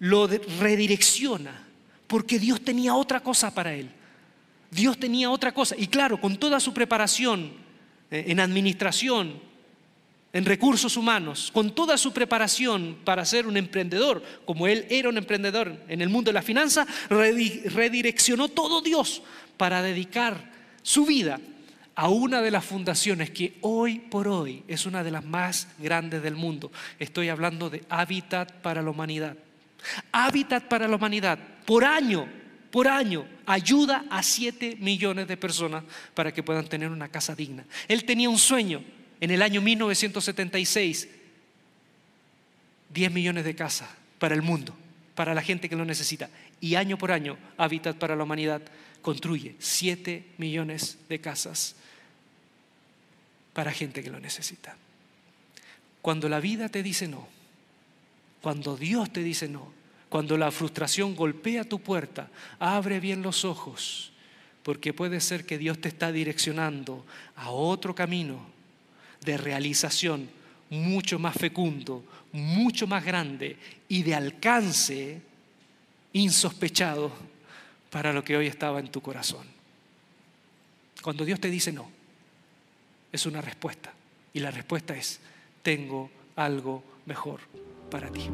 lo 0.00 0.26
redirecciona 0.26 1.64
porque 2.06 2.38
Dios 2.38 2.60
tenía 2.60 2.94
otra 2.94 3.20
cosa 3.20 3.54
para 3.54 3.72
él. 3.72 3.88
Dios 4.70 4.98
tenía 4.98 5.30
otra 5.30 5.52
cosa. 5.54 5.76
Y 5.78 5.86
claro, 5.86 6.20
con 6.20 6.36
toda 6.36 6.58
su 6.58 6.74
preparación 6.74 7.52
en 8.12 8.40
administración, 8.40 9.40
en 10.32 10.44
recursos 10.44 10.96
humanos, 10.96 11.50
con 11.52 11.74
toda 11.74 11.96
su 11.96 12.12
preparación 12.12 12.98
para 13.04 13.24
ser 13.24 13.46
un 13.46 13.56
emprendedor, 13.56 14.22
como 14.44 14.66
él 14.66 14.86
era 14.90 15.08
un 15.08 15.18
emprendedor 15.18 15.76
en 15.88 16.00
el 16.00 16.08
mundo 16.08 16.30
de 16.30 16.34
la 16.34 16.42
finanza, 16.42 16.86
redireccionó 17.08 18.48
todo 18.48 18.80
Dios 18.82 19.22
para 19.56 19.82
dedicar 19.82 20.52
su 20.82 21.06
vida 21.06 21.40
a 21.94 22.08
una 22.08 22.40
de 22.40 22.50
las 22.50 22.64
fundaciones 22.64 23.30
que 23.30 23.58
hoy 23.60 23.98
por 23.98 24.28
hoy 24.28 24.62
es 24.68 24.86
una 24.86 25.04
de 25.04 25.10
las 25.10 25.24
más 25.24 25.68
grandes 25.78 26.22
del 26.22 26.34
mundo. 26.34 26.72
Estoy 26.98 27.28
hablando 27.28 27.68
de 27.68 27.84
Hábitat 27.88 28.52
para 28.62 28.82
la 28.82 28.90
Humanidad. 28.90 29.36
Hábitat 30.12 30.64
para 30.64 30.88
la 30.88 30.96
Humanidad, 30.96 31.38
por 31.66 31.84
año, 31.84 32.26
por 32.72 32.88
año, 32.88 33.28
ayuda 33.44 34.06
a 34.08 34.22
7 34.22 34.76
millones 34.80 35.28
de 35.28 35.36
personas 35.36 35.84
para 36.14 36.32
que 36.32 36.42
puedan 36.42 36.66
tener 36.66 36.90
una 36.90 37.08
casa 37.08 37.36
digna. 37.36 37.66
Él 37.86 38.04
tenía 38.04 38.30
un 38.30 38.38
sueño 38.38 38.82
en 39.20 39.30
el 39.30 39.42
año 39.42 39.60
1976, 39.60 41.06
10 42.94 43.12
millones 43.12 43.44
de 43.44 43.54
casas 43.54 43.90
para 44.18 44.34
el 44.34 44.40
mundo, 44.40 44.74
para 45.14 45.34
la 45.34 45.42
gente 45.42 45.68
que 45.68 45.76
lo 45.76 45.84
necesita. 45.84 46.30
Y 46.62 46.76
año 46.76 46.96
por 46.96 47.12
año, 47.12 47.36
Hábitat 47.58 47.98
para 47.98 48.16
la 48.16 48.24
Humanidad 48.24 48.62
construye 49.02 49.54
7 49.58 50.24
millones 50.38 50.96
de 51.10 51.20
casas 51.20 51.76
para 53.52 53.70
gente 53.70 54.02
que 54.02 54.10
lo 54.10 54.18
necesita. 54.18 54.76
Cuando 56.00 56.26
la 56.30 56.40
vida 56.40 56.70
te 56.70 56.82
dice 56.82 57.06
no, 57.06 57.28
cuando 58.40 58.78
Dios 58.78 59.12
te 59.12 59.22
dice 59.22 59.46
no, 59.46 59.81
cuando 60.12 60.36
la 60.36 60.50
frustración 60.50 61.16
golpea 61.16 61.64
tu 61.64 61.78
puerta, 61.78 62.28
abre 62.58 63.00
bien 63.00 63.22
los 63.22 63.46
ojos, 63.46 64.12
porque 64.62 64.92
puede 64.92 65.22
ser 65.22 65.46
que 65.46 65.56
Dios 65.56 65.80
te 65.80 65.88
está 65.88 66.12
direccionando 66.12 67.06
a 67.34 67.48
otro 67.48 67.94
camino 67.94 68.44
de 69.24 69.38
realización 69.38 70.28
mucho 70.68 71.18
más 71.18 71.34
fecundo, 71.34 72.04
mucho 72.30 72.86
más 72.86 73.02
grande 73.02 73.56
y 73.88 74.02
de 74.02 74.14
alcance 74.14 75.22
insospechado 76.12 77.10
para 77.88 78.12
lo 78.12 78.22
que 78.22 78.36
hoy 78.36 78.48
estaba 78.48 78.80
en 78.80 78.90
tu 78.90 79.00
corazón. 79.00 79.46
Cuando 81.00 81.24
Dios 81.24 81.40
te 81.40 81.48
dice 81.48 81.72
no, 81.72 81.88
es 83.10 83.24
una 83.24 83.40
respuesta. 83.40 83.94
Y 84.34 84.40
la 84.40 84.50
respuesta 84.50 84.94
es, 84.94 85.20
tengo 85.62 86.10
algo 86.36 86.84
mejor 87.06 87.40
para 87.90 88.10
ti. 88.10 88.28